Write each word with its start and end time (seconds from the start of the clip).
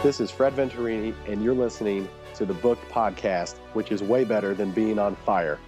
This 0.00 0.20
is 0.20 0.30
Fred 0.30 0.54
Venturini, 0.54 1.12
and 1.26 1.42
you're 1.42 1.56
listening 1.56 2.08
to 2.36 2.46
the 2.46 2.54
Book 2.54 2.78
Podcast, 2.88 3.56
which 3.72 3.90
is 3.90 4.00
way 4.00 4.22
better 4.22 4.54
than 4.54 4.70
being 4.70 4.96
on 4.96 5.16
fire. 5.16 5.58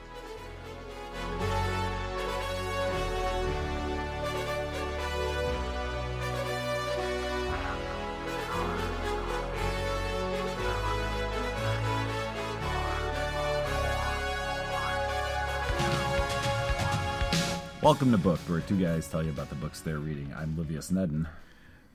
Welcome 17.82 18.12
to 18.12 18.18
Book, 18.18 18.38
where 18.46 18.60
two 18.60 18.78
guys 18.78 19.08
tell 19.08 19.24
you 19.24 19.30
about 19.30 19.48
the 19.48 19.56
books 19.56 19.80
they're 19.80 19.98
reading. 19.98 20.32
I'm 20.38 20.54
Livius 20.56 20.92
Nedden. 20.92 21.26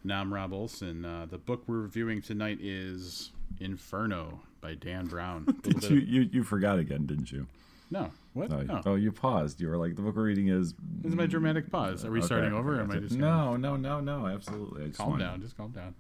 Now 0.06 0.22
I'm 0.22 0.32
Rob 0.32 0.54
Olson. 0.54 1.04
Uh, 1.04 1.26
the 1.28 1.40
book 1.40 1.64
we're 1.66 1.80
reviewing 1.80 2.22
tonight 2.22 2.60
is 2.62 3.32
Inferno 3.60 4.40
by 4.62 4.76
Dan 4.76 5.08
Brown. 5.08 5.46
Did 5.64 5.84
you, 5.84 5.98
of- 5.98 6.08
you 6.08 6.22
you 6.32 6.44
forgot 6.44 6.78
again, 6.78 7.08
didn't 7.08 7.32
you? 7.32 7.48
no, 7.90 8.12
what? 8.34 8.52
Oh, 8.52 8.62
no. 8.62 8.82
oh, 8.86 8.96
you 8.96 9.12
paused. 9.12 9.60
You 9.60 9.68
were 9.68 9.78
like, 9.78 9.96
the 9.96 10.04
book 10.04 10.16
we're 10.16 10.26
reading 10.26 10.50
is. 10.50 10.74
This 11.02 11.10
is 11.12 11.16
my 11.16 11.26
dramatic 11.26 11.72
pause. 11.72 12.06
Are 12.06 12.12
we 12.12 12.20
Okay, 12.20 12.28
starting 12.28 12.54
over? 12.54 12.78
Or 12.78 12.82
am 12.82 12.92
I 12.92 12.98
just 12.98 13.16
No, 13.16 13.56
no, 13.56 13.76
no, 13.78 14.00
no. 14.00 14.28
Absolutely. 14.28 14.84
I 14.84 14.88
just 14.88 15.00
Calm 15.00 15.10
wanted- 15.12 15.24
down. 15.24 15.42
Just 15.42 15.58
calm 15.58 15.72
down. 15.72 15.96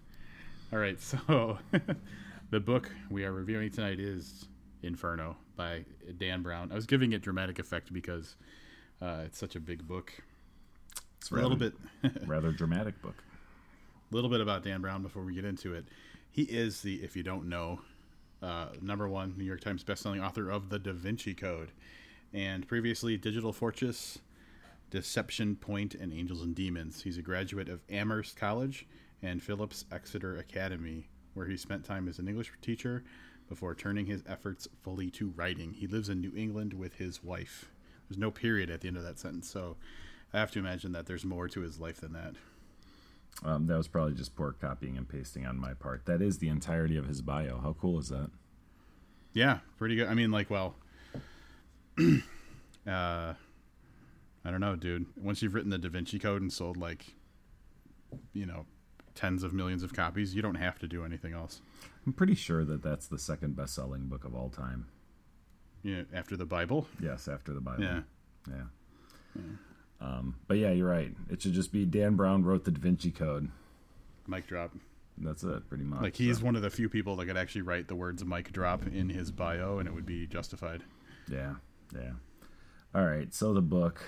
All 0.71 0.77
right. 0.79 0.99
So 1.01 1.57
the 2.51 2.59
book 2.59 2.91
we 3.09 3.23
are 3.25 3.31
reviewing 3.31 3.71
tonight 3.71 3.99
is 3.99 4.47
Inferno 4.83 5.35
by 5.55 5.83
Dan 6.19 6.43
Brown. 6.43 6.71
I 6.71 6.75
was 6.75 6.85
giving 6.85 7.13
it 7.13 7.23
dramatic 7.23 7.57
effect 7.57 7.91
because 7.91 8.35
uh, 9.01 9.23
it's 9.25 9.39
such 9.39 9.55
a 9.55 9.59
big 9.59 9.87
book. 9.87 10.13
It's 11.17 11.31
A 11.31 11.35
little 11.35 11.57
bit. 11.57 11.73
rather 12.27 12.51
dramatic 12.51 13.01
book. 13.01 13.15
Little 14.15 14.29
bit 14.29 14.39
about 14.39 14.63
Dan 14.63 14.79
Brown 14.79 15.03
before 15.03 15.23
we 15.23 15.35
get 15.35 15.43
into 15.43 15.73
it. 15.73 15.85
He 16.31 16.43
is 16.43 16.81
the, 16.81 17.03
if 17.03 17.17
you 17.17 17.23
don't 17.23 17.49
know, 17.49 17.81
uh, 18.41 18.67
number 18.81 19.09
one 19.09 19.33
New 19.37 19.43
York 19.43 19.59
Times 19.59 19.83
bestselling 19.83 20.25
author 20.25 20.49
of 20.49 20.69
The 20.69 20.79
Da 20.79 20.93
Vinci 20.93 21.33
Code, 21.33 21.71
and 22.33 22.65
previously 22.65 23.17
Digital 23.17 23.51
Fortress, 23.51 24.19
Deception 24.89 25.57
Point, 25.57 25.95
and 25.95 26.13
Angels 26.13 26.41
and 26.41 26.55
Demons. 26.55 27.03
He's 27.03 27.17
a 27.17 27.21
graduate 27.21 27.67
of 27.67 27.81
Amherst 27.89 28.37
College 28.37 28.87
and 29.21 29.43
Phillips 29.43 29.83
Exeter 29.91 30.37
Academy, 30.37 31.09
where 31.33 31.47
he 31.47 31.57
spent 31.57 31.83
time 31.83 32.07
as 32.07 32.17
an 32.17 32.29
English 32.29 32.53
teacher 32.61 33.03
before 33.49 33.75
turning 33.75 34.05
his 34.05 34.23
efforts 34.27 34.65
fully 34.81 35.09
to 35.11 35.33
writing. 35.35 35.73
He 35.73 35.87
lives 35.87 36.07
in 36.07 36.21
New 36.21 36.31
England 36.37 36.73
with 36.73 36.95
his 36.95 37.21
wife. 37.21 37.69
There's 38.07 38.17
no 38.17 38.31
period 38.31 38.69
at 38.69 38.79
the 38.79 38.87
end 38.87 38.95
of 38.95 39.03
that 39.03 39.19
sentence, 39.19 39.49
so 39.49 39.75
I 40.33 40.39
have 40.39 40.51
to 40.51 40.59
imagine 40.59 40.93
that 40.93 41.05
there's 41.05 41.25
more 41.25 41.49
to 41.49 41.59
his 41.59 41.81
life 41.81 41.99
than 41.99 42.13
that. 42.13 42.35
Um, 43.43 43.67
that 43.67 43.77
was 43.77 43.87
probably 43.87 44.13
just 44.13 44.35
poor 44.35 44.53
copying 44.53 44.97
and 44.97 45.07
pasting 45.07 45.45
on 45.45 45.57
my 45.59 45.73
part. 45.73 46.05
That 46.05 46.21
is 46.21 46.37
the 46.37 46.47
entirety 46.47 46.97
of 46.97 47.07
his 47.07 47.21
bio. 47.21 47.59
How 47.59 47.73
cool 47.73 47.99
is 47.99 48.09
that? 48.09 48.29
Yeah, 49.33 49.59
pretty 49.77 49.95
good. 49.95 50.07
I 50.07 50.13
mean, 50.13 50.31
like, 50.31 50.49
well, 50.49 50.75
uh, 51.99 52.13
I 52.87 53.35
don't 54.43 54.61
know, 54.61 54.75
dude. 54.75 55.05
Once 55.17 55.41
you've 55.41 55.53
written 55.53 55.69
the 55.69 55.77
Da 55.77 55.89
Vinci 55.89 56.17
Code 56.17 56.41
and 56.41 56.51
sold 56.51 56.77
like, 56.77 57.13
you 58.33 58.45
know, 58.45 58.65
tens 59.15 59.43
of 59.43 59.53
millions 59.53 59.83
of 59.83 59.93
copies, 59.93 60.33
you 60.33 60.41
don't 60.41 60.55
have 60.55 60.79
to 60.79 60.87
do 60.87 61.03
anything 61.03 61.33
else. 61.33 61.61
I'm 62.05 62.13
pretty 62.13 62.35
sure 62.35 62.63
that 62.63 62.83
that's 62.83 63.07
the 63.07 63.19
second 63.19 63.55
best-selling 63.55 64.07
book 64.07 64.23
of 64.23 64.33
all 64.33 64.49
time. 64.49 64.87
Know, 65.83 66.05
after 66.13 66.35
the 66.37 66.45
Bible. 66.45 66.87
Yes, 67.01 67.27
after 67.27 67.53
the 67.53 67.61
Bible. 67.61 67.83
Yeah. 67.83 68.01
Yeah. 68.47 69.41
Um, 70.01 70.35
but 70.47 70.57
yeah, 70.57 70.71
you're 70.71 70.89
right. 70.89 71.11
It 71.29 71.41
should 71.41 71.53
just 71.53 71.71
be 71.71 71.85
Dan 71.85 72.15
Brown 72.15 72.43
wrote 72.43 72.65
the 72.65 72.71
Da 72.71 72.79
Vinci 72.81 73.11
Code. 73.11 73.49
Mic 74.27 74.47
drop. 74.47 74.71
That's 75.17 75.43
it, 75.43 75.67
pretty 75.69 75.85
much. 75.85 76.01
Like 76.01 76.15
he's 76.15 76.39
So, 76.39 76.45
one 76.45 76.55
of 76.57 76.61
the 76.61 76.69
few 76.69 76.89
people 76.89 77.15
that 77.15 77.25
could 77.25 77.37
actually 77.37 77.61
write 77.61 77.87
the 77.87 77.95
words 77.95 78.23
"mic 78.25 78.51
drop" 78.51 78.85
in 78.85 79.09
his 79.09 79.31
bio, 79.31 79.79
and 79.79 79.87
it 79.87 79.93
would 79.93 80.05
be 80.05 80.27
justified. 80.27 80.83
yeah, 81.31 81.55
yeah. 81.93 82.11
All 82.93 83.05
right. 83.05 83.33
So 83.33 83.53
the 83.53 83.61
book 83.61 84.03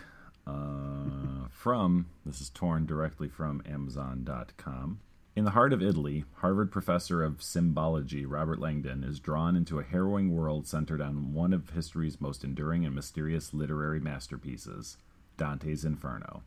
uh, 0.45 1.47
from 1.50 2.07
this 2.25 2.41
is 2.41 2.50
torn 2.50 2.85
directly 2.85 3.29
from 3.29 3.62
Amazon.com. 3.66 5.00
In 5.35 5.45
the 5.45 5.51
heart 5.51 5.72
of 5.72 5.83
Italy, 5.83 6.25
Harvard 6.38 6.72
professor 6.72 7.23
of 7.23 7.44
symbology 7.44 8.25
Robert 8.25 8.59
Langdon 8.59 9.03
is 9.03 9.19
drawn 9.19 9.56
into 9.56 9.78
a 9.78 9.83
harrowing 9.83 10.35
world 10.35 10.67
centered 10.67 11.00
on 11.00 11.31
one 11.33 11.53
of 11.53 11.69
history's 11.69 12.19
most 12.19 12.44
enduring 12.44 12.85
and 12.85 12.95
mysterious 12.95 13.53
literary 13.53 14.00
masterpieces, 14.00 14.97
Dante's 15.38 15.86
Inferno. 15.86 16.44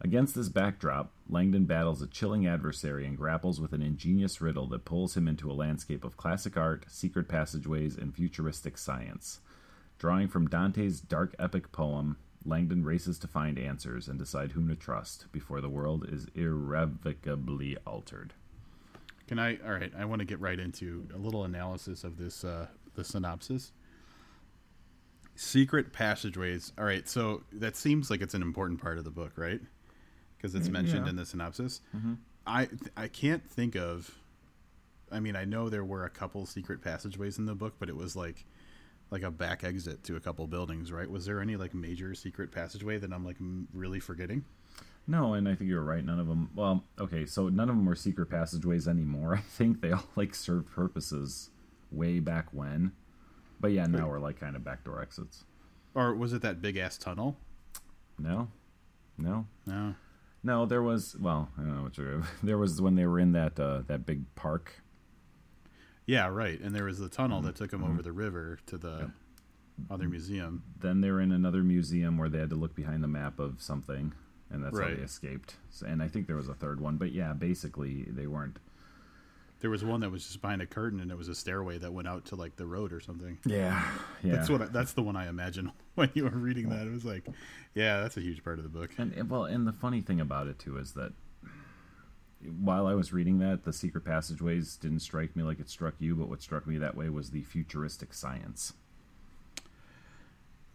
Against 0.00 0.34
this 0.34 0.48
backdrop, 0.48 1.12
Langdon 1.28 1.64
battles 1.64 2.02
a 2.02 2.06
chilling 2.06 2.46
adversary 2.46 3.06
and 3.06 3.16
grapples 3.16 3.60
with 3.60 3.72
an 3.72 3.82
ingenious 3.82 4.40
riddle 4.40 4.66
that 4.68 4.84
pulls 4.84 5.16
him 5.16 5.26
into 5.26 5.50
a 5.50 5.54
landscape 5.54 6.04
of 6.04 6.16
classic 6.16 6.56
art, 6.56 6.84
secret 6.88 7.28
passageways, 7.28 7.96
and 7.96 8.14
futuristic 8.14 8.76
science. 8.76 9.40
Drawing 9.98 10.28
from 10.28 10.48
Dante's 10.48 11.00
dark 11.00 11.34
epic 11.38 11.72
poem, 11.72 12.18
Langdon 12.44 12.84
races 12.84 13.18
to 13.20 13.28
find 13.28 13.58
answers 13.58 14.06
and 14.06 14.18
decide 14.18 14.52
whom 14.52 14.68
to 14.68 14.76
trust 14.76 15.32
before 15.32 15.62
the 15.62 15.70
world 15.70 16.06
is 16.06 16.26
irrevocably 16.34 17.78
altered. 17.86 18.34
Can 19.26 19.38
I? 19.38 19.56
All 19.64 19.72
right, 19.72 19.92
I 19.96 20.04
want 20.04 20.18
to 20.18 20.26
get 20.26 20.40
right 20.40 20.58
into 20.58 21.08
a 21.14 21.16
little 21.16 21.44
analysis 21.44 22.04
of 22.04 22.18
this, 22.18 22.44
uh, 22.44 22.66
the 22.94 23.04
synopsis. 23.04 23.72
Secret 25.36 25.92
passageways. 25.92 26.72
All 26.78 26.84
right, 26.84 27.08
so 27.08 27.42
that 27.52 27.76
seems 27.76 28.10
like 28.10 28.22
it's 28.22 28.34
an 28.34 28.42
important 28.42 28.80
part 28.80 28.98
of 28.98 29.04
the 29.04 29.10
book, 29.10 29.32
right? 29.36 29.60
Because 30.36 30.54
it's 30.54 30.66
mm-hmm, 30.66 30.72
mentioned 30.74 31.06
yeah. 31.06 31.10
in 31.10 31.16
the 31.16 31.26
synopsis. 31.26 31.80
Mm-hmm. 31.96 32.14
I 32.46 32.68
I 32.96 33.08
can't 33.08 33.48
think 33.48 33.76
of. 33.76 34.18
I 35.10 35.20
mean, 35.20 35.36
I 35.36 35.44
know 35.44 35.68
there 35.68 35.84
were 35.84 36.04
a 36.04 36.10
couple 36.10 36.44
secret 36.46 36.82
passageways 36.82 37.38
in 37.38 37.46
the 37.46 37.54
book, 37.54 37.74
but 37.78 37.88
it 37.88 37.96
was 37.96 38.16
like 38.16 38.44
like 39.10 39.22
a 39.22 39.30
back 39.30 39.64
exit 39.64 40.02
to 40.04 40.16
a 40.16 40.20
couple 40.20 40.46
buildings, 40.46 40.90
right? 40.90 41.08
Was 41.08 41.26
there 41.26 41.40
any 41.40 41.56
like 41.56 41.74
major 41.74 42.14
secret 42.14 42.50
passageway 42.50 42.98
that 42.98 43.12
I'm 43.12 43.24
like 43.24 43.36
m- 43.40 43.68
really 43.72 44.00
forgetting? 44.00 44.44
No, 45.06 45.34
and 45.34 45.48
I 45.48 45.54
think 45.54 45.68
you're 45.68 45.82
right. 45.82 46.04
None 46.04 46.18
of 46.18 46.26
them. 46.26 46.50
Well, 46.54 46.84
okay, 46.98 47.26
so 47.26 47.48
none 47.48 47.68
of 47.68 47.76
them 47.76 47.84
were 47.84 47.94
secret 47.94 48.30
passageways 48.30 48.88
anymore. 48.88 49.34
I 49.38 49.40
think 49.40 49.80
they 49.80 49.92
all 49.92 50.08
like 50.16 50.34
served 50.34 50.70
purposes 50.70 51.50
way 51.90 52.20
back 52.20 52.48
when. 52.52 52.92
But 53.64 53.72
yeah, 53.72 53.86
now 53.86 54.10
we're 54.10 54.18
like 54.18 54.38
kind 54.38 54.56
of 54.56 54.62
backdoor 54.62 55.00
exits. 55.00 55.44
Or 55.94 56.14
was 56.14 56.34
it 56.34 56.42
that 56.42 56.60
big 56.60 56.76
ass 56.76 56.98
tunnel? 56.98 57.38
No, 58.18 58.48
no, 59.16 59.46
No. 59.64 59.94
no. 60.42 60.66
There 60.66 60.82
was 60.82 61.16
well, 61.18 61.48
I 61.56 61.62
don't 61.62 61.74
know 61.74 61.82
what 61.84 61.96
you're. 61.96 62.20
There 62.42 62.58
was 62.58 62.82
when 62.82 62.94
they 62.94 63.06
were 63.06 63.18
in 63.18 63.32
that 63.32 63.58
uh, 63.58 63.80
that 63.86 64.04
big 64.04 64.34
park. 64.34 64.82
Yeah, 66.04 66.26
right. 66.26 66.60
And 66.60 66.74
there 66.74 66.84
was 66.84 66.98
the 66.98 67.08
tunnel 67.08 67.40
that 67.40 67.56
took 67.56 67.70
them 67.70 67.82
over 67.82 68.02
the 68.02 68.12
river 68.12 68.58
to 68.66 68.76
the 68.76 69.10
other 69.88 70.08
museum. 70.10 70.62
Then 70.78 71.00
they 71.00 71.10
were 71.10 71.22
in 71.22 71.32
another 71.32 71.62
museum 71.62 72.18
where 72.18 72.28
they 72.28 72.40
had 72.40 72.50
to 72.50 72.56
look 72.56 72.74
behind 72.74 73.02
the 73.02 73.08
map 73.08 73.38
of 73.38 73.62
something, 73.62 74.12
and 74.50 74.62
that's 74.62 74.78
how 74.78 74.88
they 74.88 74.92
escaped. 75.00 75.56
So, 75.70 75.86
and 75.86 76.02
I 76.02 76.08
think 76.08 76.26
there 76.26 76.36
was 76.36 76.50
a 76.50 76.54
third 76.54 76.82
one, 76.82 76.98
but 76.98 77.12
yeah, 77.12 77.32
basically 77.32 78.02
they 78.10 78.26
weren't. 78.26 78.58
There 79.64 79.70
was 79.70 79.82
one 79.82 80.00
that 80.00 80.10
was 80.10 80.26
just 80.26 80.42
behind 80.42 80.60
a 80.60 80.66
curtain, 80.66 81.00
and 81.00 81.10
it 81.10 81.16
was 81.16 81.28
a 81.28 81.34
stairway 81.34 81.78
that 81.78 81.90
went 81.90 82.06
out 82.06 82.26
to 82.26 82.36
like 82.36 82.54
the 82.56 82.66
road 82.66 82.92
or 82.92 83.00
something. 83.00 83.38
Yeah, 83.46 83.82
yeah. 84.22 84.36
That's 84.36 84.50
what. 84.50 84.60
I, 84.60 84.66
that's 84.66 84.92
the 84.92 85.00
one 85.00 85.16
I 85.16 85.26
imagine 85.26 85.72
when 85.94 86.10
you 86.12 86.24
were 86.24 86.36
reading 86.36 86.68
that. 86.68 86.86
It 86.86 86.92
was 86.92 87.06
like, 87.06 87.26
yeah, 87.74 88.02
that's 88.02 88.18
a 88.18 88.20
huge 88.20 88.44
part 88.44 88.58
of 88.58 88.64
the 88.64 88.68
book. 88.68 88.90
And 88.98 89.30
well, 89.30 89.46
and 89.46 89.66
the 89.66 89.72
funny 89.72 90.02
thing 90.02 90.20
about 90.20 90.48
it 90.48 90.58
too 90.58 90.76
is 90.76 90.92
that 90.92 91.14
while 92.60 92.86
I 92.86 92.92
was 92.92 93.14
reading 93.14 93.38
that, 93.38 93.64
the 93.64 93.72
secret 93.72 94.04
passageways 94.04 94.76
didn't 94.76 95.00
strike 95.00 95.34
me 95.34 95.42
like 95.42 95.60
it 95.60 95.70
struck 95.70 95.94
you, 95.98 96.14
but 96.14 96.28
what 96.28 96.42
struck 96.42 96.66
me 96.66 96.76
that 96.76 96.94
way 96.94 97.08
was 97.08 97.30
the 97.30 97.40
futuristic 97.40 98.12
science. 98.12 98.74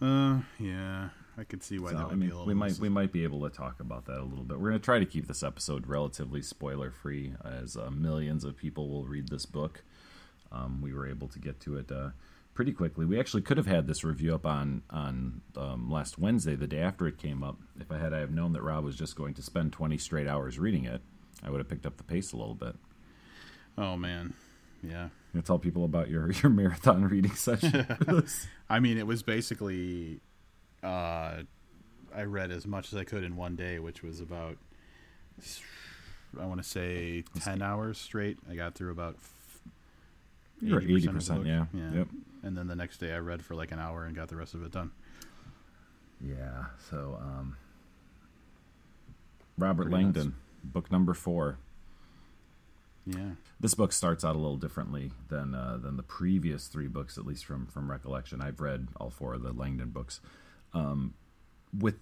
Uh, 0.02 0.40
yeah, 0.58 1.10
I 1.40 1.44
could 1.46 1.64
see 1.64 1.80
why 1.80 1.92
So, 1.92 1.98
that 1.98 2.06
would 2.08 2.14
I 2.14 2.16
mean, 2.16 2.30
be 2.30 2.34
a 2.34 2.38
little. 2.38 2.48
we 2.48 2.54
might 2.54 2.78
we 2.80 2.90
might 2.90 3.12
be 3.12 3.24
able 3.24 3.48
to 3.48 3.56
talk 3.56 3.80
about 3.80 4.06
that 4.08 4.20
a 4.20 4.24
little 4.24 4.44
bit. 4.44 4.60
We're 4.60 4.70
going 4.70 4.82
to 4.82 4.86
try 4.86 5.00
to 5.00 5.06
keep 5.06 5.28
this 5.28 5.42
episode 5.44 5.88
relatively 5.88 6.42
spoiler 6.42 6.92
free, 6.92 7.34
as 7.46 7.78
uh, 7.78 7.90
millions 7.92 8.44
of 8.44 8.58
people 8.58 8.90
will 8.90 9.06
read 9.06 9.30
this 9.30 9.46
book. 9.46 9.84
Um, 10.52 10.82
we 10.82 10.94
were 10.94 11.08
able 11.08 11.28
to 11.30 11.40
get 11.40 11.60
to 11.62 11.78
it 11.78 11.92
uh, 11.92 12.10
pretty 12.54 12.74
quickly. 12.74 13.06
We 13.06 13.20
actually 13.20 13.44
could 13.44 13.58
have 13.58 13.68
had 13.68 13.88
this 13.88 14.04
review 14.04 14.36
up 14.36 14.46
on 14.46 14.82
on 14.90 15.42
um, 15.56 15.90
last 15.90 16.20
Wednesday, 16.20 16.56
the 16.56 16.68
day 16.68 16.80
after 16.82 17.08
it 17.08 17.18
came 17.18 17.44
up. 17.44 17.58
If 17.80 17.92
I 17.92 17.98
had 18.00 18.14
I 18.14 18.20
have 18.20 18.32
known 18.32 18.52
that 18.54 18.62
Rob 18.64 18.84
was 18.84 18.96
just 18.98 19.16
going 19.16 19.34
to 19.36 19.42
spend 19.42 19.72
twenty 19.72 19.98
straight 19.98 20.28
hours 20.28 20.60
reading 20.60 20.84
it, 20.86 21.02
I 21.44 21.50
would 21.52 21.60
have 21.60 21.70
picked 21.70 21.86
up 21.86 21.98
the 21.98 22.04
pace 22.04 22.34
a 22.34 22.38
little 22.38 22.56
bit. 22.56 22.76
Oh 23.78 23.96
man, 23.96 24.34
yeah. 24.84 25.10
You 25.34 25.42
tell 25.42 25.60
people 25.60 25.86
about 25.86 26.10
your 26.10 26.32
your 26.44 26.50
marathon 26.50 27.06
reading 27.06 27.34
session. 27.36 27.86
I 28.70 28.80
mean, 28.80 28.98
it 28.98 29.08
was 29.08 29.24
basically, 29.24 30.22
uh, 30.84 31.44
I 32.16 32.24
read 32.24 32.52
as 32.52 32.66
much 32.66 32.94
as 32.94 33.00
I 33.00 33.04
could 33.04 33.24
in 33.24 33.36
one 33.36 33.56
day, 33.56 33.80
which 33.80 34.04
was 34.04 34.20
about, 34.20 34.58
I 36.40 36.46
want 36.46 36.62
to 36.62 36.68
say, 36.68 37.24
ten 37.42 37.62
hours 37.62 37.98
straight. 37.98 38.38
I 38.50 38.56
got 38.56 38.76
through 38.76 38.92
about 38.92 39.18
You're 40.62 40.82
eighty 40.82 41.08
80%, 41.08 41.46
yeah. 41.46 41.66
Yep. 41.94 42.08
And 42.44 42.58
then 42.58 42.68
the 42.68 42.76
next 42.76 42.98
day, 42.98 43.14
I 43.14 43.20
read 43.20 43.44
for 43.44 43.56
like 43.56 43.72
an 43.72 43.80
hour 43.80 44.06
and 44.06 44.16
got 44.16 44.30
the 44.30 44.36
rest 44.36 44.54
of 44.54 44.64
it 44.64 44.72
done. 44.72 44.92
Yeah. 46.22 46.66
So, 46.90 47.18
um, 47.22 47.58
Robert 49.58 49.90
Pretty 49.90 50.04
nuts. 50.04 50.16
Langdon, 50.18 50.36
book 50.64 50.92
number 50.92 51.14
four. 51.14 51.58
Yeah. 53.06 53.32
This 53.60 53.74
book 53.74 53.92
starts 53.92 54.24
out 54.24 54.36
a 54.36 54.40
little 54.40 54.58
differently 54.58 55.12
than 55.30 55.56
uh, 55.56 55.78
than 55.82 55.98
the 55.98 56.04
previous 56.04 56.68
three 56.68 56.88
books, 56.88 57.18
at 57.18 57.26
least 57.26 57.46
from 57.46 57.66
from 57.68 57.90
recollection. 57.90 58.42
I've 58.42 58.60
read 58.62 58.88
all 58.98 59.10
four 59.10 59.34
of 59.34 59.42
the 59.42 59.52
Langdon 59.52 59.90
books. 59.90 60.20
Um, 60.74 61.14
with 61.78 62.00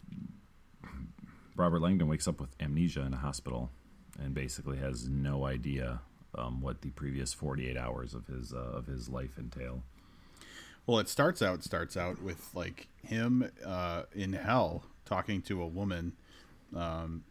Robert 1.56 1.82
Langdon 1.82 2.08
wakes 2.08 2.28
up 2.28 2.40
with 2.40 2.50
amnesia 2.60 3.02
in 3.02 3.14
a 3.14 3.18
hospital 3.18 3.72
and 4.20 4.34
basically 4.34 4.78
has 4.78 5.08
no 5.10 5.46
idea 5.46 6.02
um, 6.36 6.62
what 6.62 6.82
the 6.82 6.92
previous 6.92 7.34
48 7.34 7.78
hours 7.78 8.14
of 8.14 8.28
his 8.28 8.54
uh, 8.54 8.58
of 8.58 8.88
his 8.88 9.10
life 9.10 9.38
entail. 9.38 9.84
Well, 10.86 11.00
it 11.00 11.10
starts 11.10 11.42
out 11.42 11.64
starts 11.64 11.98
out 11.98 12.22
with 12.22 12.50
like 12.54 12.88
him 13.04 13.52
uh, 13.66 14.04
in 14.14 14.34
hell 14.34 14.84
talking 15.06 15.42
to 15.44 15.62
a 15.62 15.68
woman, 15.68 16.14
um, 16.76 17.24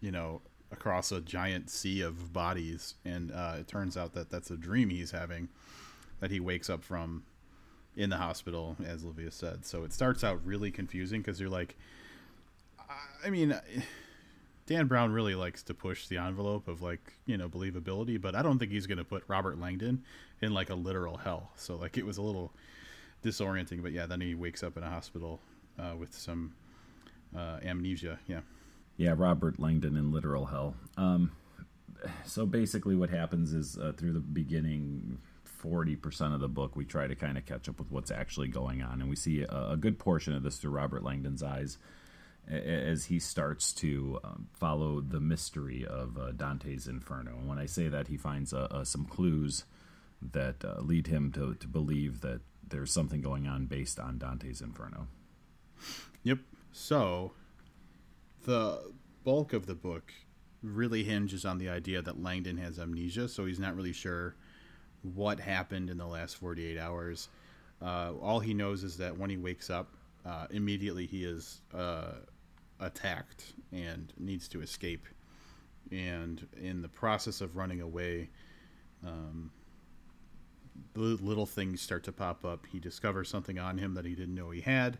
you 0.00 0.10
know, 0.10 0.42
across 0.70 1.12
a 1.12 1.20
giant 1.20 1.70
sea 1.70 2.00
of 2.02 2.32
bodies, 2.32 2.94
and 3.04 3.32
uh, 3.32 3.56
it 3.58 3.68
turns 3.68 3.96
out 3.96 4.12
that 4.14 4.30
that's 4.30 4.50
a 4.50 4.56
dream 4.56 4.90
he's 4.90 5.10
having 5.10 5.48
that 6.20 6.30
he 6.30 6.40
wakes 6.40 6.68
up 6.68 6.82
from 6.82 7.22
in 7.98 8.08
the 8.08 8.16
hospital, 8.16 8.76
as 8.86 9.04
Livia 9.04 9.30
said. 9.30 9.66
So 9.66 9.84
it 9.84 9.92
starts 9.92 10.24
out 10.24 10.40
really 10.46 10.70
confusing 10.70 11.20
because 11.20 11.38
you're 11.38 11.50
like, 11.50 11.76
I 13.24 13.30
mean. 13.30 13.58
Dan 14.66 14.86
Brown 14.86 15.12
really 15.12 15.34
likes 15.34 15.62
to 15.62 15.72
push 15.72 16.08
the 16.08 16.18
envelope 16.18 16.68
of 16.68 16.82
like 16.82 17.14
you 17.24 17.38
know 17.38 17.48
believability, 17.48 18.20
but 18.20 18.34
I 18.34 18.42
don't 18.42 18.58
think 18.58 18.70
he's 18.70 18.86
going 18.86 18.98
to 18.98 19.04
put 19.04 19.24
Robert 19.26 19.58
Langdon 19.58 20.04
in 20.42 20.52
like 20.52 20.68
a 20.68 20.74
literal 20.74 21.16
hell. 21.16 21.52
So 21.56 21.76
like 21.76 21.96
it 21.96 22.04
was 22.04 22.18
a 22.18 22.22
little 22.22 22.52
disorienting. 23.24 23.82
But 23.82 23.92
yeah, 23.92 24.04
then 24.04 24.20
he 24.20 24.34
wakes 24.34 24.62
up 24.62 24.76
in 24.76 24.82
a 24.82 24.90
hospital 24.90 25.40
uh, 25.78 25.96
with 25.96 26.12
some 26.14 26.52
uh, 27.36 27.60
amnesia. 27.64 28.18
Yeah. 28.26 28.40
Yeah, 28.98 29.14
Robert 29.16 29.58
Langdon 29.58 29.96
in 29.96 30.12
literal 30.12 30.46
hell. 30.46 30.74
Um, 30.96 31.30
so 32.24 32.44
basically, 32.44 32.96
what 32.96 33.10
happens 33.10 33.52
is 33.52 33.78
uh, 33.78 33.92
through 33.96 34.12
the 34.12 34.20
beginning. 34.20 35.18
40% 35.62 36.34
of 36.34 36.40
the 36.40 36.48
book, 36.48 36.76
we 36.76 36.84
try 36.84 37.06
to 37.06 37.14
kind 37.14 37.36
of 37.38 37.46
catch 37.46 37.68
up 37.68 37.78
with 37.78 37.90
what's 37.90 38.10
actually 38.10 38.48
going 38.48 38.82
on. 38.82 39.00
And 39.00 39.10
we 39.10 39.16
see 39.16 39.42
a, 39.42 39.70
a 39.70 39.76
good 39.76 39.98
portion 39.98 40.34
of 40.34 40.42
this 40.42 40.56
through 40.56 40.72
Robert 40.72 41.02
Langdon's 41.02 41.42
eyes 41.42 41.78
as 42.48 43.06
he 43.06 43.18
starts 43.18 43.72
to 43.74 44.18
um, 44.24 44.48
follow 44.52 45.00
the 45.00 45.20
mystery 45.20 45.84
of 45.86 46.16
uh, 46.16 46.32
Dante's 46.32 46.86
Inferno. 46.86 47.32
And 47.38 47.48
when 47.48 47.58
I 47.58 47.66
say 47.66 47.88
that, 47.88 48.08
he 48.08 48.16
finds 48.16 48.54
uh, 48.54 48.68
uh, 48.70 48.84
some 48.84 49.04
clues 49.04 49.64
that 50.22 50.64
uh, 50.64 50.80
lead 50.80 51.08
him 51.08 51.30
to, 51.32 51.54
to 51.54 51.68
believe 51.68 52.22
that 52.22 52.40
there's 52.66 52.92
something 52.92 53.20
going 53.20 53.46
on 53.46 53.66
based 53.66 54.00
on 54.00 54.18
Dante's 54.18 54.60
Inferno. 54.60 55.08
Yep. 56.22 56.38
So 56.72 57.32
the 58.44 58.92
bulk 59.24 59.52
of 59.52 59.66
the 59.66 59.74
book 59.74 60.12
really 60.62 61.04
hinges 61.04 61.44
on 61.44 61.58
the 61.58 61.68
idea 61.68 62.02
that 62.02 62.22
Langdon 62.22 62.56
has 62.56 62.78
amnesia, 62.78 63.28
so 63.28 63.46
he's 63.46 63.58
not 63.58 63.76
really 63.76 63.92
sure 63.92 64.36
what 65.02 65.40
happened 65.40 65.90
in 65.90 65.98
the 65.98 66.06
last 66.06 66.36
48 66.36 66.78
hours. 66.78 67.28
Uh, 67.80 68.12
all 68.20 68.40
he 68.40 68.54
knows 68.54 68.82
is 68.82 68.96
that 68.98 69.16
when 69.16 69.30
he 69.30 69.36
wakes 69.36 69.70
up, 69.70 69.88
uh, 70.26 70.46
immediately 70.50 71.06
he 71.06 71.24
is 71.24 71.60
uh, 71.74 72.12
attacked 72.80 73.54
and 73.72 74.12
needs 74.18 74.48
to 74.48 74.60
escape. 74.60 75.06
And 75.90 76.46
in 76.60 76.82
the 76.82 76.88
process 76.88 77.40
of 77.40 77.56
running 77.56 77.80
away, 77.80 78.28
um, 79.06 79.50
little 80.94 81.46
things 81.46 81.80
start 81.80 82.04
to 82.04 82.12
pop 82.12 82.44
up. 82.44 82.66
He 82.66 82.78
discovers 82.78 83.28
something 83.28 83.58
on 83.58 83.78
him 83.78 83.94
that 83.94 84.04
he 84.04 84.14
didn't 84.14 84.34
know 84.34 84.50
he 84.50 84.60
had. 84.60 84.98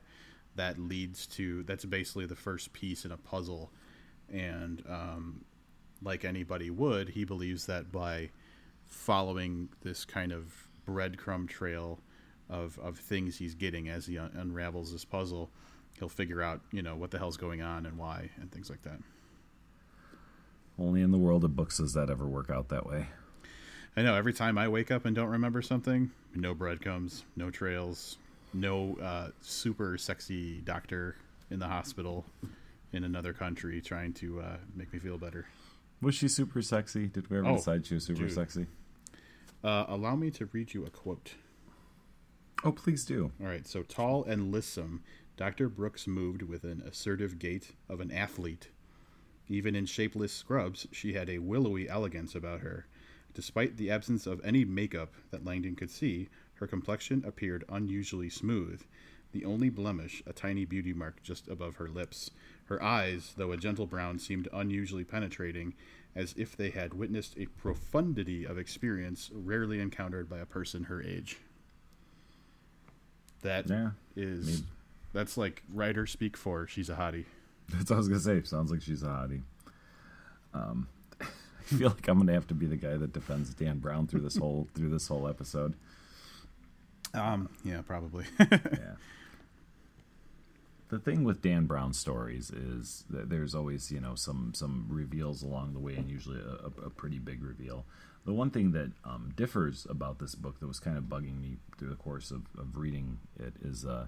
That 0.56 0.78
leads 0.78 1.26
to 1.28 1.62
that's 1.64 1.84
basically 1.84 2.26
the 2.26 2.34
first 2.36 2.72
piece 2.72 3.04
in 3.04 3.12
a 3.12 3.16
puzzle, 3.16 3.70
and 4.32 4.82
um, 4.88 5.44
like 6.02 6.24
anybody 6.24 6.70
would, 6.70 7.10
he 7.10 7.24
believes 7.24 7.66
that 7.66 7.92
by 7.92 8.30
following 8.88 9.68
this 9.82 10.04
kind 10.04 10.32
of 10.32 10.68
breadcrumb 10.86 11.48
trail 11.48 12.00
of 12.50 12.78
of 12.78 12.98
things 12.98 13.36
he's 13.38 13.54
getting 13.54 13.88
as 13.88 14.06
he 14.06 14.18
un- 14.18 14.32
unravels 14.34 14.90
this 14.92 15.04
puzzle, 15.04 15.50
he'll 15.98 16.08
figure 16.08 16.42
out 16.42 16.60
you 16.72 16.82
know 16.82 16.96
what 16.96 17.10
the 17.10 17.18
hell's 17.18 17.36
going 17.36 17.60
on 17.62 17.86
and 17.86 17.96
why 17.98 18.30
and 18.40 18.50
things 18.50 18.68
like 18.70 18.82
that. 18.82 18.98
Only 20.78 21.02
in 21.02 21.10
the 21.10 21.18
world 21.18 21.44
of 21.44 21.56
books 21.56 21.78
does 21.78 21.92
that 21.94 22.08
ever 22.10 22.26
work 22.26 22.50
out 22.50 22.68
that 22.68 22.86
way. 22.86 23.06
I 23.96 24.02
know 24.02 24.14
every 24.14 24.32
time 24.32 24.56
I 24.58 24.68
wake 24.68 24.90
up 24.92 25.04
and 25.06 25.14
don't 25.16 25.28
remember 25.28 25.60
something, 25.60 26.12
no 26.34 26.54
breadcrumbs, 26.54 27.24
no 27.34 27.50
trails, 27.50 28.16
no 28.54 28.96
uh, 29.02 29.30
super 29.40 29.98
sexy 29.98 30.60
doctor 30.60 31.16
in 31.50 31.58
the 31.58 31.66
hospital 31.66 32.24
in 32.92 33.02
another 33.02 33.32
country 33.32 33.80
trying 33.80 34.12
to 34.14 34.40
uh, 34.40 34.56
make 34.76 34.92
me 34.92 35.00
feel 35.00 35.18
better. 35.18 35.46
Was 36.00 36.14
she 36.14 36.28
super 36.28 36.62
sexy? 36.62 37.08
Did 37.08 37.28
we 37.28 37.38
ever 37.38 37.48
Oh, 37.48 37.56
decide 37.56 37.84
she 37.86 37.94
was 37.94 38.04
super 38.04 38.20
dude. 38.22 38.32
sexy? 38.32 38.66
Uh, 39.62 39.84
allow 39.88 40.14
me 40.14 40.30
to 40.30 40.46
read 40.46 40.74
you 40.74 40.84
a 40.86 40.90
quote. 40.90 41.34
Oh, 42.64 42.72
please 42.72 43.04
do. 43.04 43.32
All 43.40 43.46
right, 43.46 43.66
so 43.66 43.82
tall 43.82 44.24
and 44.24 44.52
lissom, 44.52 45.02
Dr. 45.36 45.68
Brooks 45.68 46.06
moved 46.06 46.42
with 46.42 46.64
an 46.64 46.82
assertive 46.84 47.38
gait 47.38 47.72
of 47.88 48.00
an 48.00 48.10
athlete. 48.10 48.70
Even 49.48 49.74
in 49.74 49.86
shapeless 49.86 50.32
scrubs, 50.32 50.86
she 50.92 51.14
had 51.14 51.30
a 51.30 51.38
willowy 51.38 51.88
elegance 51.88 52.34
about 52.34 52.60
her. 52.60 52.86
Despite 53.34 53.76
the 53.76 53.90
absence 53.90 54.26
of 54.26 54.44
any 54.44 54.64
makeup 54.64 55.14
that 55.30 55.44
Langdon 55.44 55.76
could 55.76 55.90
see, 55.90 56.28
her 56.54 56.66
complexion 56.66 57.24
appeared 57.24 57.64
unusually 57.68 58.28
smooth. 58.28 58.82
The 59.32 59.44
only 59.44 59.68
blemish, 59.68 60.22
a 60.26 60.32
tiny 60.32 60.64
beauty 60.64 60.92
mark 60.92 61.22
just 61.22 61.48
above 61.48 61.76
her 61.76 61.88
lips. 61.88 62.30
Her 62.64 62.82
eyes, 62.82 63.34
though 63.36 63.52
a 63.52 63.56
gentle 63.56 63.86
brown, 63.86 64.18
seemed 64.18 64.48
unusually 64.52 65.04
penetrating, 65.04 65.74
as 66.18 66.34
if 66.36 66.56
they 66.56 66.70
had 66.70 66.92
witnessed 66.94 67.34
a 67.38 67.46
profundity 67.46 68.44
of 68.44 68.58
experience 68.58 69.30
rarely 69.32 69.78
encountered 69.80 70.28
by 70.28 70.38
a 70.38 70.44
person 70.46 70.84
her 70.84 71.00
age. 71.02 71.38
That 73.42 73.68
Yeah. 73.70 73.90
is 74.16 74.46
Maybe. 74.46 74.66
that's 75.12 75.36
like 75.36 75.62
writer 75.72 76.06
speak 76.06 76.36
for 76.36 76.66
she's 76.66 76.90
a 76.90 76.96
hottie. 76.96 77.24
That's 77.68 77.90
what 77.90 77.96
I 77.96 77.98
was 77.98 78.08
gonna 78.08 78.20
say. 78.20 78.42
Sounds 78.42 78.70
like 78.72 78.80
she's 78.82 79.02
a 79.02 79.06
hottie. 79.06 79.42
Um, 80.54 80.88
I 81.20 81.24
feel 81.64 81.90
like 81.90 82.08
I'm 82.08 82.18
gonna 82.18 82.32
have 82.32 82.46
to 82.48 82.54
be 82.54 82.66
the 82.66 82.76
guy 82.76 82.96
that 82.96 83.12
defends 83.12 83.52
Dan 83.54 83.78
Brown 83.78 84.06
through 84.06 84.22
this 84.22 84.36
whole 84.38 84.66
through 84.74 84.88
this 84.88 85.06
whole 85.06 85.28
episode. 85.28 85.74
Um, 87.14 87.48
yeah, 87.64 87.82
probably. 87.82 88.24
Yeah. 88.40 88.94
The 90.88 90.98
thing 90.98 91.24
with 91.24 91.42
Dan 91.42 91.66
Brown 91.66 91.92
stories 91.92 92.50
is 92.50 93.04
that 93.10 93.28
there's 93.28 93.54
always 93.54 93.92
you 93.92 94.00
know 94.00 94.14
some 94.14 94.52
some 94.54 94.86
reveals 94.88 95.42
along 95.42 95.74
the 95.74 95.80
way, 95.80 95.94
and 95.94 96.10
usually 96.10 96.40
a, 96.40 96.86
a, 96.86 96.90
pretty 96.90 97.18
big 97.18 97.42
reveal. 97.42 97.84
The 98.24 98.32
one 98.32 98.50
thing 98.50 98.72
that 98.72 98.92
um, 99.04 99.32
differs 99.36 99.86
about 99.88 100.18
this 100.18 100.34
book 100.34 100.60
that 100.60 100.66
was 100.66 100.80
kind 100.80 100.96
of 100.96 101.04
bugging 101.04 101.40
me 101.40 101.58
through 101.78 101.90
the 101.90 101.96
course 101.96 102.30
of, 102.30 102.42
of 102.58 102.76
reading 102.76 103.18
it 103.38 103.54
is 103.62 103.84
uh, 103.84 104.06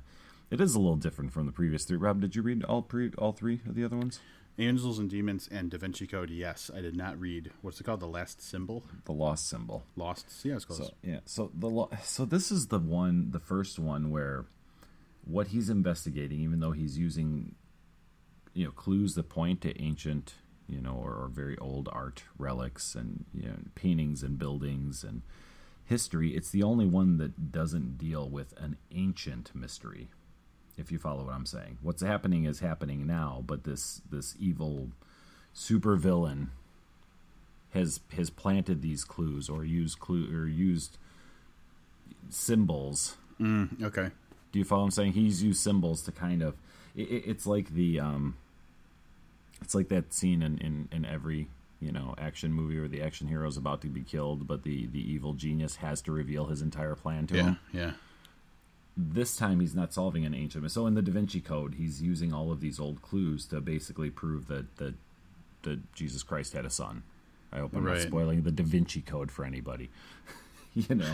it 0.51 0.61
is 0.61 0.75
a 0.75 0.81
little 0.81 0.97
different 0.97 1.33
from 1.33 1.47
the 1.47 1.53
previous 1.53 1.85
three. 1.85 1.97
Rob, 1.97 2.21
did 2.21 2.35
you 2.35 2.43
read 2.43 2.65
all 2.65 2.83
pre 2.83 3.13
all 3.19 3.33
three 3.33 3.61
of 3.67 3.75
the 3.75 3.85
other 3.85 3.97
ones? 3.97 4.21
Angels 4.59 4.99
and 4.99 5.09
Demons 5.09 5.49
and 5.51 5.71
Da 5.71 5.79
Vinci 5.79 6.07
Code. 6.07 6.31
Yes, 6.31 6.71
I 6.75 6.81
did 6.81 6.97
not 6.97 7.19
read. 7.19 7.51
What's 7.63 7.81
it 7.81 7.85
called? 7.85 8.01
The 8.01 8.07
Last 8.07 8.43
Symbol. 8.43 8.85
The 9.05 9.13
Lost 9.13 9.49
Symbol. 9.49 9.85
Lost. 9.97 10.27
Yeah, 10.43 10.57
it's 10.57 10.65
close. 10.65 10.79
So 10.79 10.91
yeah, 11.03 11.21
so 11.25 11.51
the 11.55 11.89
so 12.03 12.25
this 12.25 12.51
is 12.51 12.67
the 12.67 12.79
one, 12.79 13.31
the 13.31 13.41
first 13.41 13.79
one 13.79 14.11
where 14.11 14.45
what 15.25 15.49
he's 15.49 15.71
investigating, 15.71 16.41
even 16.41 16.61
though 16.61 16.73
he's 16.73 16.99
using 16.99 17.55
you 18.53 18.65
know 18.65 18.71
clues 18.71 19.15
that 19.15 19.29
point 19.29 19.61
to 19.63 19.81
ancient, 19.81 20.35
you 20.69 20.81
know, 20.81 20.95
or, 20.95 21.13
or 21.13 21.29
very 21.29 21.57
old 21.59 21.89
art 21.93 22.25
relics 22.39 22.95
and 22.95 23.25
you 23.35 23.49
know 23.49 23.57
paintings 23.75 24.23
and 24.23 24.39
buildings 24.39 25.05
and 25.05 25.23
history, 25.85 26.35
it's 26.37 26.51
the 26.51 26.63
only 26.63 26.87
one 26.87 27.19
that 27.19 27.51
doesn't 27.53 27.99
deal 27.99 28.29
with 28.29 28.55
an 28.59 28.77
ancient 28.93 29.51
mystery. 29.55 30.09
If 30.77 30.91
you 30.93 30.99
follow 30.99 31.25
what 31.25 31.35
I'm 31.35 31.47
saying, 31.47 31.79
what's 31.83 32.03
happening 32.03 32.45
is 32.45 32.61
happening 32.61 33.07
now, 33.07 33.43
but 33.47 33.65
this 33.65 34.01
this 34.11 34.35
evil 34.39 34.91
supervillain 35.55 36.49
has 37.75 38.01
has 38.17 38.31
planted 38.31 38.83
these 38.83 39.05
clues 39.05 39.49
or 39.49 39.65
used 39.65 39.99
clue 39.99 40.29
or 40.33 40.47
used 40.47 40.97
symbols. 42.29 43.17
Mm, 43.41 43.83
okay. 43.83 44.11
Do 44.53 44.59
you 44.59 44.65
follow 44.65 44.83
what 44.83 44.87
I'm 44.87 44.91
saying? 44.93 45.13
He's 45.13 45.43
used 45.43 45.61
symbols 45.61 46.03
to 46.03 46.13
kind 46.13 46.43
of. 46.43 46.55
It, 46.97 47.03
it- 47.11 47.25
it's 47.27 47.47
like 47.47 47.71
the 47.75 48.01
um. 48.01 48.37
It's 49.63 49.75
like 49.75 49.89
that 49.89 50.15
scene 50.15 50.43
in, 50.43 50.57
in, 50.59 50.89
in 50.91 51.05
every 51.05 51.49
you 51.81 51.93
know 51.93 52.15
action 52.19 52.53
movie 52.53 52.79
where 52.79 52.89
the 52.89 53.03
action 53.03 53.29
hero 53.29 53.47
is 53.47 53.57
about 53.57 53.81
to 53.83 53.89
be 53.89 54.03
killed, 54.03 54.47
but 54.47 54.63
the 54.65 54.87
the 54.87 55.01
evil 55.13 55.35
genius 55.35 55.77
has 55.77 56.01
to 56.03 56.13
reveal 56.13 56.47
his 56.47 56.63
entire 56.63 56.95
plan 56.95 57.27
to 57.29 57.37
Yeah. 57.37 57.43
him. 57.43 57.59
Yeah. 57.73 57.91
This 58.97 59.37
time 59.37 59.61
he's 59.61 59.75
not 59.75 59.93
solving 59.95 60.27
an 60.27 60.35
ancient. 60.35 60.71
So 60.73 60.87
in 60.87 60.95
the 60.95 61.01
Da 61.03 61.13
Vinci 61.13 61.41
Code, 61.41 61.75
he's 61.77 62.03
using 62.03 62.33
all 62.35 62.51
of 62.51 62.61
these 62.61 62.81
old 62.81 63.01
clues 63.03 63.47
to 63.47 63.61
basically 63.61 64.11
prove 64.11 64.47
that 64.49 64.77
that 64.79 64.95
that 65.63 65.93
Jesus 65.95 66.23
Christ 66.23 66.55
had 66.55 66.65
a 66.65 66.71
son. 66.71 67.03
I 67.53 67.59
hope 67.59 67.75
I'm 67.77 67.85
Right. 67.85 67.99
not 67.99 68.07
spoiling 68.07 68.43
the 68.43 68.51
Da 68.53 68.65
Vinci 68.65 69.03
Code 69.03 69.31
for 69.31 69.45
anybody. 69.45 69.91
you 70.75 70.95
know, 70.95 71.11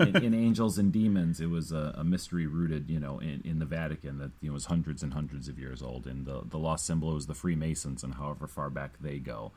in, 0.00 0.16
in 0.16 0.34
Angels 0.34 0.78
and 0.78 0.90
Demons, 0.92 1.40
it 1.40 1.50
was 1.50 1.72
a, 1.72 1.94
a 1.98 2.04
mystery 2.04 2.46
rooted, 2.46 2.88
you 2.88 2.98
know, 2.98 3.18
in, 3.18 3.42
in 3.44 3.58
the 3.58 3.66
Vatican 3.66 4.18
that 4.18 4.30
you 4.40 4.48
know 4.48 4.54
was 4.54 4.66
hundreds 4.66 5.02
and 5.02 5.12
hundreds 5.12 5.46
of 5.48 5.58
years 5.58 5.82
old. 5.82 6.06
And 6.06 6.24
the 6.26 6.42
the 6.48 6.58
lost 6.58 6.86
symbol 6.86 7.12
was 7.14 7.26
the 7.26 7.34
Freemasons, 7.34 8.02
and 8.02 8.14
however 8.14 8.46
far 8.46 8.70
back 8.70 8.94
they 9.00 9.18
go. 9.18 9.52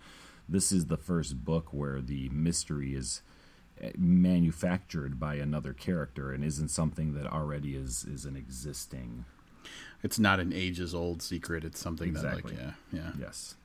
this 0.50 0.72
is 0.72 0.88
the 0.88 0.98
first 0.98 1.44
book 1.46 1.74
where 1.74 2.01
the 2.01 2.30
mystery 2.30 2.94
is 2.96 3.22
eh, 3.82 3.92
manufactured 3.98 5.20
by 5.20 5.36
another 5.36 5.74
character 5.74 6.32
and 6.32 6.44
isn't 6.44 6.70
something 6.70 7.13
that 7.13 7.25
already 7.27 7.75
is 7.75 8.04
is 8.06 8.25
an 8.25 8.36
existing 8.36 9.25
It's 10.04 10.20
not 10.20 10.39
an 10.39 10.54
ages 10.54 10.94
old 10.94 11.22
secret. 11.22 11.63
It's 11.63 11.80
something 11.80 12.10
Exactly. 12.10 12.56
that 12.56 12.66
like 12.66 12.75
yeah 12.92 13.00
yeah. 13.00 13.12
yes 13.20 13.56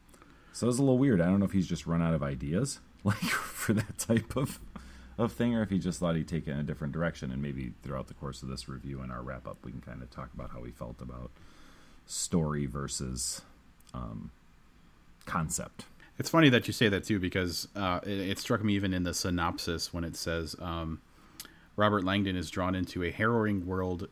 so 0.53 0.69
it's 0.69 0.79
a 0.79 0.83
little 0.83 0.99
weird 0.99 1.21
i 1.21 1.27
don't 1.27 1.39
know 1.41 1.47
if 1.47 1.53
he's 1.53 1.67
just 1.69 1.87
run 1.87 2.03
out 2.03 2.15
of 2.15 2.23
ideas 2.23 2.81
like 3.05 3.17
for 3.63 3.73
that 3.73 3.97
type 3.99 4.37
of 4.37 4.61
of 5.23 5.33
thing 5.33 5.55
or 5.55 5.63
if 5.63 5.71
he 5.71 5.79
just 5.79 6.01
thought 6.01 6.17
he'd 6.17 6.29
take 6.29 6.47
it 6.47 6.51
in 6.51 6.59
a 6.59 6.63
different 6.63 6.93
direction 6.93 7.31
and 7.31 7.41
maybe 7.41 7.73
throughout 7.83 8.09
the 8.09 8.15
course 8.15 8.43
of 8.43 8.49
this 8.49 8.69
review 8.69 9.01
and 9.01 9.11
our 9.11 9.23
wrap 9.23 9.47
up 9.47 9.59
we 9.65 9.71
can 9.71 9.81
kind 9.81 10.03
of 10.03 10.11
talk 10.11 10.31
about 10.35 10.51
how 10.51 10.63
he 10.63 10.71
felt 10.71 11.01
about 11.01 11.31
story 12.07 12.67
versus 12.67 13.43
um, 13.95 14.31
concept. 15.25 15.87
It's 16.19 16.29
funny 16.29 16.49
that 16.51 16.67
you 16.67 16.73
say 16.73 16.89
that 16.89 17.05
too 17.05 17.19
because 17.19 17.69
uh, 17.75 18.01
it, 18.05 18.19
it 18.31 18.39
struck 18.39 18.63
me 18.63 18.75
even 18.75 18.93
in 18.93 19.03
the 19.03 19.15
synopsis 19.15 19.93
when 19.93 20.05
it 20.05 20.17
says 20.17 20.55
um, 20.61 21.01
Robert 21.77 22.05
Langdon 22.05 22.37
is 22.37 22.51
drawn 22.51 22.75
into 22.75 23.03
a 23.03 23.11
harrowing 23.11 23.67
world 23.67 24.09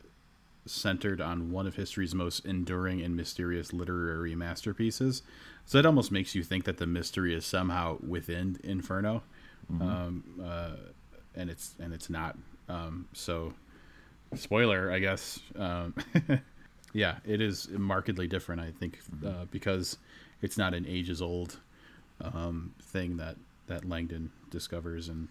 centered 0.65 1.21
on 1.21 1.51
one 1.51 1.67
of 1.67 1.75
history's 1.75 2.13
most 2.13 2.45
enduring 2.45 3.01
and 3.01 3.15
mysterious 3.15 3.73
literary 3.73 4.35
masterpieces. 4.35 5.21
So 5.65 5.77
it 5.77 5.85
almost 5.85 6.11
makes 6.11 6.35
you 6.35 6.43
think 6.43 6.65
that 6.65 6.77
the 6.77 6.87
mystery 6.87 7.33
is 7.33 7.45
somehow 7.45 7.97
within 8.05 8.59
Inferno, 8.63 9.23
um, 9.69 10.23
uh, 10.43 10.71
and 11.35 11.49
it's 11.49 11.75
and 11.79 11.93
it's 11.93 12.09
not. 12.09 12.37
Um, 12.69 13.07
so, 13.13 13.53
spoiler, 14.35 14.91
I 14.91 14.99
guess. 14.99 15.39
Um, 15.57 15.95
yeah, 16.93 17.17
it 17.25 17.41
is 17.41 17.69
markedly 17.69 18.27
different. 18.27 18.61
I 18.61 18.71
think 18.71 18.99
uh, 19.25 19.45
because 19.51 19.97
it's 20.41 20.57
not 20.57 20.73
an 20.73 20.85
ages 20.87 21.21
old 21.21 21.59
um, 22.21 22.73
thing 22.81 23.17
that 23.17 23.37
that 23.67 23.87
Langdon 23.87 24.31
discovers 24.49 25.09
and 25.09 25.27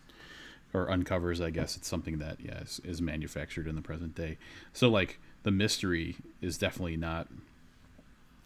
or 0.73 0.91
uncovers. 0.91 1.41
I 1.41 1.51
guess 1.51 1.77
it's 1.77 1.89
something 1.89 2.19
that 2.19 2.39
yeah 2.41 2.61
is, 2.61 2.81
is 2.85 3.03
manufactured 3.03 3.67
in 3.67 3.75
the 3.75 3.83
present 3.83 4.15
day. 4.15 4.39
So 4.73 4.89
like 4.89 5.19
the 5.43 5.51
mystery 5.51 6.17
is 6.41 6.59
definitely 6.59 6.97
not 6.97 7.29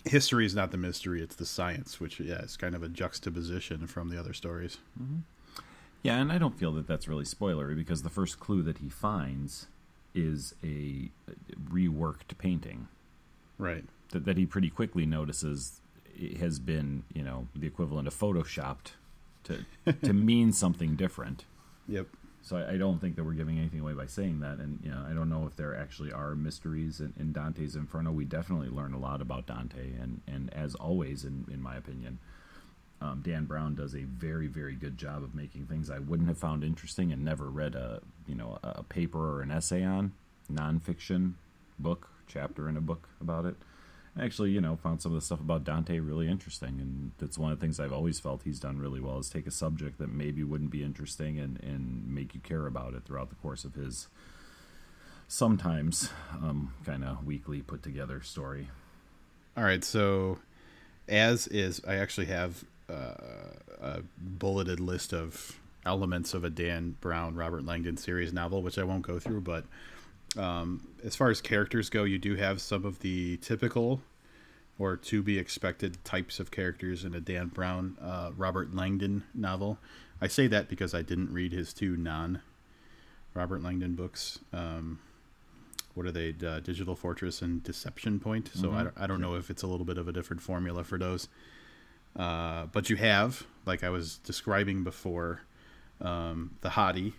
history 0.04 0.44
is 0.44 0.54
not 0.54 0.70
the 0.70 0.76
mystery; 0.76 1.22
it's 1.22 1.36
the 1.36 1.46
science, 1.46 2.00
which 2.00 2.20
yeah 2.20 2.42
is 2.42 2.56
kind 2.56 2.74
of 2.74 2.82
a 2.82 2.88
juxtaposition 2.88 3.86
from 3.86 4.08
the 4.08 4.18
other 4.18 4.32
stories. 4.32 4.78
Yeah, 6.04 6.18
and 6.20 6.30
I 6.30 6.36
don't 6.38 6.56
feel 6.56 6.70
that 6.74 6.86
that's 6.86 7.08
really 7.08 7.24
spoilery 7.24 7.74
because 7.74 8.02
the 8.02 8.10
first 8.10 8.38
clue 8.38 8.62
that 8.62 8.78
he 8.78 8.88
finds 8.90 9.66
is 10.14 10.54
a 10.62 11.10
reworked 11.72 12.38
painting 12.38 12.86
Right. 13.58 13.84
that, 14.10 14.24
that 14.26 14.36
he 14.36 14.46
pretty 14.46 14.68
quickly 14.70 15.06
notices 15.06 15.80
it 16.14 16.36
has 16.36 16.58
been, 16.60 17.02
you 17.12 17.22
know, 17.24 17.48
the 17.56 17.66
equivalent 17.66 18.06
of 18.06 18.14
photoshopped 18.14 18.92
to 19.44 19.64
to 20.02 20.12
mean 20.30 20.52
something 20.52 20.94
different. 20.94 21.46
Yep. 21.88 22.06
So 22.42 22.58
I, 22.58 22.72
I 22.72 22.76
don't 22.76 23.00
think 23.00 23.16
that 23.16 23.24
we're 23.24 23.32
giving 23.32 23.58
anything 23.58 23.80
away 23.80 23.94
by 23.94 24.06
saying 24.06 24.40
that, 24.40 24.58
and 24.58 24.78
you 24.84 24.90
know, 24.90 25.02
I 25.08 25.14
don't 25.14 25.30
know 25.30 25.46
if 25.46 25.56
there 25.56 25.74
actually 25.74 26.12
are 26.12 26.34
mysteries 26.34 27.00
in, 27.00 27.14
in 27.18 27.32
Dante's 27.32 27.74
Inferno. 27.74 28.12
We 28.12 28.26
definitely 28.26 28.68
learn 28.68 28.92
a 28.92 28.98
lot 28.98 29.20
about 29.22 29.46
Dante, 29.46 29.94
and 30.00 30.20
and 30.28 30.52
as 30.54 30.74
always, 30.74 31.24
in 31.24 31.46
in 31.50 31.62
my 31.62 31.76
opinion, 31.76 32.18
um, 33.00 33.22
Dan 33.24 33.44
Brown 33.44 33.74
does 33.74 33.94
a 33.94 34.02
very 34.02 34.46
very 34.46 34.74
good 34.74 34.96
job 34.98 35.22
of 35.22 35.34
making 35.34 35.66
things 35.66 35.90
I 35.90 35.98
wouldn't 35.98 36.28
have 36.28 36.38
found 36.38 36.64
interesting 36.64 37.12
and 37.12 37.24
never 37.24 37.50
read 37.50 37.74
a 37.74 38.00
you 38.26 38.34
know 38.34 38.58
a, 38.62 38.82
paper 38.82 39.36
or 39.36 39.42
an 39.42 39.50
essay 39.50 39.84
on 39.84 40.12
nonfiction 40.52 41.32
book 41.78 42.08
chapter 42.26 42.68
in 42.68 42.76
a 42.76 42.80
book 42.80 43.08
about 43.20 43.44
it. 43.46 43.56
I 44.16 44.24
actually, 44.24 44.50
you 44.50 44.60
know, 44.60 44.76
found 44.76 45.02
some 45.02 45.12
of 45.12 45.20
the 45.20 45.24
stuff 45.24 45.40
about 45.40 45.64
Dante 45.64 45.98
really 45.98 46.28
interesting, 46.28 46.78
and 46.80 47.10
that's 47.18 47.36
one 47.36 47.50
of 47.50 47.58
the 47.58 47.66
things 47.66 47.80
I've 47.80 47.92
always 47.92 48.20
felt 48.20 48.42
he's 48.44 48.60
done 48.60 48.78
really 48.78 49.00
well 49.00 49.18
is 49.18 49.28
take 49.28 49.48
a 49.48 49.50
subject 49.50 49.98
that 49.98 50.08
maybe 50.08 50.44
wouldn't 50.44 50.70
be 50.70 50.84
interesting 50.84 51.38
and 51.38 51.60
and 51.62 52.06
make 52.14 52.34
you 52.34 52.40
care 52.40 52.66
about 52.66 52.94
it 52.94 53.04
throughout 53.04 53.30
the 53.30 53.34
course 53.36 53.64
of 53.64 53.74
his 53.74 54.06
sometimes 55.26 56.10
um, 56.32 56.72
kind 56.84 57.04
of 57.04 57.24
weakly 57.24 57.60
put 57.62 57.82
together 57.82 58.22
story. 58.22 58.68
All 59.56 59.64
right. 59.64 59.84
So, 59.84 60.38
as 61.08 61.46
is, 61.48 61.80
I 61.86 61.96
actually 61.96 62.26
have 62.26 62.64
a 63.84 64.02
bulleted 64.18 64.80
list 64.80 65.12
of 65.12 65.58
elements 65.86 66.32
of 66.34 66.44
a 66.44 66.50
Dan 66.50 66.96
Brown, 67.00 67.34
Robert 67.34 67.64
Langdon 67.64 67.96
series 67.96 68.32
novel, 68.32 68.62
which 68.62 68.78
I 68.78 68.84
won't 68.84 69.02
go 69.02 69.18
through. 69.18 69.42
But 69.42 69.64
um, 70.36 70.88
as 71.04 71.14
far 71.14 71.30
as 71.30 71.40
characters 71.40 71.90
go, 71.90 72.04
you 72.04 72.18
do 72.18 72.34
have 72.36 72.60
some 72.60 72.84
of 72.84 73.00
the 73.00 73.36
typical 73.38 74.00
or 74.78 74.96
to 74.96 75.22
be 75.22 75.38
expected 75.38 76.02
types 76.04 76.40
of 76.40 76.50
characters 76.50 77.04
in 77.04 77.14
a 77.14 77.20
Dan 77.20 77.46
Brown, 77.48 77.96
uh, 78.02 78.30
Robert 78.36 78.74
Langdon 78.74 79.22
novel. 79.34 79.78
I 80.20 80.26
say 80.26 80.46
that 80.48 80.68
because 80.68 80.94
I 80.94 81.02
didn't 81.02 81.32
read 81.32 81.52
his 81.52 81.72
two 81.72 81.96
non 81.96 82.40
Robert 83.34 83.62
Langdon 83.62 83.94
books. 83.94 84.38
Um, 84.52 84.98
what 85.94 86.06
are 86.06 86.12
they? 86.12 86.34
Uh, 86.44 86.58
Digital 86.60 86.96
Fortress 86.96 87.42
and 87.42 87.62
Deception 87.62 88.18
Point. 88.18 88.50
So 88.54 88.72
I, 88.72 88.82
don't- 88.84 88.94
I 88.96 89.06
don't 89.06 89.20
know 89.20 89.34
if 89.36 89.50
it's 89.50 89.62
a 89.62 89.66
little 89.66 89.84
bit 89.86 89.98
of 89.98 90.08
a 90.08 90.12
different 90.12 90.42
formula 90.42 90.82
for 90.82 90.98
those. 90.98 91.28
Uh, 92.16 92.66
but 92.66 92.90
you 92.90 92.96
have, 92.96 93.44
like 93.66 93.82
I 93.82 93.90
was 93.90 94.18
describing 94.18 94.84
before, 94.84 95.40
um, 96.00 96.56
the 96.60 96.70
hottie. 96.70 97.12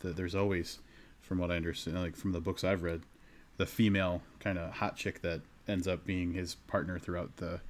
The, 0.00 0.10
there's 0.10 0.34
always, 0.34 0.78
from 1.20 1.38
what 1.38 1.50
I 1.50 1.56
understand, 1.56 2.00
like 2.00 2.16
from 2.16 2.32
the 2.32 2.40
books 2.40 2.64
I've 2.64 2.82
read, 2.82 3.02
the 3.56 3.66
female 3.66 4.22
kind 4.40 4.58
of 4.58 4.74
hot 4.74 4.96
chick 4.96 5.22
that 5.22 5.40
ends 5.66 5.86
up 5.86 6.06
being 6.06 6.32
his 6.32 6.54
partner 6.54 6.98
throughout 6.98 7.36
the 7.36 7.60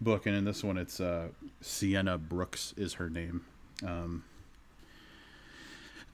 book. 0.00 0.26
And 0.26 0.34
in 0.34 0.44
this 0.44 0.64
one, 0.64 0.76
it's 0.76 1.00
uh, 1.00 1.28
Sienna 1.60 2.18
Brooks 2.18 2.74
is 2.76 2.94
her 2.94 3.08
name. 3.08 3.44
Um, 3.86 4.24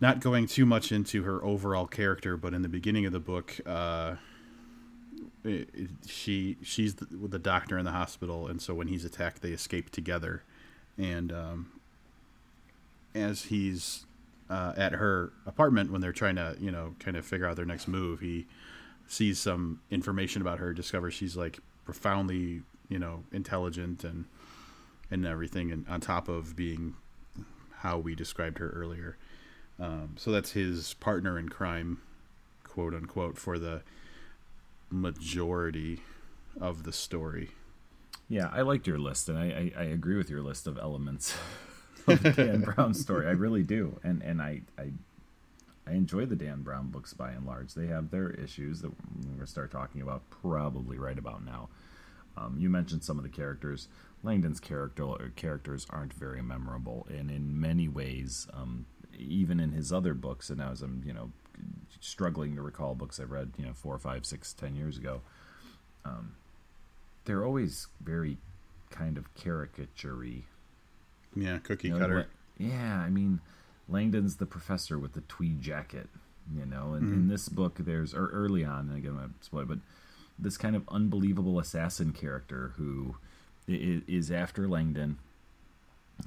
not 0.01 0.21
going 0.21 0.47
too 0.47 0.67
much 0.67 0.93
into 0.93 1.23
her 1.23 1.43
overall 1.43 1.87
character, 1.87 2.37
but 2.37 2.53
in 2.53 2.63
the 2.63 2.69
beginning 2.69 3.07
of 3.07 3.13
the 3.13 3.21
book, 3.21 3.59
uh, 3.65 4.17
she 6.07 6.57
she's 6.63 6.95
the, 6.97 7.19
with 7.19 7.31
the 7.31 7.39
doctor 7.39 7.79
in 7.79 7.85
the 7.85 7.93
hospital, 7.93 8.47
and 8.47 8.61
so 8.61 8.75
when 8.75 8.89
he's 8.89 9.05
attacked, 9.05 9.43
they 9.43 9.51
escape 9.51 9.91
together. 9.91 10.43
And 10.97 11.33
um, 11.33 11.81
as 13.15 13.45
he's 13.45 14.07
uh, 14.49 14.73
at 14.77 14.93
her 14.93 15.33
apartment 15.47 15.91
when 15.91 16.01
they're 16.01 16.13
trying 16.13 16.37
to, 16.37 16.57
you 16.61 16.71
know, 16.71 16.95
kind 16.99 17.17
of 17.17 17.27
figure 17.27 17.47
out 17.47 17.57
their 17.57 17.65
next 17.65 17.89
move, 17.89 18.21
he 18.21 18.47
sees 19.07 19.39
some 19.39 19.81
information 19.91 20.41
about 20.41 20.59
her, 20.59 20.73
discovers 20.73 21.15
she's 21.15 21.37
like 21.37 21.59
profoundly, 21.85 22.63
you 22.89 22.99
know, 22.99 23.25
intelligent 23.33 24.05
and 24.05 24.25
and 25.11 25.27
everything, 25.27 25.71
and 25.71 25.87
on 25.89 26.01
top 26.01 26.29
of 26.29 26.57
being 26.57 26.95
how 27.79 27.99
we 27.99 28.15
described 28.15 28.59
her 28.59 28.71
earlier. 28.71 29.17
Um, 29.79 30.15
so 30.17 30.31
that's 30.31 30.53
his 30.53 30.95
partner 30.95 31.39
in 31.39 31.49
crime, 31.49 32.01
quote 32.63 32.95
unquote, 32.95 33.37
for 33.37 33.59
the 33.59 33.83
majority 34.95 36.01
of 36.61 36.85
the 36.85 36.93
story. 36.93 37.51
Yeah, 38.29 38.49
I 38.53 38.63
liked 38.63 38.87
your 38.87 38.99
list, 38.99 39.29
and 39.29 39.39
I, 39.39 39.73
I, 39.77 39.83
I 39.83 39.85
agree 39.85 40.17
with 40.17 40.31
your 40.31 40.41
list 40.41 40.67
of 40.67 40.79
elements 40.79 41.35
of 42.07 42.23
the 42.23 42.33
Dan 42.33 42.63
Brown 42.63 42.95
story. 42.95 43.27
I 43.27 43.33
really 43.33 43.63
do, 43.63 44.01
and 44.03 44.23
and 44.23 44.41
I, 44.41 44.63
I 44.79 44.93
I 45.87 45.93
enjoy 45.93 46.25
the 46.27 46.37
Dan 46.37 46.63
Brown 46.63 46.89
books 46.89 47.13
by 47.13 47.33
and 47.33 47.45
large. 47.45 47.75
They 47.75 47.87
have 47.89 48.11
their 48.11 48.31
issues 48.31 48.81
that 48.81 48.91
we're 48.91 49.25
going 49.25 49.41
to 49.41 49.47
start 49.47 49.71
talking 49.71 50.01
about 50.01 50.29
probably 50.31 50.99
right 50.99 51.19
about 51.19 51.45
now. 51.45 51.69
Um, 52.37 52.57
you 52.59 52.71
mentioned 52.71 53.05
some 53.05 53.19
of 53.19 53.23
the 53.23 53.31
characters. 53.31 53.89
Langdon's 54.23 54.61
character 54.61 55.33
characters 55.37 55.87
aren't 55.91 56.15
very 56.15 56.43
memorable, 56.43 57.07
and 57.11 57.31
in 57.31 57.61
many 57.61 57.89
ways, 57.89 58.49
um, 58.55 58.87
even 59.19 59.61
in 59.61 59.73
his 59.73 59.93
other 59.93 60.15
books, 60.15 60.49
and 60.49 60.61
as 60.61 60.81
I'm 60.81 61.03
you 61.05 61.13
know 61.13 61.31
struggling 62.05 62.55
to 62.57 62.63
recall 62.63 62.95
books 62.95 63.19
I've 63.19 63.31
read, 63.31 63.53
you 63.59 63.65
know, 63.65 63.73
four, 63.73 63.99
five, 63.99 64.27
six, 64.27 64.53
ten 64.53 64.75
years 64.77 64.99
ago, 64.99 65.21
um, 66.05 66.35
they're 67.25 67.45
always 67.45 67.87
very 68.03 68.37
kind 68.91 69.17
of 69.17 69.35
caricature-y. 69.35 70.43
Yeah, 71.35 71.59
cookie 71.59 71.89
You 71.89 71.95
know, 71.95 72.01
cutter. 72.01 72.17
what- 72.17 72.29
yeah, 72.59 72.99
I 73.01 73.09
mean, 73.11 73.41
Langdon's 73.89 74.37
the 74.37 74.47
professor 74.47 74.99
with 74.99 75.15
the 75.15 75.23
tweed 75.23 75.61
jacket, 75.63 76.09
you 76.55 76.65
know, 76.67 76.93
and 76.95 77.13
in 77.13 77.29
this 77.29 77.49
book, 77.49 77.77
there's 77.79 78.15
or 78.15 78.29
early 78.29 78.65
on, 78.65 78.89
and 78.91 78.97
again, 78.99 79.19
I'm 79.21 79.35
spoiled, 79.41 79.69
but 79.69 79.79
this 80.39 80.57
kind 80.57 80.77
of 80.77 80.87
unbelievable 80.89 81.59
assassin 81.59 82.13
character 82.13 82.73
who 82.77 83.17
is 83.67 84.31
after 84.31 84.69
Langdon. 84.69 85.19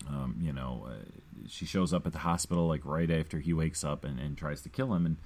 Um, 0.08 0.36
you 0.42 0.52
know, 0.52 0.88
uh, 0.90 1.06
she 1.48 1.66
shows 1.66 1.94
up 1.94 2.06
at 2.06 2.12
the 2.14 2.20
hospital 2.20 2.68
like 2.68 2.82
right 2.84 3.10
after 3.10 3.40
he 3.40 3.54
wakes 3.54 3.84
up 3.86 4.04
and, 4.04 4.20
and 4.20 4.38
tries 4.38 4.62
to 4.64 4.70
kill 4.70 4.94
him, 4.94 5.06
and 5.06 5.18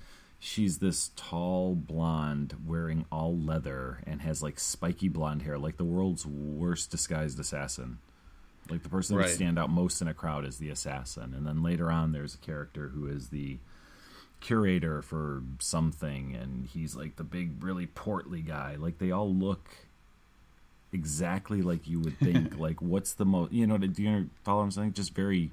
she's 0.43 0.79
this 0.79 1.11
tall 1.15 1.75
blonde 1.75 2.55
wearing 2.65 3.05
all 3.11 3.37
leather 3.37 3.99
and 4.07 4.21
has 4.23 4.41
like 4.41 4.59
spiky 4.59 5.07
blonde 5.07 5.43
hair, 5.43 5.57
like 5.59 5.77
the 5.77 5.83
world's 5.85 6.25
worst 6.25 6.89
disguised 6.89 7.39
assassin. 7.39 7.99
Like 8.69 8.81
the 8.83 8.89
person 8.89 9.15
that 9.15 9.19
Right. 9.21 9.27
would 9.27 9.35
stand 9.35 9.59
out 9.59 9.69
most 9.69 10.01
in 10.01 10.07
a 10.07 10.13
crowd 10.15 10.43
is 10.45 10.57
the 10.57 10.69
assassin, 10.69 11.33
and 11.35 11.45
then 11.45 11.61
later 11.63 11.91
on, 11.91 12.11
there's 12.11 12.33
a 12.35 12.39
character 12.39 12.89
who 12.89 13.07
is 13.07 13.29
the 13.29 13.57
curator 14.39 15.01
for 15.03 15.43
something, 15.59 16.35
and 16.35 16.65
he's 16.67 16.95
like 16.95 17.15
the 17.17 17.23
big, 17.23 17.63
really 17.63 17.85
portly 17.85 18.41
guy. 18.41 18.75
Like 18.75 18.97
they 18.97 19.11
all 19.11 19.31
look 19.33 19.69
exactly 20.91 21.61
like 21.61 21.87
you 21.87 21.99
would 21.99 22.17
think. 22.19 22.57
like, 22.59 22.81
what's 22.81 23.13
the 23.13 23.25
most, 23.25 23.51
you 23.51 23.67
know, 23.67 23.77
do 23.77 24.01
you 24.01 24.29
follow 24.43 24.59
what 24.59 24.63
I'm 24.65 24.71
saying? 24.71 24.93
Just 24.93 25.13
very, 25.13 25.51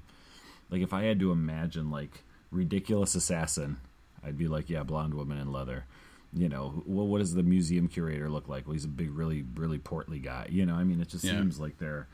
like, 0.69 0.81
if 0.81 0.93
I 0.93 1.03
had 1.03 1.19
to 1.19 1.31
imagine, 1.31 1.89
like, 1.89 2.23
ridiculous 2.51 3.15
assassin, 3.15 3.77
I'd 4.23 4.37
be 4.37 4.47
like, 4.47 4.69
yeah, 4.69 4.83
blonde 4.83 5.13
woman 5.13 5.37
in 5.37 5.51
leather. 5.51 5.85
You 6.33 6.47
know, 6.49 6.83
well, 6.85 7.07
what 7.07 7.19
does 7.19 7.33
the 7.33 7.41
museum 7.43 7.87
curator 7.87 8.29
look 8.29 8.47
like? 8.47 8.67
Well, 8.67 8.73
he's 8.73 8.85
a 8.85 8.89
big, 8.89 9.09
really, 9.11 9.43
really 9.55 9.79
portly 9.79 10.19
guy. 10.19 10.47
You 10.49 10.65
know, 10.65 10.75
I 10.75 10.83
mean, 10.83 11.01
it 11.01 11.07
just 11.09 11.23
Yeah. 11.23 11.31
seems 11.39 11.59
like 11.59 11.77
they're. 11.79 12.07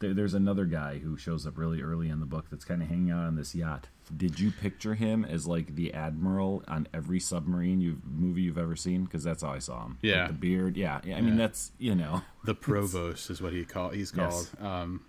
there- 0.00 0.12
There's 0.14 0.34
another 0.34 0.64
guy 0.66 0.98
who 0.98 1.16
shows 1.16 1.46
up 1.46 1.56
really 1.56 1.80
early 1.80 2.08
in 2.08 2.18
the 2.18 2.26
book 2.26 2.46
that's 2.50 2.64
kind 2.64 2.82
of 2.82 2.88
hanging 2.88 3.12
out 3.12 3.24
on 3.24 3.36
this 3.36 3.54
yacht. 3.54 3.86
Did 4.14 4.40
you 4.40 4.50
picture 4.50 4.94
him 4.96 5.24
as 5.24 5.46
like 5.46 5.76
the 5.76 5.94
admiral 5.94 6.64
on 6.66 6.88
every 6.92 7.20
submarine 7.20 7.80
you've 7.80 8.04
movie 8.04 8.42
you've 8.42 8.58
ever 8.58 8.74
seen? 8.74 9.04
Because 9.04 9.22
that's 9.22 9.42
how 9.44 9.50
I 9.52 9.60
saw 9.60 9.84
him. 9.84 9.90
Like, 9.92 9.98
Yeah. 10.02 10.26
the 10.26 10.32
beard. 10.32 10.76
Yeah, 10.76 11.00
yeah. 11.04 11.16
I 11.16 11.20
mean, 11.20 11.34
Yeah. 11.34 11.46
that's 11.46 11.70
you 11.78 11.94
know. 11.94 12.22
The 12.44 12.54
provost 12.56 13.30
is 13.30 13.40
what 13.40 13.52
he 13.52 13.64
call 13.64 13.90
he's 13.90 14.10
called. 14.10 14.50
Yes. 14.52 14.60
Um, 14.60 15.02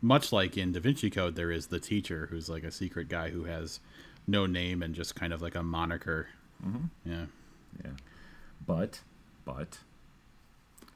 much 0.00 0.32
like 0.32 0.56
in 0.56 0.72
Da 0.72 0.80
Vinci 0.80 1.10
Code, 1.10 1.36
there 1.36 1.50
is 1.52 1.66
the 1.66 1.78
teacher 1.78 2.26
who's 2.30 2.48
like 2.48 2.64
a 2.64 2.70
secret 2.72 3.10
guy 3.10 3.28
who 3.28 3.44
has 3.44 3.78
no 4.30 4.46
name 4.46 4.82
and 4.82 4.94
just 4.94 5.14
kind 5.14 5.32
of 5.32 5.42
like 5.42 5.54
a 5.54 5.62
moniker. 5.62 6.28
Mm-hmm. 6.64 7.10
Yeah, 7.10 7.26
Yeah. 7.84 7.90
But, 8.66 9.00
but, 9.44 9.78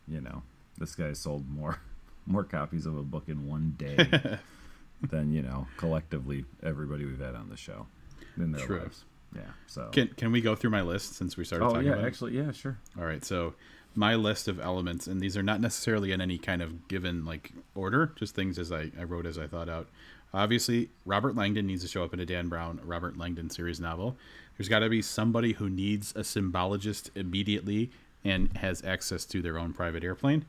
you 0.07 0.21
know, 0.21 0.43
this 0.79 0.95
guy 0.95 1.13
sold 1.13 1.49
more, 1.51 1.81
more 2.27 2.45
copies 2.45 2.87
of 2.87 2.97
a 2.97 3.03
book 3.03 3.25
in 3.29 3.47
one 3.49 3.75
day 3.77 3.97
than 5.03 5.33
you 5.33 5.43
know 5.43 5.67
collectively 5.77 6.45
everybody 6.63 7.05
we've 7.05 7.21
had 7.21 7.35
on 7.35 7.49
the 7.49 7.57
show 7.57 7.87
in 8.37 8.53
their 8.53 8.67
True. 8.67 8.81
lives. 8.81 9.05
Yeah. 9.35 9.43
So. 9.67 9.89
can 9.91 10.09
can 10.09 10.31
we 10.31 10.41
go 10.41 10.55
through 10.55 10.71
my 10.71 10.83
list 10.83 11.17
since 11.17 11.37
we 11.37 11.45
started 11.45 11.65
oh 11.65 11.71
talking 11.71 11.87
yeah, 11.87 11.93
about 11.93 11.99
it? 11.99 12.03
Yeah, 12.03 12.09
actually, 12.09 12.37
yeah, 12.37 12.53
sure. 12.53 12.79
All 12.99 13.05
right, 13.05 13.25
so 13.25 13.55
my 13.97 14.15
list 14.15 14.49
of 14.49 14.61
elements, 14.61 15.07
and 15.07 15.21
these 15.21 15.37
are 15.37 15.43
not 15.43 15.61
necessarily 15.61 16.13
in 16.13 16.21
any 16.21 16.39
kind 16.39 16.63
of 16.63 16.89
given 16.89 17.25
like 17.25 17.53
order, 17.75 18.13
just 18.17 18.35
things 18.35 18.59
as 18.59 18.73
I, 18.73 18.91
I 18.99 19.05
wrote 19.05 19.27
as 19.27 19.39
I 19.39 19.47
thought 19.47 19.69
out. 19.69 19.89
Obviously, 20.35 20.91
Robert 21.07 21.37
Langdon 21.37 21.67
needs 21.67 21.83
to 21.83 21.89
show 21.89 22.03
up 22.03 22.13
in 22.13 22.19
a 22.21 22.27
Dan 22.27 22.49
Brown 22.49 22.81
Robert 22.85 23.17
Langdon 23.17 23.49
series 23.49 23.79
novel. 23.81 24.17
There's 24.59 24.69
got 24.69 24.81
to 24.81 24.89
be 24.89 25.01
somebody 25.01 25.53
who 25.53 25.71
needs 25.71 26.13
a 26.17 26.21
symbologist 26.25 27.11
immediately 27.15 27.91
and 28.25 28.55
has 28.57 28.83
access 28.85 29.25
to 29.27 29.41
their 29.41 29.59
own 29.59 29.73
private 29.73 30.03
airplane. 30.03 30.45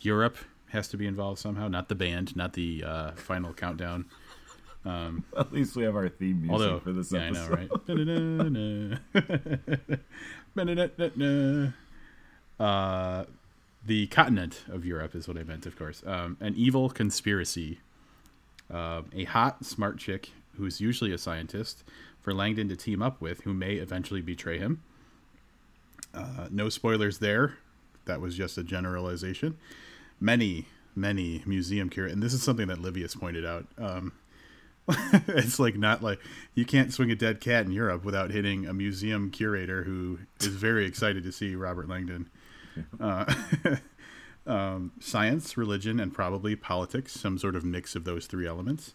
Europe 0.00 0.36
has 0.68 0.88
to 0.88 0.96
be 0.96 1.06
involved 1.06 1.38
somehow, 1.38 1.68
not 1.68 1.88
the 1.88 1.94
band, 1.94 2.36
not 2.36 2.52
the 2.52 2.84
uh, 2.84 3.10
final 3.12 3.52
countdown. 3.54 4.04
At 4.84 5.52
least 5.52 5.76
we 5.76 5.84
have 5.84 5.94
our 5.96 6.08
theme 6.08 6.42
music 6.42 6.52
Although, 6.52 6.80
for 6.80 6.92
this 6.92 7.12
yeah, 7.12 7.20
I 7.20 7.26
episode. 7.26 7.50
know, 7.50 8.98
right? 11.56 11.70
Uh, 12.60 13.24
the 13.86 14.06
continent 14.08 14.64
of 14.68 14.84
Europe 14.84 15.14
is 15.14 15.26
what 15.26 15.38
I 15.38 15.44
meant, 15.44 15.64
of 15.64 15.78
course. 15.78 16.02
Um, 16.04 16.36
an 16.40 16.54
evil 16.54 16.90
conspiracy. 16.90 17.78
Uh, 18.72 19.02
a 19.14 19.24
hot, 19.24 19.64
smart 19.64 19.98
chick 19.98 20.30
who's 20.56 20.80
usually 20.80 21.12
a 21.12 21.18
scientist 21.18 21.82
for 22.20 22.34
Langdon 22.34 22.68
to 22.68 22.76
team 22.76 23.02
up 23.02 23.20
with, 23.20 23.42
who 23.42 23.54
may 23.54 23.74
eventually 23.74 24.20
betray 24.20 24.58
him. 24.58 24.82
Uh, 26.14 26.48
no 26.50 26.68
spoilers 26.68 27.18
there. 27.18 27.54
That 28.04 28.20
was 28.20 28.36
just 28.36 28.58
a 28.58 28.62
generalization. 28.62 29.56
Many, 30.20 30.66
many 30.94 31.42
museum 31.46 31.88
curator, 31.88 32.12
and 32.12 32.22
this 32.22 32.34
is 32.34 32.42
something 32.42 32.68
that 32.68 32.78
Livius 32.78 33.14
pointed 33.18 33.46
out. 33.46 33.66
Um, 33.78 34.12
it's 35.28 35.58
like 35.58 35.76
not 35.76 36.02
like 36.02 36.18
you 36.54 36.64
can't 36.64 36.92
swing 36.92 37.10
a 37.10 37.14
dead 37.14 37.40
cat 37.40 37.64
in 37.64 37.72
Europe 37.72 38.04
without 38.04 38.30
hitting 38.30 38.66
a 38.66 38.74
museum 38.74 39.30
curator 39.30 39.84
who 39.84 40.18
is 40.40 40.46
very 40.46 40.84
excited 40.86 41.22
to 41.22 41.32
see 41.32 41.54
Robert 41.54 41.88
Langdon. 41.88 42.28
Uh, 42.98 43.32
um, 44.50 44.92
science, 45.00 45.56
religion, 45.56 46.00
and 46.00 46.12
probably 46.12 46.56
politics, 46.56 47.12
some 47.12 47.38
sort 47.38 47.54
of 47.54 47.64
mix 47.64 47.94
of 47.94 48.04
those 48.04 48.26
three 48.26 48.46
elements. 48.46 48.94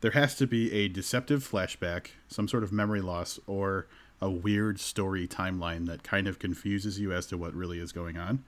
There 0.00 0.12
has 0.12 0.36
to 0.36 0.46
be 0.46 0.72
a 0.72 0.88
deceptive 0.88 1.48
flashback, 1.48 2.08
some 2.28 2.46
sort 2.46 2.62
of 2.62 2.72
memory 2.72 3.00
loss, 3.00 3.40
or 3.46 3.86
a 4.20 4.30
weird 4.30 4.78
story 4.78 5.26
timeline 5.26 5.86
that 5.86 6.02
kind 6.02 6.28
of 6.28 6.38
confuses 6.38 7.00
you 7.00 7.12
as 7.12 7.26
to 7.26 7.36
what 7.36 7.52
really 7.54 7.78
is 7.80 7.92
going 7.92 8.16
on. 8.16 8.44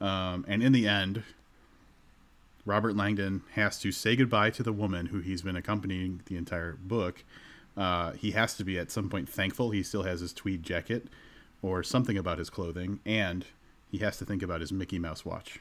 Um, 0.00 0.44
and 0.46 0.62
in 0.62 0.72
the 0.72 0.86
end, 0.86 1.22
Robert 2.64 2.94
Langdon 2.96 3.42
has 3.54 3.78
to 3.80 3.90
say 3.90 4.14
goodbye 4.14 4.50
to 4.50 4.62
the 4.62 4.72
woman 4.72 5.06
who 5.06 5.20
he's 5.20 5.42
been 5.42 5.56
accompanying 5.56 6.20
the 6.26 6.36
entire 6.36 6.76
book. 6.80 7.24
Uh, 7.76 8.12
he 8.12 8.32
has 8.32 8.54
to 8.56 8.64
be 8.64 8.78
at 8.78 8.90
some 8.90 9.08
point 9.08 9.28
thankful 9.28 9.70
he 9.70 9.82
still 9.82 10.02
has 10.02 10.20
his 10.20 10.32
tweed 10.32 10.62
jacket 10.62 11.06
or 11.62 11.82
something 11.82 12.18
about 12.18 12.38
his 12.38 12.50
clothing, 12.50 13.00
and 13.06 13.46
he 13.92 13.98
has 13.98 14.16
to 14.16 14.24
think 14.24 14.42
about 14.42 14.62
his 14.62 14.72
Mickey 14.72 14.98
Mouse 14.98 15.24
watch. 15.24 15.60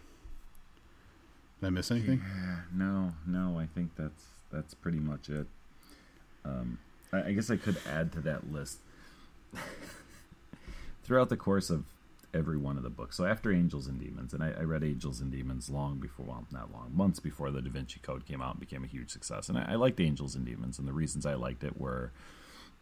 Did 1.60 1.68
I 1.68 1.70
miss 1.70 1.92
anything? 1.92 2.24
No, 2.74 3.14
no, 3.28 3.60
I 3.60 3.68
think 3.68 3.92
that's 3.98 4.24
that's 4.52 4.74
pretty 4.74 5.00
much 5.00 5.30
it. 5.30 5.48
Um, 6.44 6.80
I, 7.14 7.26
I 7.26 7.32
guess 7.34 7.52
I 7.52 7.58
could 7.58 7.78
add 7.86 8.12
to 8.14 8.22
that 8.22 8.52
list 8.52 8.80
throughout 11.04 11.30
the 11.30 11.38
course 11.38 11.70
of 11.70 11.86
every 12.34 12.58
one 12.58 12.78
of 12.78 12.84
the 12.84 12.90
books. 12.90 13.18
So 13.18 13.26
after 13.26 13.52
Angels 13.52 13.88
and 13.88 14.00
Demons, 14.00 14.34
and 14.34 14.42
I, 14.42 14.54
I 14.58 14.64
read 14.64 14.84
Angels 14.84 15.20
and 15.20 15.32
Demons 15.32 15.70
long 15.70 16.00
before, 16.00 16.26
well, 16.26 16.48
not 16.52 16.72
long, 16.72 16.92
months 16.94 17.20
before 17.20 17.52
the 17.52 17.62
Da 17.62 17.70
Vinci 17.70 18.00
Code 18.02 18.26
came 18.26 18.42
out 18.42 18.52
and 18.52 18.60
became 18.60 18.86
a 18.86 18.88
huge 18.88 19.12
success. 19.12 19.50
And 19.50 19.58
I, 19.58 19.74
I 19.74 19.76
liked 19.76 20.00
Angels 20.00 20.36
and 20.36 20.46
Demons, 20.46 20.80
and 20.80 20.88
the 20.88 20.94
reasons 20.94 21.26
I 21.26 21.34
liked 21.34 21.64
it 21.66 21.80
were 21.80 22.12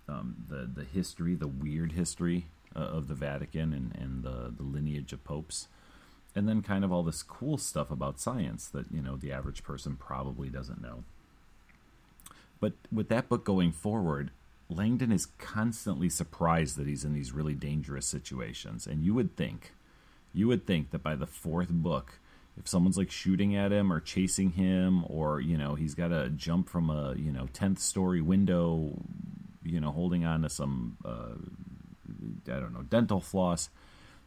um, 0.07 0.35
the 0.47 0.69
the 0.71 0.85
history, 0.85 1.33
the 1.35 1.47
weird 1.47 1.93
history 1.93 2.47
uh, 2.75 2.79
of 2.79 3.07
the 3.07 3.15
Vatican 3.15 3.73
and, 3.73 3.95
and 3.95 4.23
the 4.23 4.53
the 4.55 4.63
lineage 4.63 5.13
of 5.13 5.23
popes. 5.23 5.67
And 6.35 6.47
then 6.47 6.61
kind 6.61 6.85
of 6.85 6.91
all 6.91 7.01
this 7.03 7.23
cool 7.23 7.57
stuff 7.57 7.89
about 7.89 8.19
science 8.19 8.67
that 8.67 8.85
you 8.91 9.01
know 9.01 9.15
the 9.15 9.31
average 9.31 9.63
person 9.63 9.95
probably 9.95 10.49
doesn't 10.49 10.81
know. 10.81 11.03
But 12.59 12.73
with 12.91 13.09
that 13.09 13.29
book 13.29 13.45
going 13.45 13.71
forward 13.71 14.31
langdon 14.69 15.11
is 15.11 15.25
constantly 15.37 16.09
surprised 16.09 16.77
that 16.77 16.87
he's 16.87 17.03
in 17.03 17.13
these 17.13 17.31
really 17.31 17.55
dangerous 17.55 18.05
situations. 18.05 18.85
And 18.85 19.03
you 19.03 19.13
would 19.13 19.35
think 19.35 19.73
you 20.33 20.47
would 20.47 20.67
think 20.67 20.91
that 20.91 21.01
by 21.01 21.15
the 21.15 21.25
fourth 21.25 21.69
book 21.69 22.19
if 22.57 22.67
someone's 22.67 22.97
like 22.97 23.09
shooting 23.09 23.55
at 23.55 23.71
him 23.71 23.91
or 23.91 23.99
chasing 23.99 24.51
him 24.51 25.03
or 25.07 25.41
you 25.41 25.57
know 25.57 25.75
he's 25.75 25.95
got 25.95 26.09
to 26.09 26.29
jump 26.29 26.69
from 26.69 26.89
a 26.89 27.15
you 27.15 27.31
know 27.31 27.47
10th 27.53 27.79
story 27.79 28.21
window 28.21 28.91
you 29.63 29.79
know 29.79 29.91
holding 29.91 30.25
on 30.25 30.43
to 30.43 30.49
some 30.49 30.97
uh, 31.03 31.33
i 32.47 32.59
don't 32.59 32.73
know 32.73 32.83
dental 32.83 33.19
floss 33.19 33.69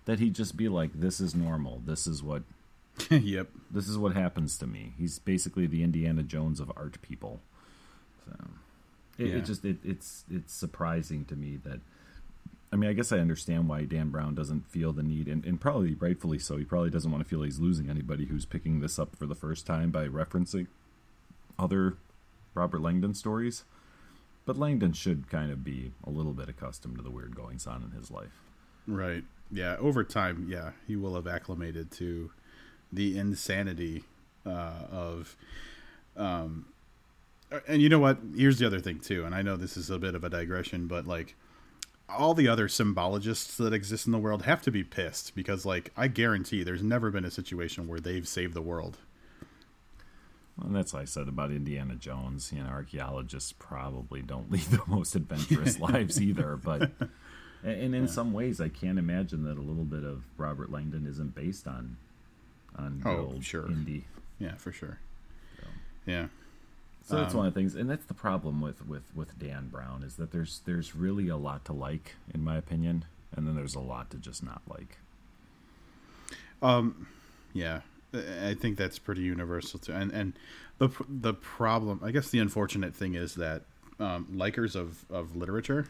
that 0.05 0.18
he'd 0.18 0.35
just 0.35 0.57
be 0.57 0.68
like 0.68 0.90
this 0.94 1.20
is 1.20 1.33
normal. 1.35 1.81
This 1.87 2.07
is 2.09 2.22
what 2.22 2.42
yep. 3.11 3.48
this 3.70 3.88
is 3.88 3.96
what 3.96 4.14
happens 4.14 4.59
to 4.59 4.66
me. 4.66 4.92
He's 4.98 5.18
basically 5.20 5.66
the 5.66 5.83
indiana 5.83 6.22
jones 6.22 6.61
of 6.61 6.70
art 6.77 7.01
people. 7.03 7.40
So 8.27 8.33
it, 9.18 9.27
Yeah. 9.29 9.35
it 9.37 9.44
just 9.44 9.64
it, 9.64 9.79
it's 9.85 10.25
it's 10.31 10.53
surprising 10.53 11.25
to 11.27 11.37
me 11.37 11.57
that 11.64 11.81
i 12.72 12.77
mean 12.77 12.90
i 12.90 12.94
guess 12.94 13.12
i 13.12 13.18
understand 13.18 13.68
why 13.68 13.85
dan 13.85 14.09
brown 14.11 14.35
doesn't 14.35 14.66
feel 14.68 14.92
the 14.92 15.03
need 15.03 15.29
and, 15.29 15.44
and 15.44 15.61
probably 15.61 15.94
rightfully 15.94 16.38
so. 16.38 16.57
He 16.57 16.64
probably 16.64 16.90
doesn't 16.90 17.11
want 17.11 17.22
to 17.22 17.29
feel 17.29 17.42
he's 17.42 17.61
losing 17.61 17.88
anybody 17.88 18.25
who's 18.27 18.44
picking 18.44 18.81
this 18.81 18.98
up 18.98 19.14
for 19.16 19.27
the 19.27 19.35
first 19.37 19.66
time 19.66 19.90
by 19.90 20.07
referencing 20.09 20.66
other 21.59 21.96
robert 22.55 22.81
langdon 22.83 23.14
stories 23.14 23.64
but 24.44 24.57
langdon 24.57 24.92
should 24.92 25.28
kind 25.31 25.50
of 25.50 25.64
be 25.64 25.92
a 26.05 26.11
little 26.11 26.33
bit 26.33 26.48
accustomed 26.48 26.96
to 26.96 27.02
the 27.02 27.11
weird 27.11 27.35
goings 27.35 27.66
on 27.66 27.83
in 27.83 27.90
his 27.90 28.11
life 28.11 28.42
Right. 28.87 29.24
Yeah. 29.50 29.76
Over 29.78 30.05
time, 30.05 30.46
yeah, 30.48 30.72
he 30.87 30.96
will 30.96 31.14
have 31.14 31.26
acclimated 31.26 31.90
to 31.92 32.31
the 32.92 33.18
insanity 33.18 34.05
uh, 34.46 34.87
of. 34.90 35.37
Um, 36.16 36.66
and 37.68 37.83
you 37.83 37.88
know 37.88 37.98
what? 37.98 38.18
Here's 38.35 38.59
the 38.59 38.66
other 38.66 38.81
thing 38.81 38.98
too, 38.98 39.24
and 39.24 39.35
I 39.35 39.42
know 39.42 39.57
this 39.57 39.76
is 39.76 39.90
a 39.90 39.98
bit 39.98 40.14
of 40.14 40.24
a 40.24 40.31
digression, 40.31 40.87
but 40.87 41.07
like 41.07 41.35
all 42.09 42.35
the 42.35 42.48
other 42.48 42.68
symbologists 42.68 43.57
that 43.57 43.72
exist 43.72 44.07
in 44.07 44.12
the 44.12 44.18
world 44.18 44.42
have 44.42 44.62
to 44.62 44.70
be 44.70 44.85
pissed 44.85 45.35
because, 45.35 45.64
like, 45.64 45.92
I 45.96 46.09
guarantee 46.09 46.62
there's 46.62 46.83
never 46.83 47.11
been 47.11 47.24
a 47.24 47.31
situation 47.31 47.88
where 47.88 48.00
they've 48.00 48.26
saved 48.28 48.55
the 48.55 48.62
world. 48.62 48.98
And 50.64 50.75
that's 50.77 50.92
what 50.92 51.03
I 51.03 51.07
said 51.07 51.29
about 51.29 51.51
Indiana 51.51 51.94
Jones. 51.96 52.53
You 52.55 52.62
know, 52.62 52.70
archaeologists 52.70 53.53
probably 53.59 54.22
don't 54.22 54.51
lead 54.53 54.62
the 54.62 54.83
most 54.87 55.14
adventurous 55.14 55.79
lives 55.88 56.20
either. 56.20 56.57
But 56.57 56.90
and 57.64 57.94
in 57.94 58.09
some 58.09 58.33
ways, 58.33 58.61
I 58.61 58.68
can't 58.68 58.98
imagine 58.98 59.44
that 59.44 59.59
a 59.59 59.62
little 59.62 59.85
bit 59.85 60.05
of 60.05 60.22
Robert 60.37 60.70
Langdon 60.70 61.07
isn't 61.07 61.35
based 61.35 61.66
on 61.66 61.96
on 62.77 63.03
Oh, 63.05 63.16
old 63.18 63.44
sure. 63.44 63.66
Indy. 63.68 64.05
Yeah, 64.38 64.55
for 64.57 64.72
sure. 64.72 64.98
Yeah. 66.07 66.27
So 67.05 67.16
that's 67.16 67.35
Um, 67.35 67.38
one 67.38 67.46
of 67.48 67.55
the 67.55 67.61
things, 67.61 67.75
and 67.75 67.90
that's 67.90 68.07
the 68.07 68.14
problem 68.14 68.61
with, 68.61 68.87
with, 68.87 69.03
with 69.14 69.37
Dan 69.38 69.68
Brown 69.68 70.03
is 70.05 70.14
that 70.16 70.31
there's 70.31 70.61
there's 70.66 70.94
really 70.94 71.29
a 71.29 71.37
lot 71.37 71.64
to 71.66 71.72
like, 71.72 72.14
in 72.33 72.42
my 72.44 72.57
opinion, 72.57 73.05
and 73.37 73.46
then 73.46 73.57
there's 73.57 73.75
a 73.75 73.81
lot 73.81 74.11
to 74.12 74.16
just 74.18 74.42
not 74.42 74.62
like. 74.68 74.98
Um, 76.62 77.09
yeah, 77.53 77.81
I 78.14 78.55
think 78.55 78.77
that's 78.77 78.98
pretty 78.98 79.22
universal 79.22 79.79
too. 79.79 79.92
And 79.92 80.11
and 80.12 80.33
the 80.79 80.90
the 81.09 81.35
problem, 81.35 82.01
I 82.03 82.11
guess, 82.11 82.31
the 82.31 82.38
unfortunate 82.38 82.94
thing 82.94 83.14
is 83.14 83.35
that 83.37 83.62
um, 83.98 84.27
likers 84.33 84.75
of 84.75 85.05
of 85.11 85.37
literature 85.37 85.87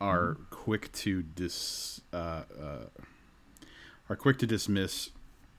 are 0.00 0.36
quick 0.50 0.92
to 0.92 1.22
dis 1.22 2.00
uh, 2.12 2.42
uh, 2.60 2.86
are 4.08 4.16
quick 4.16 4.38
to 4.38 4.46
dismiss 4.46 5.10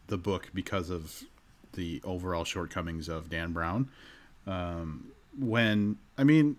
the 0.08 0.18
book 0.18 0.50
because 0.54 0.90
of 0.90 1.24
the 1.74 2.02
overall 2.04 2.44
shortcomings 2.44 3.08
of 3.08 3.30
Dan 3.30 3.54
Brown. 3.54 3.90
Um, 4.48 5.12
when 5.38 5.98
I 6.18 6.24
mean, 6.24 6.58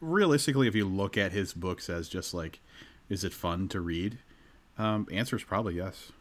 realistically, 0.00 0.66
if 0.66 0.74
you 0.74 0.86
look 0.86 1.16
at 1.16 1.32
his 1.32 1.52
books 1.52 1.90
as 1.90 2.08
just 2.08 2.32
like, 2.32 2.60
is 3.08 3.24
it 3.24 3.32
fun 3.32 3.68
to 3.68 3.80
read? 3.80 4.18
Um, 4.78 5.06
answer 5.10 5.36
is 5.36 5.44
probably 5.44 5.74
yes. 5.74 6.12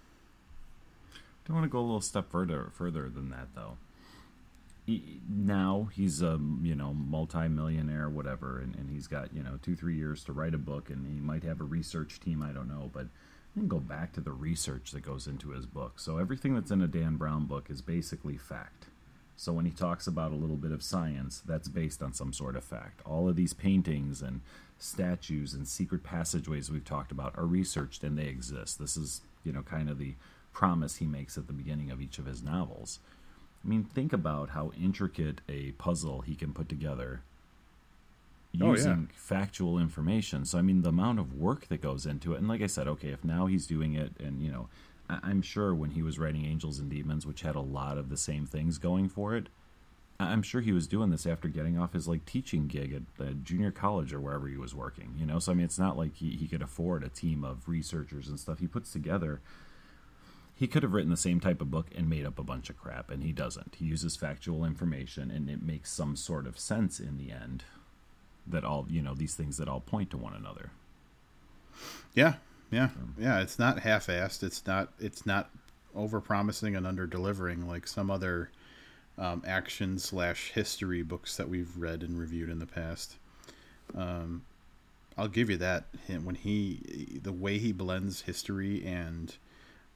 I 1.49 1.53
want 1.53 1.63
to 1.63 1.69
go 1.69 1.79
a 1.79 1.81
little 1.81 2.01
step 2.01 2.31
further 2.31 2.71
further 2.73 3.09
than 3.09 3.29
that 3.29 3.49
though. 3.55 3.77
He, 4.85 5.19
now 5.27 5.89
he's 5.93 6.21
a 6.21 6.39
you 6.61 6.75
know 6.75 6.93
multi-millionaire 6.93 8.07
whatever 8.09 8.59
and, 8.59 8.75
and 8.75 8.89
he's 8.91 9.07
got 9.07 9.33
you 9.33 9.41
know 9.41 9.57
two 9.61 9.75
three 9.75 9.95
years 9.95 10.23
to 10.25 10.33
write 10.33 10.53
a 10.53 10.59
book 10.59 10.91
and 10.91 11.07
he 11.07 11.19
might 11.19 11.43
have 11.43 11.59
a 11.59 11.63
research 11.63 12.19
team 12.19 12.43
i 12.43 12.51
don't 12.51 12.67
know 12.67 12.91
but 12.93 13.07
then 13.55 13.67
go 13.67 13.79
back 13.79 14.13
to 14.13 14.21
the 14.21 14.31
research 14.31 14.91
that 14.91 15.01
goes 15.01 15.27
into 15.27 15.49
his 15.49 15.65
book. 15.65 15.99
So 15.99 16.17
everything 16.17 16.53
that's 16.53 16.71
in 16.71 16.81
a 16.81 16.87
dan 16.87 17.15
brown 17.15 17.45
book 17.45 17.69
is 17.69 17.81
basically 17.81 18.37
fact. 18.37 18.87
So 19.37 19.53
when 19.53 19.65
he 19.65 19.71
talks 19.71 20.07
about 20.07 20.31
a 20.31 20.35
little 20.35 20.55
bit 20.55 20.71
of 20.71 20.83
science 20.83 21.41
that's 21.45 21.67
based 21.67 22.01
on 22.01 22.13
some 22.13 22.33
sort 22.33 22.55
of 22.55 22.63
fact. 22.63 23.01
All 23.05 23.27
of 23.27 23.35
these 23.35 23.53
paintings 23.53 24.21
and 24.21 24.41
statues 24.77 25.53
and 25.53 25.67
secret 25.67 26.03
passageways 26.03 26.69
we've 26.69 26.85
talked 26.85 27.11
about 27.11 27.37
are 27.37 27.45
researched 27.45 28.03
and 28.03 28.17
they 28.17 28.27
exist. 28.27 28.79
This 28.79 28.97
is 28.97 29.21
you 29.43 29.53
know 29.53 29.61
kind 29.61 29.89
of 29.89 29.99
the 29.99 30.15
promise 30.55 30.95
he 30.95 31.05
makes 31.05 31.37
at 31.37 31.45
the 31.45 31.53
beginning 31.53 31.91
of 31.91 32.01
each 32.01 32.17
of 32.17 32.25
his 32.25 32.41
novels 32.41 32.99
I 33.65 33.67
mean, 33.67 33.83
think 33.83 34.13
about 34.13 34.49
how 34.49 34.71
intricate 34.79 35.41
a 35.49 35.71
puzzle 35.71 36.21
he 36.21 36.35
can 36.35 36.53
put 36.53 36.69
together 36.69 37.21
using 38.51 38.91
oh, 38.91 38.95
yeah. 38.95 39.05
factual 39.15 39.79
information. 39.79 40.45
So, 40.45 40.59
I 40.59 40.61
mean, 40.61 40.83
the 40.83 40.89
amount 40.89 41.19
of 41.19 41.33
work 41.33 41.67
that 41.69 41.81
goes 41.81 42.05
into 42.05 42.33
it. 42.33 42.37
And 42.37 42.47
like 42.47 42.61
I 42.61 42.67
said, 42.67 42.87
okay, 42.87 43.09
if 43.09 43.23
now 43.23 43.47
he's 43.47 43.65
doing 43.65 43.95
it, 43.95 44.11
and, 44.19 44.41
you 44.41 44.51
know, 44.51 44.69
I- 45.09 45.31
am 45.31 45.41
sure 45.41 45.73
when 45.73 45.91
he 45.91 46.03
was 46.03 46.19
writing 46.19 46.45
Angels 46.45 46.77
and 46.77 46.89
Demons, 46.89 47.25
which 47.25 47.41
had 47.41 47.55
a 47.55 47.61
lot 47.61 47.97
of 47.97 48.09
the 48.09 48.17
same 48.17 48.45
things 48.45 48.77
going 48.77 49.09
for 49.09 49.35
it, 49.35 49.49
I'm 50.19 50.43
sure 50.43 50.61
he 50.61 50.71
was 50.71 50.87
doing 50.87 51.09
this 51.09 51.25
after 51.25 51.49
getting 51.49 51.77
off 51.77 51.91
his 51.91 52.07
like 52.07 52.25
teaching 52.25 52.67
gig 52.67 52.93
at 52.93 53.01
the 53.17 53.33
junior 53.33 53.71
college 53.71 54.13
or 54.13 54.21
wherever 54.21 54.47
he 54.47 54.55
was 54.55 54.73
working, 54.73 55.13
you 55.17 55.25
know. 55.25 55.39
So 55.39 55.51
I 55.51 55.55
mean, 55.55 55.65
it's 55.65 55.77
not 55.77 55.97
like 55.97 56.15
he, 56.15 56.29
he 56.37 56.47
could 56.47 56.61
afford 56.61 57.03
a 57.03 57.09
team 57.09 57.43
of 57.43 57.67
researchers 57.67 58.29
and 58.29 58.39
stuff. 58.39 58.59
He 58.59 58.67
puts 58.67 58.93
together 58.93 59.41
he 60.55 60.67
could 60.67 60.83
have 60.83 60.93
written 60.93 61.11
the 61.11 61.17
same 61.17 61.39
type 61.39 61.61
of 61.61 61.69
book 61.69 61.87
and 61.95 62.09
made 62.09 62.25
up 62.25 62.39
a 62.39 62.43
bunch 62.43 62.69
of 62.69 62.77
crap, 62.77 63.11
and 63.11 63.23
he 63.23 63.31
doesn't. 63.33 63.75
He 63.77 63.85
uses 63.85 64.15
factual 64.15 64.63
information, 64.63 65.29
and 65.29 65.49
it 65.49 65.61
makes 65.61 65.91
some 65.91 66.15
sort 66.15 66.47
of 66.47 66.57
sense 66.57 66.99
in 66.99 67.17
the 67.17 67.31
end. 67.31 67.63
That 68.47 68.63
all 68.63 68.85
you 68.89 69.01
know, 69.01 69.15
these 69.15 69.33
things 69.33 69.57
that 69.57 69.67
all 69.67 69.81
point 69.81 70.11
to 70.11 70.17
one 70.17 70.33
another. 70.33 70.69
Yeah, 72.13 72.35
yeah, 72.71 72.89
yeah. 73.17 73.41
It's 73.41 73.59
not 73.59 73.79
half-assed. 73.79 74.43
It's 74.43 74.65
not. 74.65 74.93
It's 74.99 75.25
not 75.25 75.49
over-promising 75.95 76.75
and 76.75 76.85
under-delivering 76.85 77.67
like 77.67 77.87
some 77.87 78.11
other 78.11 78.51
um, 79.17 79.41
action 79.47 79.97
slash 79.97 80.51
history 80.51 81.01
books 81.01 81.37
that 81.37 81.49
we've 81.49 81.75
read 81.77 82.03
and 82.03 82.19
reviewed 82.19 82.49
in 82.49 82.59
the 82.59 82.65
past. 82.65 83.15
Um, 83.95 84.43
I'll 85.17 85.27
give 85.27 85.49
you 85.49 85.57
that. 85.57 85.85
When 86.07 86.35
he, 86.35 87.19
the 87.23 87.31
way 87.31 87.57
he 87.57 87.71
blends 87.71 88.21
history 88.21 88.85
and 88.85 89.35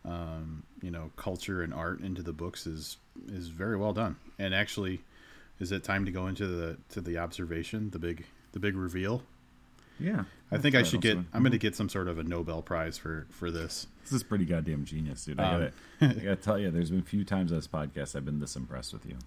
um, 0.06 0.64
you 0.82 0.92
know 0.92 1.12
culture 1.16 1.62
and 1.62 1.74
art 1.74 2.02
into 2.02 2.22
the 2.22 2.34
books 2.34 2.66
is 2.66 2.98
is 3.28 3.48
very 3.48 3.78
well 3.78 3.94
done. 3.94 4.16
And 4.38 4.54
actually, 4.54 5.02
is 5.60 5.72
it 5.72 5.84
time 5.84 6.06
to 6.06 6.12
go 6.12 6.28
into 6.28 6.48
the 6.48 6.78
to 6.90 7.02
the 7.02 7.18
observation, 7.18 7.90
the 7.92 8.00
big 8.00 8.26
the 8.52 8.60
big 8.60 8.76
reveal? 8.76 9.24
Yeah, 10.00 10.24
I 10.50 10.58
think 10.58 10.76
I 10.76 10.84
should 10.84 11.02
get. 11.02 11.18
I'm 11.34 11.42
going 11.42 11.52
to 11.52 11.58
get 11.58 11.76
some 11.76 11.90
sort 11.90 12.08
of 12.08 12.18
a 12.18 12.24
Nobel 12.24 12.62
Prize 12.62 12.98
for 12.98 13.28
for 13.30 13.52
this. 13.52 13.88
This 14.04 14.14
is 14.14 14.24
pretty 14.24 14.46
goddamn 14.46 14.86
genius, 14.86 15.26
dude. 15.26 15.40
I 15.40 15.54
um, 15.56 15.72
gotta 16.00 16.36
tell 16.38 16.58
you, 16.58 16.72
there's 16.72 16.90
been 16.90 17.02
a 17.02 17.04
few 17.04 17.26
times 17.26 17.52
on 17.52 17.58
this 17.58 17.68
podcast 17.68 18.16
I've 18.16 18.26
been 18.26 18.40
this 18.40 18.56
impressed 18.56 18.94
with 18.94 19.06
you. 19.06 19.18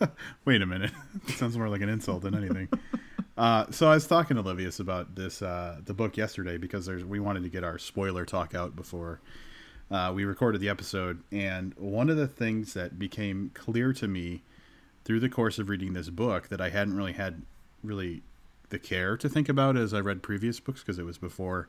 Wait 0.44 0.62
a 0.62 0.66
minute, 0.66 0.90
it 1.28 1.34
sounds 1.34 1.56
more 1.58 1.68
like 1.68 1.82
an 1.82 1.90
insult 1.90 2.22
than 2.22 2.34
anything. 2.34 2.68
uh, 3.36 3.66
so 3.70 3.88
I 3.90 3.94
was 3.94 4.06
talking 4.06 4.36
to 4.36 4.42
Livius 4.42 4.80
about 4.80 5.14
this 5.14 5.42
uh, 5.42 5.80
the 5.84 5.94
book 5.94 6.16
yesterday 6.16 6.56
because 6.56 6.86
there's 6.86 7.04
we 7.04 7.20
wanted 7.20 7.42
to 7.42 7.50
get 7.50 7.62
our 7.62 7.78
spoiler 7.78 8.24
talk 8.24 8.54
out 8.54 8.74
before 8.74 9.20
uh, 9.90 10.12
we 10.14 10.24
recorded 10.24 10.60
the 10.60 10.68
episode, 10.68 11.22
and 11.32 11.74
one 11.76 12.10
of 12.10 12.16
the 12.16 12.28
things 12.28 12.74
that 12.74 12.98
became 12.98 13.50
clear 13.54 13.92
to 13.94 14.06
me 14.06 14.42
through 15.04 15.20
the 15.20 15.28
course 15.28 15.58
of 15.58 15.68
reading 15.68 15.94
this 15.94 16.10
book 16.10 16.48
that 16.48 16.60
I 16.60 16.68
hadn't 16.68 16.96
really 16.96 17.14
had 17.14 17.42
really 17.82 18.22
the 18.68 18.78
care 18.78 19.16
to 19.16 19.28
think 19.28 19.48
about 19.48 19.76
as 19.76 19.94
I 19.94 20.00
read 20.00 20.22
previous 20.22 20.60
books 20.60 20.80
because 20.80 20.98
it 20.98 21.06
was 21.06 21.16
before, 21.16 21.68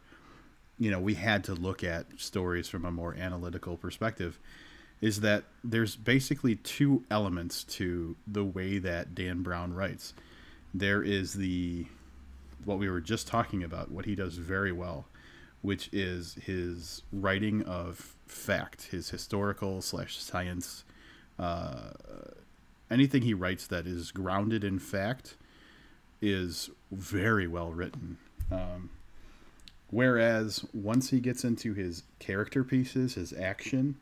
you 0.77 0.91
know, 0.91 0.99
we 0.99 1.13
had 1.13 1.45
to 1.45 1.53
look 1.53 1.83
at 1.83 2.05
stories 2.17 2.67
from 2.67 2.83
a 2.83 2.91
more 2.91 3.15
analytical 3.15 3.77
perspective. 3.77 4.37
Is 4.99 5.21
that 5.21 5.45
there's 5.63 5.95
basically 5.95 6.55
two 6.55 7.05
elements 7.09 7.63
to 7.63 8.17
the 8.27 8.43
way 8.43 8.79
that 8.79 9.15
Dan 9.15 9.43
Brown 9.43 9.73
writes. 9.73 10.13
There 10.73 11.01
is 11.01 11.35
the 11.35 11.85
what 12.65 12.79
we 12.79 12.89
were 12.89 12.99
just 12.99 13.25
talking 13.25 13.63
about, 13.63 13.89
what 13.89 14.03
he 14.03 14.15
does 14.15 14.35
very 14.35 14.73
well, 14.73 15.05
which 15.61 15.89
is 15.91 16.35
his 16.35 17.03
writing 17.11 17.63
of 17.63 18.15
fact, 18.27 18.83
his 18.91 19.09
historical 19.09 19.81
slash 19.81 20.17
science. 20.17 20.83
Uh, 21.37 21.91
anything 22.89 23.21
he 23.21 23.33
writes 23.33 23.67
that 23.67 23.85
is 23.85 24.11
grounded 24.11 24.63
in 24.63 24.79
fact 24.79 25.35
is 26.21 26.69
very 26.91 27.47
well 27.47 27.71
written. 27.71 28.17
Um, 28.51 28.89
whereas 29.89 30.65
once 30.73 31.09
he 31.09 31.19
gets 31.19 31.43
into 31.43 31.73
his 31.73 32.03
character 32.19 32.63
pieces, 32.63 33.15
his 33.15 33.33
action, 33.33 33.95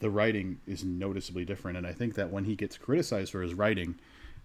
the 0.00 0.10
writing 0.10 0.58
is 0.66 0.84
noticeably 0.84 1.44
different. 1.44 1.78
And 1.78 1.86
I 1.86 1.92
think 1.92 2.14
that 2.14 2.30
when 2.30 2.44
he 2.44 2.56
gets 2.56 2.76
criticized 2.76 3.32
for 3.32 3.42
his 3.42 3.54
writing, 3.54 3.94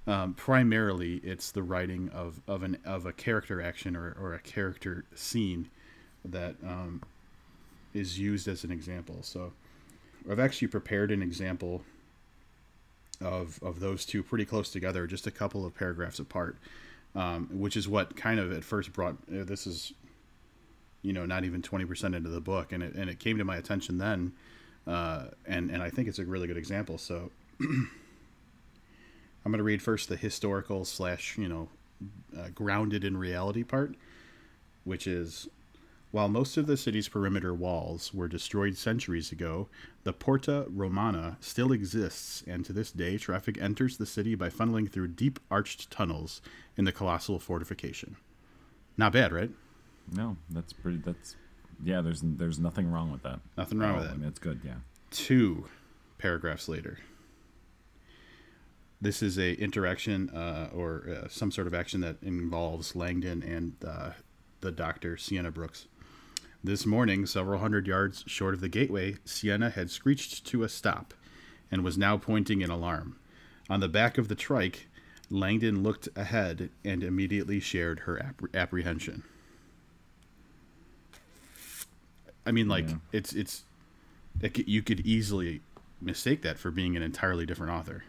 um, 0.05 0.33
primarily 0.33 1.15
it's 1.17 1.51
the 1.51 1.63
writing 1.63 2.09
of, 2.13 2.39
of 2.47 2.63
an 2.63 2.77
of 2.85 3.05
a 3.05 3.11
character 3.11 3.61
action 3.61 3.95
or, 3.95 4.15
or 4.19 4.33
a 4.33 4.39
character 4.39 5.03
scene 5.15 5.69
that 6.31 6.55
um, 6.63 7.01
is 7.93 8.19
used 8.19 8.47
as 8.47 8.63
an 8.63 8.71
example. 8.71 9.17
So 9.21 9.53
I've 10.29 10.39
actually 10.39 10.67
prepared 10.67 11.11
an 11.11 11.21
example 11.21 11.83
of 13.21 13.61
of 13.63 13.79
those 13.79 14.05
two 14.05 14.23
pretty 14.23 14.45
close 14.45 14.69
together, 14.69 15.07
just 15.07 15.27
a 15.27 15.31
couple 15.31 15.65
of 15.65 15.75
paragraphs 15.75 16.19
apart, 16.19 16.57
um, 17.15 17.49
which 17.51 17.75
is 17.75 17.87
what 17.87 18.15
kind 18.15 18.39
of 18.39 18.51
at 18.51 18.63
first 18.63 18.93
brought 18.93 19.15
uh, 19.29 19.43
this 19.43 19.65
is, 19.65 19.93
you 21.01 21.13
know, 21.13 21.25
not 21.25 21.43
even 21.43 21.61
twenty 21.61 21.85
percent 21.85 22.15
into 22.15 22.29
the 22.29 22.41
book, 22.41 22.71
and 22.71 22.83
it 22.83 22.93
and 22.93 23.09
it 23.09 23.19
came 23.19 23.37
to 23.37 23.45
my 23.45 23.57
attention 23.57 23.97
then, 23.97 24.33
uh, 24.85 25.25
and 25.45 25.71
and 25.71 25.81
I 25.81 25.89
think 25.89 26.07
it's 26.07 26.19
a 26.19 26.25
really 26.25 26.47
good 26.47 26.57
example. 26.57 26.97
So 26.97 27.31
I'm 27.61 27.89
going 29.51 29.57
to 29.57 29.63
read 29.63 29.81
first 29.81 30.09
the 30.09 30.17
historical 30.17 30.85
slash 30.85 31.37
you 31.37 31.47
know 31.47 31.69
uh, 32.37 32.49
grounded 32.53 33.03
in 33.03 33.17
reality 33.17 33.63
part, 33.63 33.95
which 34.83 35.07
is 35.07 35.47
while 36.11 36.29
most 36.29 36.55
of 36.57 36.67
the 36.67 36.77
city's 36.77 37.09
perimeter 37.09 37.53
walls 37.53 38.13
were 38.13 38.27
destroyed 38.27 38.77
centuries 38.77 39.31
ago, 39.31 39.67
the 40.03 40.13
Porta 40.13 40.65
Romana 40.69 41.37
still 41.41 41.71
exists, 41.71 42.43
and 42.47 42.63
to 42.65 42.71
this 42.71 42.91
day, 42.91 43.17
traffic 43.17 43.57
enters 43.61 43.97
the 43.97 44.05
city 44.05 44.33
by 44.33 44.49
funneling 44.49 44.89
through 44.89 45.09
deep 45.09 45.39
arched 45.51 45.91
tunnels 45.91 46.41
in 46.77 46.85
the 46.85 46.93
colossal 46.93 47.39
fortification. 47.39 48.15
Not 48.97 49.11
bad, 49.11 49.33
right? 49.33 49.51
No, 50.11 50.37
that's 50.49 50.71
pretty. 50.71 50.97
That's 50.97 51.35
yeah. 51.83 52.01
There's 52.01 52.21
there's 52.23 52.57
nothing 52.59 52.89
wrong 52.89 53.11
with 53.11 53.23
that. 53.23 53.39
Nothing 53.57 53.79
wrong 53.79 53.95
oh, 53.95 53.97
with 53.97 54.05
that. 54.05 54.13
I 54.13 54.17
mean, 54.17 54.27
it's 54.27 54.39
good. 54.39 54.61
Yeah. 54.63 54.75
Two 55.11 55.65
paragraphs 56.17 56.69
later. 56.69 56.99
This 58.99 59.21
is 59.21 59.37
a 59.37 59.53
interaction 59.53 60.29
uh, 60.31 60.69
or 60.73 61.21
uh, 61.23 61.27
some 61.27 61.51
sort 61.51 61.67
of 61.67 61.75
action 61.75 62.01
that 62.01 62.17
involves 62.23 62.95
Langdon 62.95 63.43
and 63.43 63.75
uh, 63.85 64.11
the 64.61 64.71
doctor 64.71 65.17
Sienna 65.17 65.51
Brooks. 65.51 65.87
This 66.63 66.85
morning, 66.85 67.25
several 67.25 67.59
hundred 67.59 67.87
yards 67.87 68.23
short 68.27 68.53
of 68.53 68.61
the 68.61 68.67
gateway, 68.69 69.17
Sienna 69.23 69.69
had 69.69 69.91
screeched 69.91 70.45
to 70.47 70.63
a 70.63 70.69
stop 70.69 71.13
and 71.71 71.83
was 71.83 71.97
now 71.97 72.17
pointing 72.17 72.61
in 72.61 72.69
alarm. 72.69 73.17
On 73.69 73.79
the 73.79 73.87
back 73.87 74.17
of 74.17 74.27
the 74.27 74.35
trike, 74.35 74.87
Langdon 75.29 75.83
looked 75.83 76.09
ahead 76.15 76.69
and 76.83 77.03
immediately 77.03 77.59
shared 77.59 78.01
her 78.01 78.21
ap- 78.21 78.55
apprehension. 78.55 79.23
I 82.45 82.51
mean, 82.51 82.67
like 82.67 82.89
yeah. 82.89 82.95
it's 83.11 83.33
it's 83.33 83.65
it, 84.41 84.67
you 84.67 84.81
could 84.81 85.01
easily 85.01 85.61
mistake 86.01 86.41
that 86.43 86.57
for 86.57 86.71
being 86.71 86.95
an 86.95 87.03
entirely 87.03 87.45
different 87.45 87.73
author. 87.73 88.05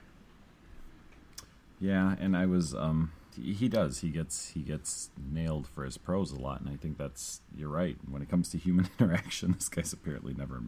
Yeah, 1.80 2.14
and 2.20 2.36
I 2.36 2.46
was 2.46 2.74
um 2.74 3.12
he 3.36 3.68
does. 3.68 4.00
He 4.00 4.10
gets 4.10 4.50
he 4.50 4.60
gets 4.60 5.10
nailed 5.30 5.66
for 5.66 5.84
his 5.84 5.98
prose 5.98 6.32
a 6.32 6.40
lot, 6.40 6.60
and 6.60 6.68
I 6.68 6.76
think 6.76 6.98
that's 6.98 7.40
you're 7.56 7.68
right. 7.68 7.96
When 8.08 8.22
it 8.22 8.28
comes 8.28 8.48
to 8.50 8.58
human 8.58 8.88
interaction, 8.98 9.52
this 9.52 9.68
guy's 9.68 9.92
apparently 9.92 10.34
never 10.34 10.62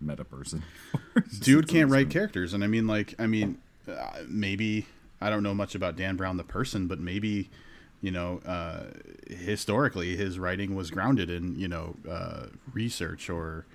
met 0.00 0.20
a 0.20 0.24
person. 0.24 0.62
Dude 1.40 1.68
can't 1.68 1.90
write 1.90 2.10
characters, 2.10 2.54
and 2.54 2.62
I 2.62 2.66
mean, 2.66 2.86
like, 2.86 3.14
I 3.18 3.26
mean, 3.26 3.58
uh, 3.88 4.20
maybe 4.28 4.86
I 5.20 5.30
don't 5.30 5.42
know 5.42 5.54
much 5.54 5.74
about 5.74 5.96
Dan 5.96 6.16
Brown 6.16 6.36
the 6.36 6.44
person, 6.44 6.86
but 6.86 7.00
maybe 7.00 7.50
you 8.00 8.12
know, 8.12 8.40
uh, 8.46 8.84
historically 9.28 10.16
his 10.16 10.38
writing 10.38 10.76
was 10.76 10.90
grounded 10.90 11.30
in 11.30 11.58
you 11.58 11.68
know 11.68 11.96
uh, 12.08 12.46
research 12.72 13.28
or 13.28 13.66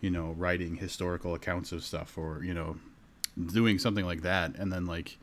you 0.00 0.10
know, 0.10 0.34
writing 0.36 0.76
historical 0.76 1.34
accounts 1.34 1.72
of 1.72 1.82
stuff 1.82 2.18
or 2.18 2.44
you 2.44 2.52
know, 2.52 2.76
doing 3.52 3.78
something 3.78 4.04
like 4.04 4.20
that, 4.20 4.54
and 4.56 4.70
then 4.72 4.84
like 4.84 5.16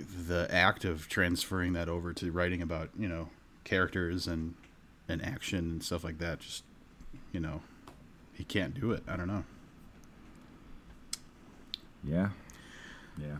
the 0.00 0.46
act 0.50 0.84
of 0.84 1.08
transferring 1.08 1.72
that 1.74 1.88
over 1.88 2.12
to 2.12 2.30
writing 2.32 2.62
about 2.62 2.90
you 2.98 3.08
know 3.08 3.28
characters 3.64 4.26
and 4.26 4.54
and 5.08 5.24
action 5.24 5.58
and 5.58 5.82
stuff 5.82 6.02
like 6.04 6.18
that 6.18 6.40
just 6.40 6.64
you 7.32 7.40
know 7.40 7.60
he 8.32 8.44
can't 8.44 8.74
do 8.80 8.92
it 8.92 9.02
i 9.08 9.16
don't 9.16 9.26
know 9.28 9.44
Yeah. 12.02 12.30
Yeah. 13.18 13.36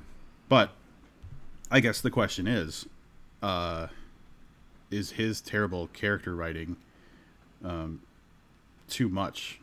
but 0.48 0.72
i 1.70 1.80
guess 1.80 2.00
the 2.00 2.10
question 2.10 2.46
is 2.46 2.86
uh 3.42 3.86
is 4.90 5.12
his 5.12 5.40
terrible 5.40 5.86
character 5.88 6.34
writing 6.34 6.76
um 7.64 8.00
too 8.88 9.08
much 9.08 9.60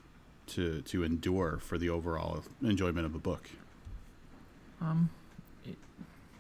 to 0.48 0.82
to 0.84 1.04
endure 1.04 1.60
for 1.62 1.78
the 1.78 1.90
overall 1.90 2.44
enjoyment 2.64 3.06
of 3.06 3.14
a 3.14 3.20
book 3.20 3.50
Um, 4.82 5.10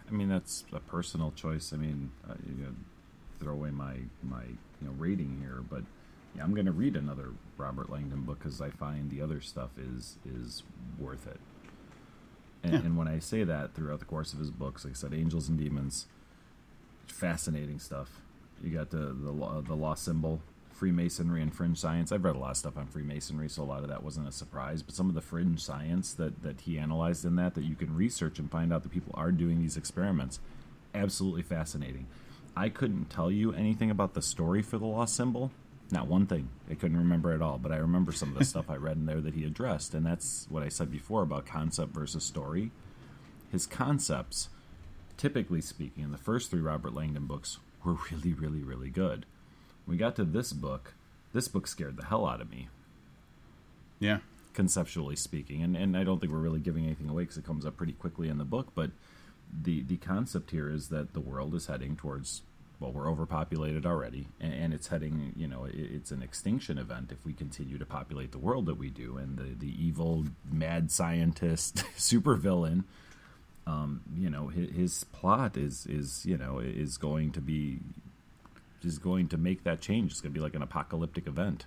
I 0.07 0.11
mean 0.11 0.29
that's 0.29 0.63
a 0.73 0.79
personal 0.79 1.31
choice. 1.31 1.73
I 1.73 1.77
mean, 1.77 2.11
uh, 2.29 2.33
you 2.47 2.63
know, 2.63 2.71
throw 3.39 3.53
away 3.53 3.71
my 3.71 3.95
my 4.23 4.43
you 4.43 4.87
know 4.87 4.93
rating 4.97 5.37
here, 5.41 5.61
but 5.69 5.83
yeah, 6.35 6.43
I'm 6.43 6.53
going 6.53 6.65
to 6.65 6.71
read 6.71 6.95
another 6.95 7.29
Robert 7.57 7.89
Langdon 7.89 8.21
book 8.21 8.39
because 8.39 8.61
I 8.61 8.69
find 8.69 9.09
the 9.09 9.21
other 9.21 9.41
stuff 9.41 9.71
is 9.77 10.17
is 10.25 10.63
worth 10.99 11.27
it. 11.27 11.39
And, 12.63 12.73
Yeah. 12.73 12.79
and 12.79 12.97
when 12.97 13.07
I 13.07 13.19
say 13.19 13.43
that 13.43 13.73
throughout 13.73 13.99
the 13.99 14.05
course 14.05 14.33
of 14.33 14.39
his 14.39 14.49
books, 14.51 14.83
like 14.85 14.93
I 14.93 14.95
said, 14.95 15.13
Angels 15.13 15.47
and 15.49 15.57
Demons, 15.59 16.07
fascinating 17.07 17.79
stuff. 17.79 18.21
You 18.63 18.71
got 18.71 18.89
the 18.89 19.13
the 19.13 19.31
law, 19.31 19.61
the 19.61 19.75
lost 19.75 20.03
symbol, 20.03 20.41
Freemasonry 20.77 21.41
and 21.41 21.53
fringe 21.53 21.79
science. 21.79 22.11
I've 22.11 22.23
read 22.23 22.35
a 22.35 22.39
lot 22.39 22.51
of 22.51 22.57
stuff 22.57 22.77
on 22.77 22.85
Freemasonry, 22.85 23.49
so 23.49 23.63
a 23.63 23.65
lot 23.65 23.81
of 23.81 23.89
that 23.89 24.03
wasn't 24.03 24.27
a 24.27 24.31
surprise. 24.31 24.83
But 24.83 24.93
some 24.93 25.09
of 25.09 25.15
the 25.15 25.21
fringe 25.21 25.63
science 25.63 26.13
that 26.13 26.43
that 26.43 26.61
he 26.61 26.77
analyzed 26.77 27.25
in 27.25 27.35
that 27.37 27.55
that 27.55 27.63
you 27.63 27.75
can 27.75 27.95
research 27.95 28.37
and 28.37 28.51
find 28.51 28.71
out 28.71 28.83
that 28.83 28.91
people 28.91 29.13
are 29.15 29.31
doing 29.31 29.59
these 29.59 29.75
experiments, 29.75 30.39
absolutely 30.93 31.41
fascinating. 31.41 32.05
I 32.55 32.69
couldn't 32.69 33.09
tell 33.09 33.31
you 33.31 33.53
anything 33.53 33.89
about 33.89 34.13
the 34.13 34.21
story 34.21 34.61
for 34.61 34.77
the 34.77 34.85
lost 34.85 35.15
symbol. 35.15 35.51
Not 35.89 36.07
one 36.07 36.27
thing. 36.27 36.49
I 36.69 36.75
couldn't 36.75 36.97
remember 36.97 37.31
at 37.33 37.41
all, 37.41 37.57
but 37.57 37.71
I 37.71 37.77
remember 37.77 38.11
some 38.11 38.31
of 38.31 38.37
the 38.37 38.45
stuff 38.45 38.69
I 38.69 38.75
read 38.75 38.97
in 38.97 39.05
there 39.05 39.21
that 39.21 39.33
he 39.33 39.45
addressed, 39.45 39.93
and 39.93 40.05
that's 40.05 40.45
what 40.49 40.61
I 40.61 40.69
said 40.69 40.91
before 40.91 41.23
about 41.23 41.45
concept 41.45 41.93
versus 41.93 42.23
story. 42.23 42.71
His 43.51 43.65
concepts, 43.65 44.49
typically 45.15 45.61
speaking, 45.61 46.03
in 46.03 46.11
the 46.11 46.17
first 46.17 46.51
three 46.51 46.61
Robert 46.61 46.93
Langdon 46.93 47.25
books 47.25 47.59
were 47.83 47.95
really, 48.11 48.33
really, 48.33 48.63
really 48.63 48.89
good. 48.89 49.25
We 49.87 49.97
got 49.97 50.15
to 50.17 50.25
this 50.25 50.53
book, 50.53 50.93
this 51.33 51.47
book 51.47 51.67
scared 51.67 51.97
the 51.97 52.05
hell 52.05 52.25
out 52.25 52.41
of 52.41 52.49
me, 52.49 52.67
yeah 53.99 54.19
conceptually 54.57 55.15
speaking. 55.15 55.61
And, 55.61 55.77
and 55.77 55.95
I 55.95 56.03
don't 56.03 56.19
think 56.19 56.33
we're 56.33 56.39
really 56.39 56.59
giving 56.59 56.83
anything 56.83 57.07
away 57.07 57.21
because 57.21 57.37
it 57.37 57.45
comes 57.45 57.63
up 57.63 57.77
pretty 57.77 57.93
quickly 57.93 58.27
in 58.27 58.39
the 58.39 58.43
book. 58.43 58.69
But 58.73 58.89
the, 59.53 59.83
the 59.83 59.97
concept 59.97 60.49
here 60.49 60.67
is 60.67 60.89
that 60.89 61.13
the 61.13 61.19
world 61.19 61.53
is 61.53 61.67
heading 61.67 61.95
towards, 61.95 62.41
well, 62.79 62.91
we're 62.91 63.07
overpopulated 63.07 63.85
already, 63.85 64.29
and, 64.41 64.53
and 64.53 64.73
it's 64.73 64.87
heading, 64.87 65.31
you 65.37 65.47
know, 65.47 65.65
it, 65.65 65.75
it's 65.75 66.09
an 66.09 66.23
extinction 66.23 66.79
event 66.79 67.11
if 67.11 67.23
we 67.23 67.33
continue 67.33 67.77
to 67.77 67.85
populate 67.85 68.31
the 68.31 68.39
world 68.39 68.65
that 68.65 68.79
we 68.79 68.89
do. 68.89 69.17
And 69.17 69.37
the, 69.37 69.53
the 69.65 69.85
evil, 69.85 70.25
mad 70.51 70.89
scientist, 70.89 71.75
supervillain, 71.95 72.85
um, 73.67 74.01
you 74.17 74.31
know, 74.31 74.47
his, 74.47 74.71
his 74.71 75.03
plot 75.03 75.55
is, 75.55 75.85
is, 75.85 76.25
you 76.25 76.35
know, 76.35 76.57
is 76.57 76.97
going 76.97 77.31
to 77.33 77.41
be, 77.41 77.77
is 78.83 78.97
going 78.97 79.27
to 79.29 79.37
make 79.37 79.63
that 79.63 79.81
change. 79.81 80.11
It's 80.11 80.21
going 80.21 80.33
to 80.33 80.39
be 80.39 80.43
like 80.43 80.55
an 80.55 80.61
apocalyptic 80.61 81.27
event. 81.27 81.65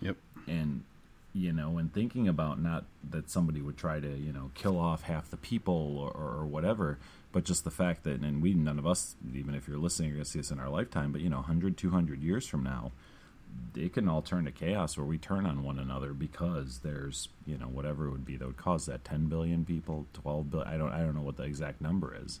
Yep. 0.00 0.16
And 0.46 0.84
you 1.32 1.52
know 1.52 1.78
and 1.78 1.92
thinking 1.92 2.26
about 2.28 2.60
not 2.60 2.84
that 3.08 3.30
somebody 3.30 3.60
would 3.60 3.76
try 3.76 4.00
to 4.00 4.16
you 4.16 4.32
know 4.32 4.50
kill 4.54 4.78
off 4.78 5.02
half 5.02 5.30
the 5.30 5.36
people 5.36 5.98
or, 5.98 6.10
or, 6.10 6.40
or 6.40 6.46
whatever 6.46 6.98
but 7.32 7.44
just 7.44 7.64
the 7.64 7.70
fact 7.70 8.02
that 8.04 8.20
and 8.20 8.42
we 8.42 8.52
none 8.52 8.78
of 8.78 8.86
us 8.86 9.14
even 9.34 9.54
if 9.54 9.68
you're 9.68 9.78
listening 9.78 10.08
you're 10.08 10.16
going 10.16 10.24
to 10.24 10.30
see 10.30 10.38
this 10.40 10.50
in 10.50 10.58
our 10.58 10.68
lifetime 10.68 11.12
but 11.12 11.20
you 11.20 11.28
know 11.30 11.36
100 11.36 11.76
200 11.76 12.20
years 12.20 12.46
from 12.46 12.62
now 12.62 12.90
it 13.76 13.92
can 13.92 14.08
all 14.08 14.22
turn 14.22 14.44
to 14.44 14.50
chaos 14.50 14.96
where 14.96 15.06
we 15.06 15.18
turn 15.18 15.44
on 15.46 15.62
one 15.62 15.78
another 15.78 16.12
because 16.12 16.80
there's 16.80 17.28
you 17.46 17.56
know 17.56 17.66
whatever 17.66 18.06
it 18.06 18.10
would 18.10 18.26
be 18.26 18.36
that 18.36 18.46
would 18.46 18.56
cause 18.56 18.86
that 18.86 19.04
10 19.04 19.26
billion 19.26 19.64
people 19.64 20.06
12 20.14 20.50
billion 20.50 20.68
i 20.68 20.76
don't 20.76 20.92
i 20.92 20.98
don't 20.98 21.14
know 21.14 21.22
what 21.22 21.36
the 21.36 21.44
exact 21.44 21.80
number 21.80 22.16
is 22.24 22.40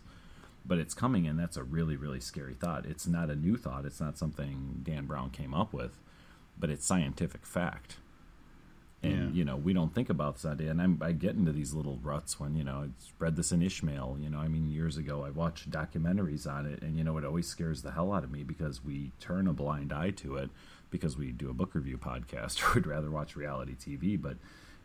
but 0.64 0.78
it's 0.78 0.94
coming 0.94 1.26
and 1.26 1.38
that's 1.38 1.56
a 1.56 1.62
really 1.64 1.96
really 1.96 2.20
scary 2.20 2.54
thought. 2.54 2.86
It's 2.86 3.06
not 3.06 3.30
a 3.30 3.36
new 3.36 3.56
thought. 3.56 3.84
It's 3.84 4.00
not 4.00 4.18
something 4.18 4.80
dan 4.82 5.06
brown 5.06 5.30
came 5.30 5.54
up 5.54 5.72
with 5.72 5.98
but 6.58 6.68
it's 6.70 6.84
scientific 6.86 7.46
fact. 7.46 7.96
And 9.02 9.30
Yeah. 9.30 9.38
you 9.38 9.44
know 9.46 9.56
we 9.56 9.72
don't 9.72 9.94
think 9.94 10.10
about 10.10 10.34
this 10.36 10.44
idea. 10.44 10.70
And 10.70 10.80
I'm, 10.82 10.98
i 11.02 11.12
get 11.12 11.34
into 11.34 11.52
these 11.52 11.72
little 11.72 11.98
ruts 12.02 12.38
when 12.38 12.54
you 12.54 12.64
know 12.64 12.84
i 12.84 12.88
read 13.18 13.36
this 13.36 13.50
in 13.50 13.62
ishmael. 13.62 14.18
You 14.20 14.28
know 14.28 14.38
i 14.38 14.48
mean 14.48 14.68
years 14.68 14.96
ago 14.98 15.24
i 15.24 15.30
watched 15.30 15.70
documentaries 15.70 16.46
on 16.46 16.66
it 16.66 16.82
and 16.82 16.96
you 16.98 17.04
know 17.04 17.16
it 17.16 17.24
always 17.24 17.46
scares 17.48 17.80
the 17.82 17.92
hell 17.92 18.12
out 18.12 18.24
of 18.24 18.30
me 18.30 18.42
because 18.42 18.84
we 18.84 19.12
turn 19.18 19.46
a 19.46 19.52
blind 19.54 19.92
eye 19.92 20.10
to 20.10 20.36
it 20.36 20.50
because 20.90 21.16
we 21.16 21.32
do 21.32 21.48
a 21.48 21.54
book 21.54 21.74
review 21.74 21.96
podcast 22.10 22.62
or 22.62 22.74
would 22.74 22.86
rather 22.86 23.10
watch 23.10 23.36
reality 23.36 23.74
tv 23.74 24.20
but 24.20 24.36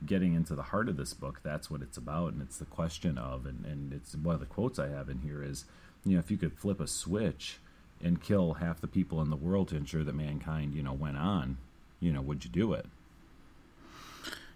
getting 0.06 0.34
into 0.34 0.56
the 0.56 0.64
heart 0.64 0.90
of 0.90 0.98
this 0.98 1.14
book 1.14 1.40
that's 1.44 1.70
what 1.70 1.82
it's 1.82 1.98
about 1.98 2.34
and 2.34 2.42
it's 2.42 2.58
the 2.58 2.66
question 2.66 3.18
of 3.18 3.46
and, 3.46 3.66
and 3.66 3.94
it's 3.94 4.16
one 4.16 4.36
of 4.36 4.40
the 4.40 4.46
quotes 4.46 4.78
i 4.78 4.88
have 4.88 5.10
in 5.10 5.20
here 5.20 5.44
is 5.44 5.66
you 6.04 6.14
know 6.14 6.20
if 6.20 6.30
you 6.30 6.38
could 6.38 6.54
flip 6.54 6.80
a 6.80 6.88
switch 6.88 7.58
and 8.04 8.22
kill 8.22 8.56
half 8.56 8.82
the 8.82 8.88
people 8.88 9.22
in 9.22 9.30
the 9.30 9.36
world 9.36 9.70
to 9.70 9.78
ensure 9.78 10.04
that 10.04 10.14
mankind 10.14 10.74
you 10.74 10.84
know 10.84 10.94
went 10.94 11.18
on 11.18 11.58
you 12.00 12.12
know 12.12 12.22
would 12.22 12.44
you 12.46 12.52
do 12.52 12.74
it? 12.74 12.86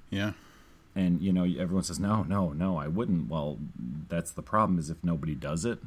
Yeah. 0.09 0.33
And 0.95 1.21
you 1.21 1.31
know 1.31 1.43
everyone 1.43 1.83
says 1.83 1.99
no 1.99 2.23
no 2.23 2.51
no 2.51 2.77
i 2.77 2.87
wouldn't. 2.87 3.29
Well 3.29 3.57
that's 4.07 4.31
the 4.31 4.41
problem 4.41 4.79
is 4.79 4.89
if 4.89 5.03
nobody 5.03 5.35
does 5.35 5.65
it 5.65 5.79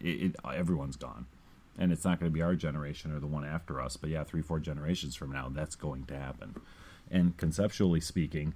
it, 0.00 0.22
it 0.22 0.36
everyone's 0.44 0.96
gone. 0.96 1.26
And 1.78 1.92
it's 1.92 2.04
not 2.04 2.20
going 2.20 2.30
to 2.30 2.34
be 2.34 2.42
our 2.42 2.54
generation 2.54 3.10
or 3.12 3.20
the 3.20 3.26
one 3.26 3.44
after 3.44 3.80
us 3.80 3.96
but 3.96 4.10
yeah 4.10 4.24
three 4.24 4.42
four 4.42 4.60
generations 4.60 5.14
from 5.14 5.32
now 5.32 5.48
that's 5.48 5.76
going 5.76 6.04
to 6.06 6.18
happen 6.18 6.60
and 7.10 7.36
conceptually 7.36 8.00
speaking 8.00 8.54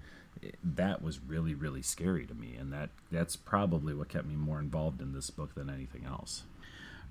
that 0.63 1.03
was 1.03 1.21
really 1.21 1.55
really 1.55 1.83
scary 1.83 2.27
to 2.27 2.35
me 2.35 2.55
and 2.59 2.73
that 2.73 2.91
that's 3.11 3.37
probably 3.37 3.95
what 3.95 4.09
kept 4.09 4.27
me 4.27 4.35
more 4.35 4.59
involved 4.59 5.01
in 5.01 5.13
this 5.13 5.31
book 5.31 5.55
than 5.55 5.71
anything 5.71 6.05
else 6.05 6.43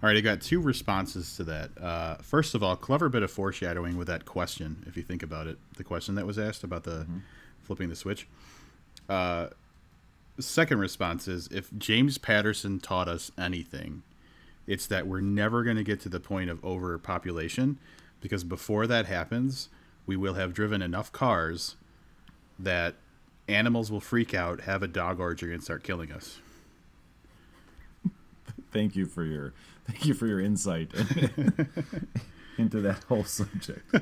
All 0.02 0.08
right, 0.10 0.18
I 0.18 0.22
got 0.22 0.42
two 0.42 0.60
responses 0.60 1.36
to 1.38 1.46
that. 1.46 1.70
Uh, 1.82 2.16
first 2.18 2.56
of 2.56 2.62
all, 2.62 2.76
clever 2.76 3.08
bit 3.08 3.24
of 3.24 3.32
foreshadowing 3.32 3.96
with 3.96 4.08
that 4.08 4.26
question, 4.26 4.84
if 4.86 4.98
you 4.98 5.04
think 5.04 5.24
about 5.24 5.48
it. 5.48 5.58
The 5.78 5.84
question 5.86 6.16
that 6.16 6.26
was 6.28 6.38
asked 6.38 6.66
about 6.66 6.84
the 6.84 7.08
flipping 7.64 7.88
the 7.88 7.96
switch. 7.96 8.28
Uh, 9.08 9.48
second 10.40 10.80
response 10.80 11.28
is 11.28 11.48
if 11.48 11.72
James 11.78 12.18
Patterson 12.18 12.80
taught 12.82 13.08
us 13.08 13.32
anything, 13.38 14.04
it's 14.68 14.88
that 14.88 15.08
we're 15.08 15.22
never 15.22 15.64
going 15.64 15.78
to 15.78 15.84
get 15.84 16.02
to 16.02 16.10
the 16.10 16.20
point 16.20 16.50
of 16.50 16.64
overpopulation 16.66 17.78
because 18.20 18.44
before 18.44 18.88
that 18.88 19.06
happens, 19.06 19.70
we 20.06 20.18
will 20.18 20.34
have 20.36 20.54
driven 20.54 20.82
enough 20.82 21.12
cars 21.12 21.76
that 22.60 22.96
animals 23.48 23.92
will 23.92 24.00
freak 24.00 24.34
out, 24.34 24.62
have 24.62 24.84
a 24.84 24.88
dog 24.88 25.20
orgy, 25.20 25.54
and 25.54 25.64
start 25.64 25.84
killing 25.84 26.12
us. 26.12 26.40
thank 28.72 28.96
you 28.96 29.06
for 29.06 29.24
your 29.24 29.54
thank 29.86 30.06
you 30.06 30.14
for 30.14 30.28
your 30.28 30.40
insight 30.40 30.92
into 32.58 32.82
that 32.82 33.04
whole 33.10 33.24
subject 33.24 33.94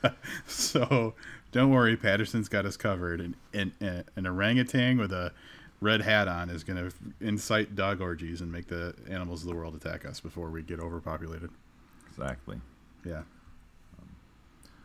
So 0.46 1.14
don't 1.52 1.70
worry, 1.70 1.96
Patterson's 1.96 2.48
got 2.48 2.66
us 2.66 2.76
covered. 2.76 3.20
And, 3.20 3.34
and, 3.52 3.72
and 3.80 4.04
an 4.16 4.26
orangutan 4.26 4.98
with 4.98 5.12
a 5.12 5.32
red 5.80 6.00
hat 6.00 6.28
on 6.28 6.48
is 6.48 6.64
going 6.64 6.90
to 6.90 6.96
incite 7.20 7.74
dog 7.74 8.00
orgies 8.00 8.40
and 8.40 8.50
make 8.50 8.68
the 8.68 8.94
animals 9.10 9.42
of 9.42 9.48
the 9.48 9.54
world 9.54 9.74
attack 9.74 10.06
us 10.06 10.20
before 10.20 10.48
we 10.50 10.62
get 10.62 10.80
overpopulated. 10.80 11.50
exactly 12.08 12.60
Yeah. 13.04 13.22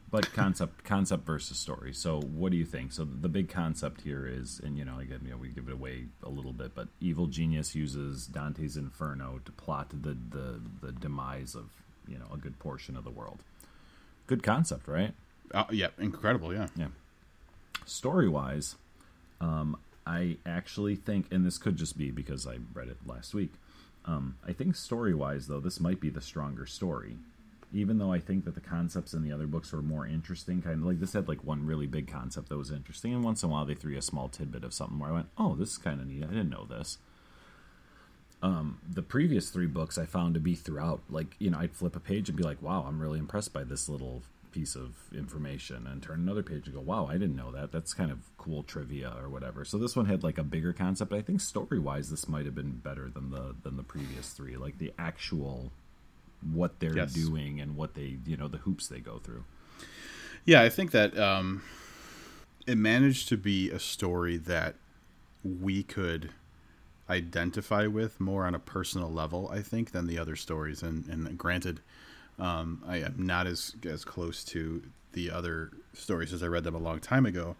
But 0.09 0.31
concept 0.33 0.83
concept 0.83 1.25
versus 1.25 1.57
story 1.57 1.93
so 1.93 2.19
what 2.21 2.51
do 2.51 2.57
you 2.57 2.65
think 2.65 2.91
so 2.93 3.03
the 3.05 3.27
big 3.29 3.49
concept 3.49 4.01
here 4.01 4.25
is 4.25 4.59
and 4.63 4.77
you 4.77 4.85
know 4.85 4.99
again 4.99 5.19
you 5.25 5.31
know 5.31 5.37
we 5.37 5.49
give 5.49 5.67
it 5.67 5.73
away 5.73 6.05
a 6.23 6.29
little 6.29 6.53
bit 6.53 6.73
but 6.73 6.87
evil 7.01 7.27
genius 7.27 7.75
uses 7.75 8.25
dante's 8.27 8.77
inferno 8.77 9.39
to 9.45 9.51
plot 9.51 9.89
the 9.89 10.15
the, 10.29 10.61
the 10.81 10.91
demise 10.93 11.55
of 11.55 11.69
you 12.07 12.17
know 12.17 12.25
a 12.33 12.37
good 12.37 12.57
portion 12.59 12.95
of 12.95 13.03
the 13.03 13.09
world 13.11 13.39
good 14.27 14.41
concept 14.43 14.87
right 14.87 15.13
Uh, 15.53 15.63
yeah. 15.71 15.87
Incredible. 15.97 16.53
Yeah. 16.53 16.67
yeah 16.75 16.87
story 17.85 18.27
wise 18.29 18.75
um 19.41 19.77
i 20.05 20.37
actually 20.45 20.95
think 20.95 21.25
and 21.31 21.45
this 21.45 21.57
could 21.57 21.75
just 21.77 21.97
be 21.97 22.11
because 22.11 22.45
i 22.47 22.57
read 22.73 22.87
it 22.87 22.97
last 23.05 23.33
week 23.33 23.53
um 24.05 24.35
i 24.47 24.51
think 24.53 24.75
story 24.75 25.13
wise 25.13 25.47
though 25.47 25.59
this 25.59 25.79
might 25.79 25.99
be 25.99 26.09
the 26.09 26.21
stronger 26.21 26.65
story 26.65 27.17
even 27.73 27.97
though 27.97 28.13
I 28.13 28.19
think 28.19 28.45
that 28.45 28.55
the 28.55 28.61
concepts 28.61 29.13
in 29.13 29.23
the 29.23 29.31
other 29.31 29.47
books 29.47 29.71
were 29.71 29.81
more 29.81 30.07
interesting, 30.07 30.61
kind 30.61 30.81
of 30.81 30.85
like 30.85 30.99
this 30.99 31.13
had 31.13 31.27
like 31.27 31.43
one 31.43 31.65
really 31.65 31.87
big 31.87 32.07
concept 32.07 32.49
that 32.49 32.57
was 32.57 32.71
interesting, 32.71 33.13
and 33.13 33.23
once 33.23 33.43
in 33.43 33.49
a 33.49 33.51
while 33.51 33.65
they 33.65 33.75
threw 33.75 33.97
a 33.97 34.01
small 34.01 34.29
tidbit 34.29 34.63
of 34.63 34.73
something 34.73 34.99
where 34.99 35.09
I 35.09 35.13
went, 35.13 35.29
"Oh, 35.37 35.55
this 35.55 35.71
is 35.71 35.77
kind 35.77 35.99
of 35.99 36.07
neat. 36.07 36.23
I 36.23 36.27
didn't 36.27 36.49
know 36.49 36.65
this." 36.65 36.97
Um, 38.41 38.79
the 38.87 39.01
previous 39.01 39.49
three 39.49 39.65
books 39.65 39.97
I 39.97 40.05
found 40.05 40.35
to 40.35 40.39
be 40.39 40.55
throughout, 40.55 41.01
like 41.09 41.35
you 41.39 41.49
know, 41.49 41.59
I'd 41.59 41.75
flip 41.75 41.95
a 41.95 41.99
page 41.99 42.29
and 42.29 42.37
be 42.37 42.43
like, 42.43 42.61
"Wow, 42.61 42.85
I'm 42.87 43.01
really 43.01 43.19
impressed 43.19 43.53
by 43.53 43.63
this 43.63 43.89
little 43.89 44.23
piece 44.57 44.75
of 44.75 44.95
information 45.13 45.85
and 45.85 46.01
turn 46.01 46.19
another 46.21 46.41
page 46.41 46.65
and 46.65 46.73
go, 46.73 46.81
wow, 46.81 47.05
I 47.05 47.13
didn't 47.13 47.35
know 47.35 47.51
that. 47.51 47.71
That's 47.71 47.93
kind 47.93 48.09
of 48.09 48.19
cool 48.37 48.63
trivia 48.63 49.13
or 49.21 49.29
whatever. 49.29 49.63
So 49.63 49.77
this 49.77 49.95
one 49.95 50.07
had 50.07 50.23
like 50.23 50.39
a 50.39 50.43
bigger 50.43 50.73
concept. 50.73 51.13
I 51.13 51.21
think 51.21 51.41
story 51.41 51.77
wise, 51.77 52.09
this 52.09 52.27
might 52.27 52.45
have 52.45 52.55
been 52.55 52.77
better 52.77 53.09
than 53.09 53.29
the 53.29 53.55
than 53.61 53.77
the 53.77 53.83
previous 53.83 54.29
three. 54.29 54.57
Like 54.57 54.79
the 54.79 54.93
actual 54.97 55.71
what 56.53 56.79
they're 56.79 56.95
Yes. 56.95 57.13
doing 57.13 57.59
and 57.61 57.75
what 57.75 57.93
they 57.93 58.17
you 58.25 58.37
know 58.37 58.47
the 58.47 58.59
hoops 58.59 58.87
they 58.87 58.99
go 58.99 59.19
through. 59.19 59.43
Yeah, 60.45 60.61
I 60.61 60.69
think 60.69 60.91
that 60.91 61.17
um, 61.17 61.63
it 62.65 62.77
managed 62.77 63.27
to 63.29 63.37
be 63.37 63.69
a 63.69 63.79
story 63.79 64.37
that 64.37 64.75
we 65.43 65.83
could 65.83 66.29
identify 67.09 67.87
with 67.87 68.19
more 68.19 68.45
on 68.45 68.53
a 68.55 68.59
personal 68.59 69.11
level, 69.11 69.49
I 69.51 69.61
think, 69.61 69.91
than 69.91 70.07
the 70.07 70.17
other 70.19 70.35
stories. 70.35 70.83
And, 70.83 71.05
and 71.07 71.37
granted, 71.37 71.79
um, 72.39 72.83
I 72.87 72.97
am 72.97 73.15
not 73.17 73.47
as 73.47 73.75
as 73.85 74.03
close 74.05 74.43
to 74.45 74.83
the 75.13 75.31
other 75.31 75.71
stories 75.93 76.33
as 76.33 76.43
I 76.43 76.47
read 76.47 76.63
them 76.63 76.75
a 76.75 76.79
long 76.79 76.99
time 76.99 77.25
ago. 77.25 77.55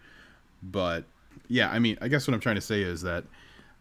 But 0.62 1.06
yeah, 1.48 1.70
I 1.70 1.80
mean, 1.80 1.98
I 2.02 2.08
guess 2.08 2.28
what 2.28 2.34
I'm 2.34 2.40
trying 2.40 2.56
to 2.56 2.62
say 2.62 2.82
is 2.82 3.02
that 3.02 3.24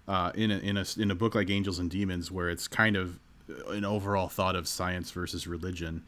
uh, 0.08 0.30
in 0.34 0.50
a, 0.50 0.58
in 0.58 0.76
a 0.76 0.84
in 0.98 1.10
a 1.10 1.14
book 1.14 1.34
like 1.34 1.50
Angels 1.50 1.78
and 1.78 1.90
Demons, 1.90 2.30
where 2.30 2.48
it's 2.48 2.68
kind 2.68 2.96
of 2.96 3.18
an 3.68 3.84
overall 3.84 4.28
thought 4.28 4.56
of 4.56 4.66
science 4.68 5.10
versus 5.10 5.46
religion, 5.46 6.02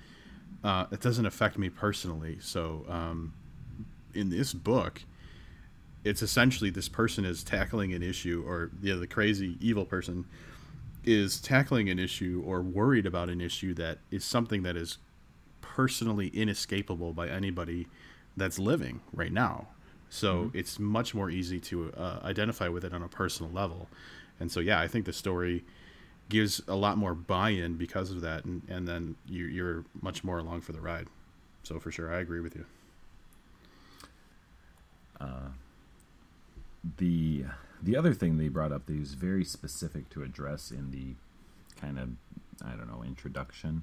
uh, 0.64 0.86
it 0.90 1.00
doesn't 1.00 1.26
affect 1.26 1.58
me 1.58 1.68
personally. 1.68 2.38
So 2.40 2.84
um, 2.88 3.32
in 4.14 4.30
this 4.30 4.52
book, 4.52 5.02
it's 6.04 6.22
essentially 6.22 6.70
this 6.70 6.88
person 6.88 7.24
is 7.24 7.42
tackling 7.42 7.92
an 7.92 8.02
issue, 8.02 8.44
or 8.46 8.70
the 8.80 9.06
crazy 9.06 9.56
evil 9.60 9.84
person 9.84 10.24
is 11.04 11.40
tackling 11.40 11.88
an 11.88 11.98
issue 11.98 12.42
or 12.46 12.60
worried 12.60 13.06
about 13.06 13.28
an 13.28 13.40
issue 13.40 13.74
that 13.74 13.98
is 14.10 14.24
something 14.24 14.62
that 14.62 14.76
is 14.76 14.98
personally 15.60 16.28
inescapable 16.28 17.12
by 17.12 17.28
anybody 17.28 17.86
that's 18.36 18.58
living 18.58 19.00
right 19.12 19.32
now. 19.32 19.68
So 20.10 20.50
it's 20.54 20.78
much 20.78 21.14
more 21.14 21.30
easy 21.30 21.60
to 21.60 21.92
uh, 21.92 22.20
identify 22.24 22.68
with 22.68 22.84
it 22.84 22.94
on 22.94 23.02
a 23.02 23.08
personal 23.08 23.52
level. 23.52 23.88
And 24.40 24.50
so, 24.50 24.60
yeah, 24.60 24.80
I 24.80 24.88
think 24.88 25.04
the 25.04 25.12
story 25.12 25.64
gives 26.28 26.60
a 26.68 26.74
lot 26.74 26.98
more 26.98 27.14
buy-in 27.14 27.76
because 27.76 28.10
of 28.10 28.20
that, 28.20 28.44
and, 28.44 28.62
and 28.68 28.86
then 28.86 29.16
you, 29.26 29.44
you're 29.46 29.84
much 30.02 30.22
more 30.22 30.38
along 30.38 30.60
for 30.60 30.72
the 30.72 30.80
ride. 30.80 31.06
So 31.62 31.78
for 31.78 31.90
sure, 31.90 32.12
I 32.12 32.20
agree 32.20 32.40
with 32.40 32.54
you. 32.54 32.64
the 36.96 37.44
the 37.82 37.96
other 37.96 38.12
thing 38.12 38.38
they 38.38 38.48
brought 38.48 38.72
up 38.72 38.86
that 38.86 38.98
was 38.98 39.14
very 39.14 39.44
specific 39.44 40.10
to 40.10 40.22
address 40.22 40.70
in 40.70 40.90
the 40.90 41.14
kind 41.80 41.98
of 41.98 42.10
I 42.64 42.76
don't 42.76 42.90
know 42.90 43.04
introduction 43.04 43.82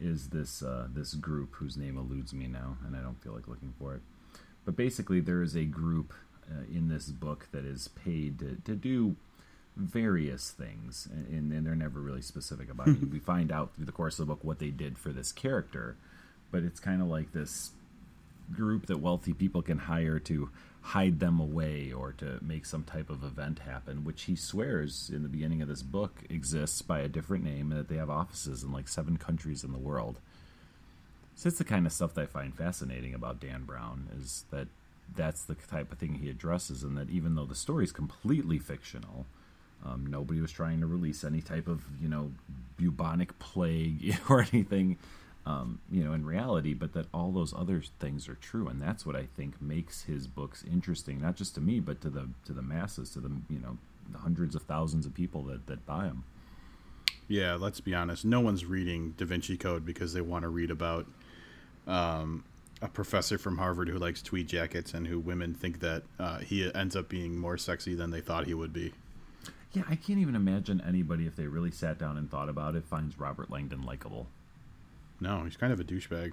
is 0.00 0.28
this 0.28 0.62
uh, 0.62 0.86
this 0.92 1.14
group 1.14 1.54
whose 1.54 1.76
name 1.76 1.96
eludes 1.96 2.32
me 2.32 2.46
now, 2.46 2.76
and 2.86 2.96
I 2.96 3.00
don't 3.00 3.20
feel 3.22 3.32
like 3.32 3.48
looking 3.48 3.74
for 3.78 3.94
it. 3.94 4.02
But 4.64 4.76
basically, 4.76 5.20
there 5.20 5.42
is 5.42 5.56
a 5.56 5.64
group 5.64 6.12
uh, 6.50 6.64
in 6.72 6.88
this 6.88 7.06
book 7.06 7.48
that 7.52 7.64
is 7.64 7.88
paid 7.88 8.38
to, 8.38 8.56
to 8.64 8.74
do 8.74 9.16
various 9.76 10.50
things, 10.50 11.08
and, 11.10 11.52
and 11.52 11.66
they're 11.66 11.74
never 11.74 12.00
really 12.00 12.22
specific 12.22 12.70
about 12.70 12.88
it. 12.88 12.96
We 13.10 13.18
find 13.18 13.50
out 13.50 13.74
through 13.74 13.86
the 13.86 13.92
course 13.92 14.18
of 14.18 14.26
the 14.26 14.32
book 14.32 14.44
what 14.44 14.58
they 14.58 14.70
did 14.70 14.98
for 14.98 15.10
this 15.10 15.32
character, 15.32 15.96
but 16.50 16.62
it's 16.62 16.80
kind 16.80 17.02
of 17.02 17.08
like 17.08 17.32
this 17.32 17.70
group 18.54 18.86
that 18.86 19.00
wealthy 19.00 19.32
people 19.32 19.62
can 19.62 19.78
hire 19.78 20.18
to 20.18 20.50
hide 20.82 21.18
them 21.18 21.40
away 21.40 21.90
or 21.92 22.12
to 22.12 22.38
make 22.42 22.66
some 22.66 22.84
type 22.84 23.08
of 23.08 23.24
event 23.24 23.60
happen, 23.60 24.04
which 24.04 24.24
he 24.24 24.36
swears 24.36 25.10
in 25.12 25.22
the 25.22 25.28
beginning 25.28 25.62
of 25.62 25.68
this 25.68 25.82
book 25.82 26.22
exists 26.28 26.82
by 26.82 27.00
a 27.00 27.08
different 27.08 27.42
name 27.42 27.72
and 27.72 27.80
that 27.80 27.88
they 27.88 27.96
have 27.96 28.10
offices 28.10 28.62
in 28.62 28.70
like 28.70 28.86
seven 28.86 29.16
countries 29.16 29.64
in 29.64 29.72
the 29.72 29.78
world. 29.78 30.18
So 31.36 31.48
it's 31.48 31.58
the 31.58 31.64
kind 31.64 31.86
of 31.86 31.92
stuff 31.92 32.14
that 32.14 32.22
I 32.22 32.26
find 32.26 32.54
fascinating 32.54 33.14
about 33.14 33.40
Dan 33.40 33.64
Brown 33.64 34.08
is 34.20 34.44
that 34.50 34.68
that's 35.16 35.44
the 35.44 35.54
type 35.54 35.90
of 35.90 35.98
thing 35.98 36.14
he 36.14 36.30
addresses, 36.30 36.82
and 36.82 36.96
that 36.96 37.10
even 37.10 37.34
though 37.34 37.44
the 37.44 37.54
story 37.54 37.84
is 37.84 37.92
completely 37.92 38.58
fictional, 38.58 39.26
um, 39.84 40.06
nobody 40.06 40.40
was 40.40 40.50
trying 40.52 40.80
to 40.80 40.86
release 40.86 41.24
any 41.24 41.40
type 41.40 41.68
of 41.68 41.84
you 42.00 42.08
know 42.08 42.32
bubonic 42.76 43.38
plague 43.38 44.16
or 44.28 44.46
anything 44.52 44.96
um, 45.46 45.78
you 45.90 46.02
know 46.02 46.12
in 46.12 46.24
reality 46.24 46.74
but 46.74 46.92
that 46.94 47.06
all 47.12 47.30
those 47.30 47.52
other 47.54 47.82
things 48.00 48.28
are 48.28 48.34
true 48.36 48.66
and 48.68 48.80
that's 48.80 49.04
what 49.04 49.14
i 49.14 49.26
think 49.36 49.60
makes 49.60 50.02
his 50.04 50.26
books 50.26 50.64
interesting 50.70 51.20
not 51.20 51.36
just 51.36 51.54
to 51.54 51.60
me 51.60 51.80
but 51.80 52.00
to 52.00 52.08
the 52.10 52.28
to 52.44 52.52
the 52.52 52.62
masses 52.62 53.10
to 53.10 53.20
the 53.20 53.30
you 53.50 53.58
know 53.58 53.76
the 54.10 54.18
hundreds 54.18 54.54
of 54.54 54.62
thousands 54.62 55.06
of 55.06 55.14
people 55.14 55.42
that 55.42 55.66
that 55.66 55.84
buy 55.86 56.04
them 56.04 56.24
Yeah, 57.26 57.54
let's 57.54 57.80
be 57.80 57.94
honest. 57.94 58.24
No 58.26 58.40
one's 58.40 58.66
reading 58.66 59.14
Da 59.16 59.24
Vinci 59.24 59.56
Code 59.56 59.86
because 59.86 60.12
they 60.12 60.20
want 60.20 60.42
to 60.42 60.50
read 60.50 60.70
about 60.70 61.06
um, 61.86 62.44
a 62.82 62.88
professor 62.88 63.38
from 63.38 63.56
Harvard 63.56 63.88
who 63.88 63.96
likes 63.98 64.20
tweed 64.20 64.46
jackets 64.46 64.92
and 64.92 65.06
who 65.06 65.18
women 65.18 65.54
think 65.54 65.80
that 65.80 66.02
uh, 66.18 66.38
he 66.40 66.70
ends 66.74 66.94
up 66.94 67.08
being 67.08 67.38
more 67.38 67.56
sexy 67.56 67.94
than 67.94 68.10
they 68.10 68.20
thought 68.20 68.44
he 68.46 68.52
would 68.52 68.74
be. 68.74 68.92
Yeah 69.74 69.82
i 69.88 69.94
can't 69.96 70.18
even 70.18 70.34
imagine 70.34 70.80
anybody 70.86 71.26
if 71.26 71.36
they 71.36 71.46
really 71.46 71.70
sat 71.70 71.98
down 71.98 72.16
and 72.16 72.30
thought 72.30 72.48
about 72.48 72.74
it 72.74 72.84
finds 72.86 73.18
robert 73.18 73.50
langdon 73.50 73.82
likable 73.82 74.26
No, 75.20 75.44
he's 75.44 75.56
kind 75.56 75.72
of 75.72 75.78
a 75.80 75.84
douchebag. 75.84 76.32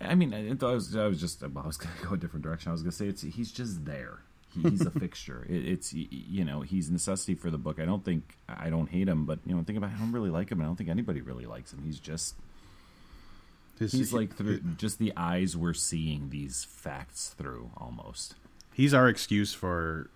I 0.00 0.14
mean, 0.14 0.32
I, 0.34 0.50
I 0.50 0.72
was 0.72 0.94
I 0.94 1.06
was 1.06 1.18
just 1.20 1.42
I 1.42 1.46
was 1.46 1.76
going 1.82 1.94
to 2.00 2.06
go 2.06 2.14
a 2.14 2.16
different 2.16 2.44
direction. 2.44 2.68
I 2.68 2.72
was 2.72 2.82
going 2.82 2.92
to 2.92 2.96
say 2.96 3.06
it's 3.08 3.22
he's 3.22 3.50
just 3.50 3.84
there. 3.84 4.18
He, 4.54 4.62
he's 4.68 4.82
a 4.86 4.90
fixture. 5.04 5.44
It, 5.48 5.64
it's 5.66 5.92
you 5.92 6.44
know 6.44 6.60
he's 6.60 6.88
a 6.88 6.92
necessity 6.92 7.34
for 7.34 7.50
the 7.50 7.58
book. 7.58 7.80
I 7.80 7.84
don't 7.84 8.04
think 8.04 8.36
I 8.48 8.70
don't 8.70 8.88
hate 8.90 9.08
him, 9.08 9.24
but 9.24 9.40
you 9.46 9.56
know 9.56 9.62
think 9.64 9.78
about 9.78 9.90
it, 9.90 9.96
I 9.96 9.98
don't 9.98 10.12
really 10.12 10.30
like 10.30 10.52
him. 10.52 10.60
I 10.60 10.66
don't 10.66 10.76
think 10.76 10.90
anybody 10.90 11.20
really 11.20 11.46
likes 11.46 11.72
him. 11.72 11.82
He's 11.84 11.98
just 11.98 12.36
His, 13.78 13.92
he's 13.92 14.12
like 14.12 14.36
through 14.36 14.60
just 14.76 14.98
the 14.98 15.12
eyes 15.16 15.56
we're 15.56 15.74
seeing 15.74 16.30
these 16.30 16.64
facts 16.64 17.34
through 17.36 17.70
almost. 17.76 18.34
he's 18.74 18.94
our 18.94 19.08
excuse 19.08 19.52
for 19.54 20.10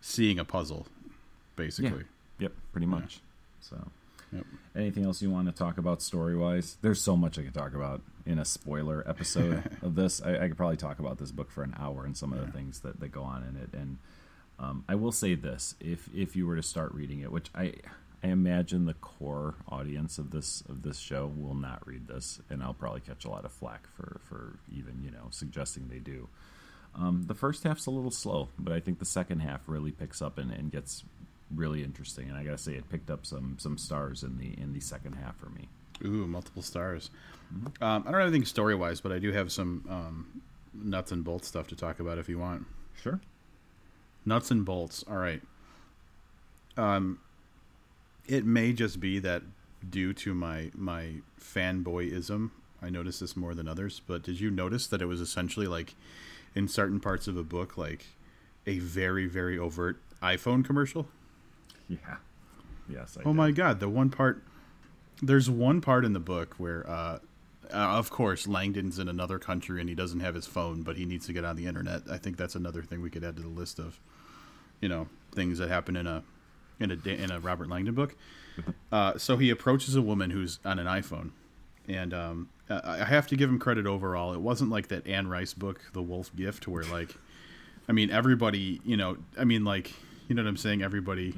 seeing 0.00 0.38
a 0.40 0.44
puzzle, 0.44 0.86
basically. 1.56 2.04
Yep, 2.38 2.52
pretty 2.72 2.86
much. 2.86 3.20
So. 3.60 3.76
Yep. 4.32 4.46
Anything 4.74 5.04
else 5.04 5.20
you 5.20 5.30
want 5.30 5.46
to 5.46 5.52
talk 5.52 5.78
about 5.78 6.00
story 6.00 6.34
wise? 6.34 6.78
There's 6.80 7.00
so 7.00 7.16
much 7.16 7.38
I 7.38 7.42
could 7.42 7.54
talk 7.54 7.74
about 7.74 8.00
in 8.24 8.38
a 8.38 8.44
spoiler 8.44 9.04
episode 9.06 9.62
of 9.82 9.94
this. 9.94 10.22
I, 10.22 10.36
I 10.38 10.48
could 10.48 10.56
probably 10.56 10.78
talk 10.78 10.98
about 10.98 11.18
this 11.18 11.30
book 11.30 11.50
for 11.50 11.62
an 11.62 11.74
hour 11.78 12.04
and 12.04 12.16
some 12.16 12.32
of 12.32 12.40
the 12.40 12.50
things 12.50 12.80
that, 12.80 13.00
that 13.00 13.12
go 13.12 13.22
on 13.22 13.42
in 13.42 13.62
it. 13.62 13.68
And 13.78 13.98
um, 14.58 14.84
I 14.88 14.94
will 14.94 15.12
say 15.12 15.34
this: 15.34 15.74
if 15.80 16.08
if 16.14 16.34
you 16.34 16.46
were 16.46 16.56
to 16.56 16.62
start 16.62 16.94
reading 16.94 17.20
it, 17.20 17.30
which 17.30 17.50
I 17.54 17.74
I 18.22 18.28
imagine 18.28 18.86
the 18.86 18.94
core 18.94 19.56
audience 19.68 20.18
of 20.18 20.30
this 20.30 20.62
of 20.68 20.82
this 20.82 20.98
show 20.98 21.30
will 21.36 21.54
not 21.54 21.86
read 21.86 22.06
this, 22.06 22.40
and 22.48 22.62
I'll 22.62 22.74
probably 22.74 23.00
catch 23.00 23.24
a 23.24 23.30
lot 23.30 23.44
of 23.44 23.52
flack 23.52 23.86
for 23.96 24.20
for 24.24 24.58
even 24.74 25.02
you 25.04 25.10
know 25.10 25.28
suggesting 25.30 25.88
they 25.88 25.98
do. 25.98 26.28
Um, 26.94 27.24
the 27.26 27.34
first 27.34 27.64
half's 27.64 27.86
a 27.86 27.90
little 27.90 28.10
slow, 28.10 28.48
but 28.58 28.72
I 28.72 28.80
think 28.80 28.98
the 28.98 29.06
second 29.06 29.40
half 29.40 29.62
really 29.66 29.92
picks 29.92 30.20
up 30.20 30.38
and, 30.38 30.52
and 30.52 30.70
gets 30.70 31.04
really 31.54 31.82
interesting. 31.82 32.28
And 32.28 32.36
I 32.36 32.44
gotta 32.44 32.58
say, 32.58 32.74
it 32.74 32.88
picked 32.88 33.10
up 33.10 33.26
some 33.26 33.56
some 33.58 33.78
stars 33.78 34.22
in 34.22 34.38
the 34.38 34.60
in 34.60 34.72
the 34.72 34.80
second 34.80 35.14
half 35.14 35.36
for 35.36 35.50
me. 35.50 35.68
Ooh, 36.04 36.26
multiple 36.26 36.62
stars. 36.62 37.10
Um, 37.80 38.04
I 38.06 38.10
don't 38.10 38.20
have 38.20 38.28
anything 38.28 38.44
story 38.44 38.74
wise, 38.74 39.00
but 39.00 39.12
I 39.12 39.18
do 39.18 39.30
have 39.32 39.52
some 39.52 39.84
um, 39.88 40.42
nuts 40.74 41.12
and 41.12 41.22
bolts 41.22 41.48
stuff 41.48 41.68
to 41.68 41.76
talk 41.76 42.00
about 42.00 42.18
if 42.18 42.28
you 42.28 42.38
want. 42.38 42.66
Sure. 43.00 43.20
Nuts 44.24 44.50
and 44.50 44.64
bolts. 44.64 45.04
All 45.08 45.16
right. 45.16 45.42
Um, 46.76 47.18
it 48.26 48.44
may 48.44 48.72
just 48.72 49.00
be 49.00 49.18
that 49.18 49.42
due 49.88 50.12
to 50.14 50.34
my 50.34 50.70
my 50.74 51.16
fanboyism, 51.40 52.50
I 52.80 52.90
noticed 52.90 53.20
this 53.20 53.36
more 53.36 53.54
than 53.54 53.68
others. 53.68 54.00
But 54.06 54.22
did 54.22 54.40
you 54.40 54.50
notice 54.50 54.86
that 54.88 55.02
it 55.02 55.06
was 55.06 55.20
essentially 55.20 55.66
like 55.66 55.94
in 56.54 56.68
certain 56.68 57.00
parts 57.00 57.28
of 57.28 57.36
a 57.36 57.42
book, 57.42 57.76
like 57.76 58.06
a 58.66 58.78
very 58.78 59.26
very 59.26 59.58
overt 59.58 60.00
iPhone 60.22 60.64
commercial? 60.64 61.08
Yeah. 61.92 62.16
Yes. 62.88 63.16
I 63.18 63.20
Oh 63.20 63.32
did. 63.32 63.34
my 63.34 63.50
god, 63.50 63.80
the 63.80 63.88
one 63.88 64.10
part 64.10 64.42
there's 65.22 65.48
one 65.48 65.80
part 65.80 66.04
in 66.04 66.12
the 66.12 66.20
book 66.20 66.54
where 66.58 66.88
uh, 66.88 67.18
uh 67.72 67.76
of 67.76 68.10
course 68.10 68.46
Langdon's 68.48 68.98
in 68.98 69.08
another 69.08 69.38
country 69.38 69.80
and 69.80 69.88
he 69.88 69.94
doesn't 69.94 70.20
have 70.20 70.34
his 70.34 70.46
phone, 70.46 70.82
but 70.82 70.96
he 70.96 71.04
needs 71.04 71.26
to 71.26 71.32
get 71.32 71.44
on 71.44 71.56
the 71.56 71.66
internet. 71.66 72.02
I 72.10 72.18
think 72.18 72.36
that's 72.36 72.54
another 72.54 72.82
thing 72.82 73.00
we 73.02 73.10
could 73.10 73.24
add 73.24 73.36
to 73.36 73.42
the 73.42 73.48
list 73.48 73.78
of 73.78 74.00
you 74.80 74.88
know, 74.88 75.06
things 75.32 75.58
that 75.58 75.68
happen 75.68 75.96
in 75.96 76.06
a 76.06 76.22
in 76.80 76.90
a 76.90 77.08
in 77.08 77.30
a 77.30 77.38
Robert 77.40 77.68
Langdon 77.68 77.94
book. 77.94 78.16
Uh, 78.90 79.16
so 79.16 79.38
he 79.38 79.48
approaches 79.48 79.94
a 79.96 80.02
woman 80.02 80.30
who's 80.30 80.58
on 80.64 80.78
an 80.78 80.86
iPhone. 80.86 81.30
And 81.88 82.12
um, 82.12 82.48
I 82.68 83.00
I 83.00 83.04
have 83.04 83.26
to 83.28 83.36
give 83.36 83.48
him 83.48 83.58
credit 83.58 83.86
overall. 83.86 84.34
It 84.34 84.40
wasn't 84.40 84.70
like 84.70 84.88
that 84.88 85.06
Anne 85.06 85.28
Rice 85.28 85.54
book, 85.54 85.80
The 85.94 86.02
Wolf 86.02 86.34
Gift, 86.36 86.68
where 86.68 86.82
like, 86.84 87.14
I 87.88 87.92
mean, 87.92 88.10
everybody, 88.10 88.80
you 88.84 88.96
know, 88.96 89.16
I 89.38 89.44
mean, 89.44 89.64
like, 89.64 89.92
you 90.28 90.34
know 90.34 90.42
what 90.42 90.48
I'm 90.48 90.56
saying? 90.56 90.82
Everybody, 90.82 91.34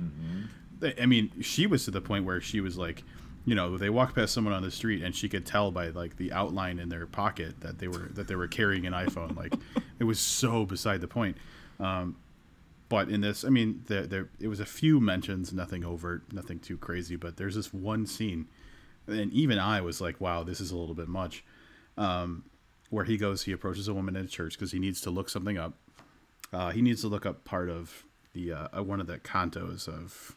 they- 0.80 0.94
I 1.00 1.06
mean, 1.06 1.30
she 1.42 1.66
was 1.66 1.84
to 1.86 1.90
the 1.90 2.00
point 2.00 2.24
where 2.24 2.40
she 2.40 2.60
was 2.60 2.76
like, 2.76 3.02
you 3.46 3.54
know, 3.54 3.76
they 3.76 3.90
walked 3.90 4.14
past 4.14 4.32
someone 4.32 4.54
on 4.54 4.62
the 4.62 4.70
street 4.70 5.02
and 5.02 5.14
she 5.14 5.28
could 5.28 5.44
tell 5.44 5.70
by 5.70 5.88
like 5.88 6.16
the 6.16 6.32
outline 6.32 6.78
in 6.78 6.88
their 6.88 7.06
pocket 7.06 7.60
that 7.60 7.78
they 7.78 7.88
were 7.88 8.08
that 8.14 8.26
they 8.26 8.36
were 8.36 8.48
carrying 8.48 8.86
an 8.86 8.92
iPhone. 8.94 9.36
Like, 9.36 9.54
it 9.98 10.04
was 10.04 10.18
so 10.18 10.64
beside 10.64 11.00
the 11.02 11.08
point. 11.08 11.36
Um, 11.78 12.16
but 12.88 13.08
in 13.10 13.20
this, 13.20 13.44
I 13.44 13.48
mean, 13.50 13.82
there, 13.86 14.06
there 14.06 14.28
it 14.40 14.48
was 14.48 14.60
a 14.60 14.64
few 14.66 14.98
mentions, 15.00 15.52
nothing 15.52 15.84
overt, 15.84 16.32
nothing 16.32 16.58
too 16.58 16.78
crazy. 16.78 17.16
But 17.16 17.36
there's 17.36 17.54
this 17.54 17.72
one 17.74 18.06
scene, 18.06 18.46
and 19.06 19.32
even 19.32 19.58
I 19.58 19.80
was 19.80 20.00
like, 20.00 20.20
"Wow, 20.20 20.42
this 20.44 20.60
is 20.60 20.70
a 20.70 20.76
little 20.76 20.94
bit 20.94 21.08
much." 21.08 21.44
Um, 21.98 22.44
where 22.90 23.04
he 23.04 23.16
goes, 23.16 23.42
he 23.42 23.52
approaches 23.52 23.88
a 23.88 23.94
woman 23.94 24.16
in 24.16 24.24
a 24.24 24.28
church 24.28 24.52
because 24.56 24.70
he 24.72 24.78
needs 24.78 25.00
to 25.02 25.10
look 25.10 25.28
something 25.28 25.58
up. 25.58 25.74
Uh, 26.52 26.70
he 26.70 26.80
needs 26.82 27.00
to 27.00 27.08
look 27.08 27.26
up 27.26 27.44
part 27.44 27.68
of 27.68 28.04
the 28.34 28.52
uh, 28.52 28.68
uh, 28.76 28.82
one 28.82 29.00
of 29.00 29.06
the 29.06 29.18
cantos 29.18 29.88
of 29.88 30.36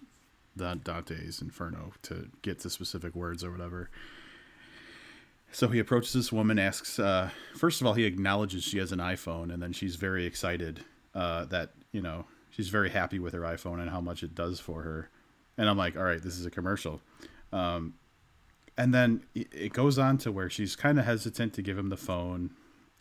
the 0.56 0.80
Dante's 0.84 1.42
Inferno 1.42 1.94
to 2.04 2.30
get 2.42 2.60
to 2.60 2.70
specific 2.70 3.14
words 3.16 3.44
or 3.44 3.52
whatever. 3.52 3.90
So 5.52 5.68
he 5.68 5.80
approaches 5.80 6.14
this 6.14 6.32
woman, 6.32 6.60
asks. 6.60 7.00
Uh, 7.00 7.30
first 7.56 7.82
of 7.82 7.88
all, 7.88 7.94
he 7.94 8.06
acknowledges 8.06 8.64
she 8.64 8.80
has 8.80 8.92
an 8.92 9.00
iPhone, 9.00 9.54
and 9.54 9.62
then 9.62 9.74
she's 9.74 9.96
very 9.96 10.26
excited 10.26 10.84
uh, 11.14 11.46
that 11.46 11.72
you 11.92 12.02
know 12.02 12.26
she's 12.50 12.70
very 12.70 12.90
happy 12.90 13.20
with 13.20 13.34
her 13.34 13.42
iPhone 13.42 13.80
and 13.80 13.90
how 13.90 14.02
much 14.02 14.24
it 14.24 14.34
does 14.34 14.60
for 14.60 14.82
her. 14.84 15.10
And 15.58 15.70
I'm 15.70 15.78
like, 15.78 15.98
all 15.98 16.04
right, 16.04 16.22
this 16.22 16.38
is 16.38 16.46
a 16.46 16.52
commercial. 16.52 17.02
Um, 17.52 17.96
and 18.78 18.94
then 18.94 19.24
it 19.34 19.74
goes 19.74 19.98
on 19.98 20.20
to 20.20 20.32
where 20.32 20.50
she's 20.50 20.76
kind 20.76 21.00
of 21.00 21.06
hesitant 21.06 21.54
to 21.54 21.64
give 21.64 21.78
him 21.78 21.90
the 21.90 21.98
phone, 21.98 22.52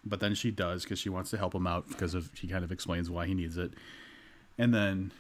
but 0.05 0.20
then 0.20 0.34
she 0.34 0.51
does 0.51 0.84
because 0.84 0.99
she 0.99 1.11
wants 1.11 1.30
to 1.30 1.36
help 1.36 1.55
him 1.55 1.66
out 1.66 1.86
because 1.88 2.14
of 2.14 2.30
she 2.32 2.49
kind 2.49 2.64
of 2.64 2.72
explains 2.72 3.11
why 3.11 3.26
he 3.26 3.34
needs 3.34 3.59
it. 3.59 3.72
And 4.59 4.72
then 4.74 5.12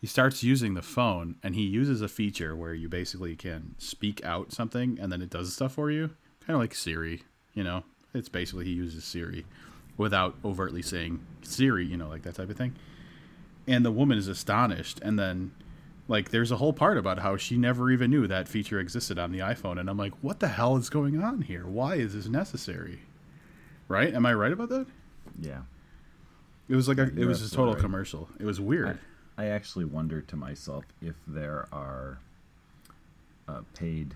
he 0.00 0.06
starts 0.06 0.42
using 0.42 0.74
the 0.74 0.82
phone 0.82 1.36
and 1.42 1.54
he 1.54 1.62
uses 1.62 2.00
a 2.00 2.08
feature 2.08 2.54
where 2.54 2.74
you 2.74 2.88
basically 2.88 3.34
can 3.34 3.74
speak 3.78 4.24
out 4.24 4.52
something 4.52 4.98
and 5.00 5.10
then 5.10 5.22
it 5.22 5.30
does 5.30 5.52
stuff 5.52 5.74
for 5.74 5.90
you, 5.90 6.10
kind 6.46 6.54
of 6.54 6.60
like 6.60 6.74
Siri, 6.74 7.22
you 7.54 7.64
know. 7.64 7.82
It's 8.14 8.28
basically 8.28 8.64
he 8.64 8.72
uses 8.72 9.04
Siri 9.04 9.44
without 9.96 10.36
overtly 10.44 10.82
saying 10.82 11.20
Siri, 11.42 11.86
you 11.86 11.96
know, 11.96 12.08
like 12.08 12.22
that 12.22 12.34
type 12.34 12.50
of 12.50 12.56
thing. 12.56 12.74
And 13.66 13.84
the 13.84 13.90
woman 13.90 14.16
is 14.16 14.28
astonished 14.28 15.00
and 15.02 15.18
then 15.18 15.52
like 16.08 16.30
there's 16.30 16.52
a 16.52 16.56
whole 16.56 16.72
part 16.72 16.98
about 16.98 17.18
how 17.18 17.36
she 17.36 17.56
never 17.56 17.90
even 17.90 18.10
knew 18.10 18.26
that 18.28 18.46
feature 18.46 18.78
existed 18.78 19.18
on 19.18 19.32
the 19.32 19.40
iPhone 19.40 19.80
and 19.80 19.90
I'm 19.90 19.96
like, 19.98 20.12
"What 20.22 20.38
the 20.40 20.48
hell 20.48 20.76
is 20.76 20.88
going 20.88 21.20
on 21.20 21.42
here? 21.42 21.66
Why 21.66 21.96
is 21.96 22.14
this 22.14 22.28
necessary?" 22.28 23.00
Right? 23.88 24.14
Am 24.14 24.24
I 24.24 24.34
right 24.34 24.52
about 24.52 24.68
that? 24.68 24.86
Yeah. 25.40 25.62
It 26.68 26.74
was 26.74 26.88
like 26.88 26.98
a, 26.98 27.04
it 27.04 27.26
was 27.26 27.40
a 27.42 27.54
total 27.54 27.74
right. 27.74 27.80
commercial. 27.80 28.28
It 28.40 28.44
was 28.44 28.60
weird. 28.60 28.98
I, 29.36 29.44
I 29.44 29.46
actually 29.46 29.84
wonder 29.84 30.20
to 30.20 30.36
myself 30.36 30.84
if 31.00 31.14
there 31.26 31.68
are 31.72 32.18
uh, 33.48 33.60
paid 33.74 34.14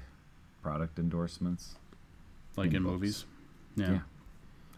product 0.62 0.98
endorsements. 0.98 1.76
like 2.56 2.70
in 2.70 2.76
in 2.76 2.82
movies. 2.82 3.24
Yeah. 3.76 3.92
Yeah. 3.92 3.98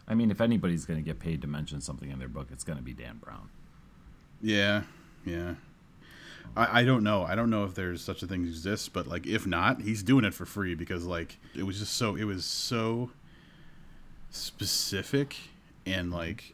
I 0.07 0.15
mean, 0.15 0.31
if 0.31 0.41
anybody's 0.41 0.85
going 0.85 0.99
to 0.99 1.05
get 1.05 1.19
paid 1.19 1.41
to 1.41 1.47
mention 1.47 1.81
something 1.81 2.11
in 2.11 2.19
their 2.19 2.27
book, 2.27 2.49
it's 2.51 2.63
going 2.63 2.77
to 2.77 2.83
be 2.83 2.93
Dan 2.93 3.17
Brown. 3.23 3.49
Yeah. 4.41 4.83
Yeah. 5.25 5.55
I, 6.55 6.81
I 6.81 6.83
don't 6.83 7.03
know. 7.03 7.23
I 7.23 7.35
don't 7.35 7.49
know 7.49 7.63
if 7.63 7.73
there's 7.73 8.01
such 8.01 8.21
a 8.21 8.27
thing 8.27 8.43
exists, 8.43 8.89
but 8.89 9.07
like 9.07 9.25
if 9.25 9.47
not, 9.47 9.81
he's 9.81 10.03
doing 10.03 10.25
it 10.25 10.33
for 10.33 10.45
free 10.45 10.75
because 10.75 11.05
like 11.05 11.37
it 11.55 11.63
was 11.63 11.79
just 11.79 11.93
so 11.93 12.15
it 12.15 12.25
was 12.25 12.45
so 12.45 13.11
specific 14.29 15.37
and 15.85 16.11
like 16.11 16.53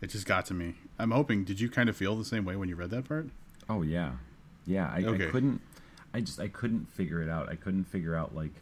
it 0.00 0.08
just 0.08 0.26
got 0.26 0.46
to 0.46 0.54
me. 0.54 0.74
I'm 0.98 1.10
hoping. 1.10 1.44
Did 1.44 1.60
you 1.60 1.68
kind 1.68 1.88
of 1.88 1.96
feel 1.96 2.16
the 2.16 2.24
same 2.24 2.44
way 2.44 2.56
when 2.56 2.68
you 2.68 2.76
read 2.76 2.90
that 2.90 3.08
part? 3.08 3.28
Oh 3.68 3.82
yeah, 3.82 4.12
yeah. 4.66 4.90
I, 4.92 5.02
Okay. 5.04 5.28
I 5.28 5.30
couldn't. 5.30 5.60
I 6.14 6.20
just 6.20 6.40
I 6.40 6.48
couldn't 6.48 6.90
figure 6.90 7.20
it 7.22 7.28
out. 7.28 7.48
I 7.48 7.56
couldn't 7.56 7.84
figure 7.84 8.14
out 8.14 8.34
like 8.34 8.52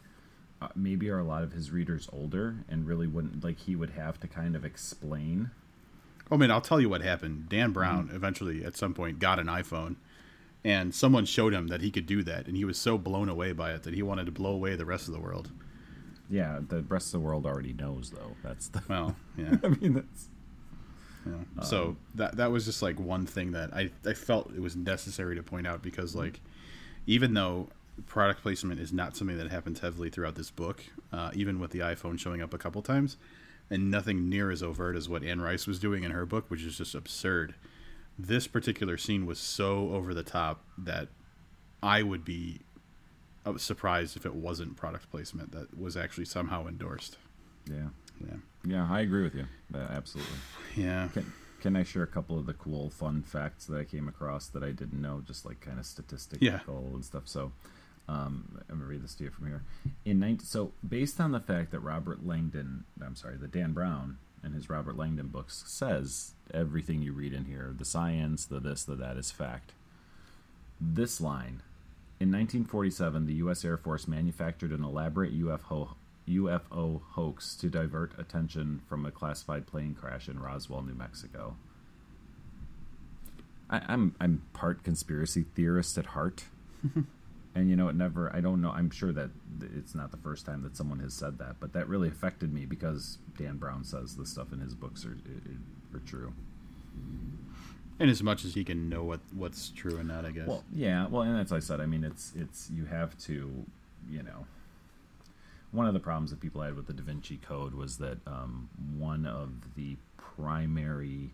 uh, 0.61 0.69
maybe 0.75 1.09
are 1.09 1.19
a 1.19 1.23
lot 1.23 1.43
of 1.43 1.51
his 1.53 1.71
readers 1.71 2.09
older 2.11 2.57
and 2.69 2.87
really 2.87 3.07
wouldn't 3.07 3.43
like 3.43 3.59
he 3.59 3.75
would 3.75 3.91
have 3.91 4.19
to 4.21 4.27
kind 4.27 4.55
of 4.55 4.65
explain. 4.65 5.51
Oh 6.31 6.37
man, 6.37 6.49
I'll 6.51 6.61
tell 6.61 6.81
you 6.81 6.89
what 6.89 7.01
happened. 7.01 7.49
Dan 7.49 7.71
Brown 7.71 8.09
eventually, 8.13 8.65
at 8.65 8.75
some 8.75 8.93
point, 8.93 9.19
got 9.19 9.37
an 9.39 9.45
iPhone, 9.47 9.97
and 10.63 10.93
someone 10.95 11.25
showed 11.25 11.53
him 11.53 11.67
that 11.67 11.81
he 11.81 11.91
could 11.91 12.07
do 12.07 12.23
that, 12.23 12.47
and 12.47 12.57
he 12.57 12.65
was 12.65 12.79
so 12.79 12.97
blown 12.97 13.29
away 13.29 13.51
by 13.51 13.73
it 13.73 13.83
that 13.83 13.93
he 13.93 14.01
wanted 14.01 14.25
to 14.25 14.31
blow 14.31 14.51
away 14.51 14.75
the 14.75 14.85
rest 14.85 15.07
of 15.07 15.13
the 15.13 15.19
world. 15.19 15.51
Yeah, 16.27 16.59
the 16.67 16.81
rest 16.81 17.07
of 17.13 17.21
the 17.21 17.25
world 17.27 17.45
already 17.45 17.73
knows 17.73 18.09
though. 18.09 18.35
That's 18.43 18.69
the. 18.69 18.81
Well, 18.89 19.15
yeah. 19.37 19.57
I 19.63 19.67
mean, 19.67 19.93
that's 19.93 20.29
yeah. 21.25 21.63
So 21.63 21.97
that 22.15 22.37
that 22.37 22.51
was 22.51 22.65
just 22.65 22.81
like 22.81 22.99
one 22.99 23.25
thing 23.25 23.51
that 23.51 23.73
I 23.73 23.91
I 24.05 24.13
felt 24.13 24.51
it 24.55 24.61
was 24.61 24.75
necessary 24.75 25.35
to 25.35 25.43
point 25.43 25.67
out 25.67 25.81
because 25.81 26.15
like 26.15 26.39
even 27.07 27.33
though 27.33 27.69
product 28.07 28.41
placement 28.41 28.79
is 28.79 28.91
not 28.91 29.15
something 29.15 29.37
that 29.37 29.49
happens 29.49 29.79
heavily 29.79 30.09
throughout 30.09 30.35
this 30.35 30.51
book, 30.51 30.83
uh, 31.13 31.31
even 31.33 31.59
with 31.59 31.71
the 31.71 31.79
iPhone 31.79 32.19
showing 32.19 32.41
up 32.41 32.53
a 32.53 32.57
couple 32.57 32.81
times, 32.81 33.17
and 33.69 33.89
nothing 33.89 34.29
near 34.29 34.51
as 34.51 34.61
overt 34.61 34.95
as 34.95 35.07
what 35.07 35.23
Anne 35.23 35.41
Rice 35.41 35.65
was 35.65 35.79
doing 35.79 36.03
in 36.03 36.11
her 36.11 36.25
book, 36.25 36.45
which 36.49 36.63
is 36.63 36.77
just 36.77 36.93
absurd. 36.93 37.55
This 38.17 38.47
particular 38.47 38.97
scene 38.97 39.25
was 39.25 39.39
so 39.39 39.89
over 39.91 40.13
the 40.13 40.23
top 40.23 40.61
that 40.77 41.09
I 41.83 42.01
would 42.01 42.23
be 42.23 42.61
uh, 43.45 43.57
surprised 43.57 44.15
if 44.15 44.25
it 44.25 44.33
wasn't 44.35 44.75
product 44.75 45.09
placement 45.11 45.51
that 45.51 45.77
was 45.77 45.95
actually 45.95 46.25
somehow 46.25 46.67
endorsed. 46.67 47.17
yeah, 47.69 47.89
Yeah. 48.19 48.37
Yeah. 48.65 48.87
I 48.89 49.01
agree 49.01 49.23
with 49.23 49.35
you. 49.35 49.47
Uh, 49.73 49.79
absolutely. 49.89 50.33
Yeah. 50.75 51.07
Can 51.13 51.31
Can 51.61 51.75
I 51.75 51.83
share 51.83 52.03
a 52.03 52.07
couple 52.07 52.37
of 52.37 52.45
the 52.45 52.53
cool, 52.53 52.89
fun 52.89 53.23
facts 53.23 53.65
that 53.65 53.77
I 53.77 53.83
came 53.83 54.07
across 54.07 54.47
that 54.47 54.63
I 54.63 54.71
didn't 54.71 55.01
know, 55.01 55.21
just 55.25 55.45
like 55.45 55.61
kind 55.61 55.79
of 55.79 55.85
statistical 55.85 56.91
and 56.93 57.03
stuff? 57.03 57.27
So, 57.27 57.51
um, 58.07 58.59
I'm 58.69 58.77
gonna 58.77 58.89
read 58.89 59.03
this 59.03 59.15
to 59.15 59.23
you 59.23 59.31
from 59.31 59.47
here. 59.47 59.63
In 60.05 60.19
19, 60.19 60.45
so 60.45 60.73
based 60.87 61.19
on 61.19 61.31
the 61.31 61.39
fact 61.39 61.71
that 61.71 61.79
Robert 61.79 62.25
Langdon, 62.25 62.83
I'm 63.03 63.15
sorry, 63.15 63.37
that 63.37 63.51
Dan 63.51 63.73
Brown 63.73 64.17
in 64.43 64.53
his 64.53 64.69
Robert 64.69 64.95
Langdon 64.95 65.27
books 65.27 65.63
says 65.65 66.33
everything 66.53 67.01
you 67.01 67.13
read 67.13 67.33
in 67.33 67.45
here, 67.45 67.73
the 67.75 67.85
science, 67.85 68.45
the 68.45 68.59
this, 68.59 68.83
the 68.83 68.95
that 68.95 69.17
is 69.17 69.31
fact. 69.31 69.71
This 70.79 71.19
line. 71.19 71.63
In 72.19 72.29
1947, 72.31 73.25
the 73.25 73.33
U.S. 73.35 73.65
Air 73.65 73.77
Force 73.77 74.07
manufactured 74.07 74.71
an 74.71 74.83
elaborate 74.83 75.37
UFO 75.37 75.95
UFO 76.27 77.01
hoax 77.11 77.55
to 77.55 77.69
divert 77.69 78.17
attention 78.19 78.81
from 78.87 79.05
a 79.05 79.11
classified 79.11 79.67
plane 79.67 79.93
crash 79.93 80.27
in 80.27 80.39
Roswell, 80.39 80.81
New 80.81 80.95
Mexico. 80.95 81.55
I, 83.69 83.81
I'm 83.87 84.15
I'm 84.19 84.43
part 84.53 84.83
conspiracy 84.83 85.45
theorist 85.55 85.97
at 85.97 86.07
heart, 86.07 86.45
and 87.55 87.69
you 87.69 87.75
know 87.75 87.87
it 87.87 87.95
never. 87.95 88.33
I 88.35 88.41
don't 88.41 88.61
know. 88.61 88.71
I'm 88.71 88.89
sure 88.89 89.11
that 89.11 89.31
it's 89.75 89.95
not 89.95 90.11
the 90.11 90.17
first 90.17 90.45
time 90.45 90.61
that 90.63 90.75
someone 90.77 90.99
has 90.99 91.13
said 91.13 91.37
that, 91.39 91.55
but 91.59 91.73
that 91.73 91.87
really 91.87 92.07
affected 92.07 92.53
me 92.53 92.65
because 92.65 93.17
Dan 93.37 93.57
Brown 93.57 93.83
says 93.83 94.15
the 94.15 94.25
stuff 94.25 94.53
in 94.53 94.59
his 94.59 94.73
books 94.73 95.05
are 95.05 95.17
are, 95.17 95.97
are 95.97 96.01
true. 96.01 96.33
And 97.97 98.09
as 98.09 98.21
much 98.21 98.43
as 98.43 98.53
he 98.53 98.63
can 98.63 98.89
know 98.89 99.03
what 99.03 99.21
what's 99.33 99.69
true 99.69 99.97
and 99.97 100.09
not, 100.09 100.25
I 100.25 100.31
guess. 100.31 100.47
Well, 100.47 100.63
yeah. 100.73 101.07
Well, 101.07 101.23
and 101.23 101.39
as 101.39 101.51
I 101.51 101.59
said, 101.59 101.79
I 101.79 101.85
mean, 101.85 102.03
it's 102.03 102.33
it's 102.35 102.69
you 102.69 102.85
have 102.85 103.17
to, 103.19 103.65
you 104.09 104.23
know. 104.23 104.45
One 105.75 105.87
of 105.87 105.93
the 105.93 105.99
problems 105.99 106.31
that 106.31 106.39
people 106.39 106.61
had 106.61 106.75
with 106.75 106.87
the 106.87 106.93
Da 106.93 107.03
Vinci 107.03 107.37
Code 107.37 107.73
was 107.73 107.97
that 107.97 108.19
um, 108.25 108.69
one 108.97 109.25
of 109.25 109.75
the 109.75 109.97
primary 110.17 111.33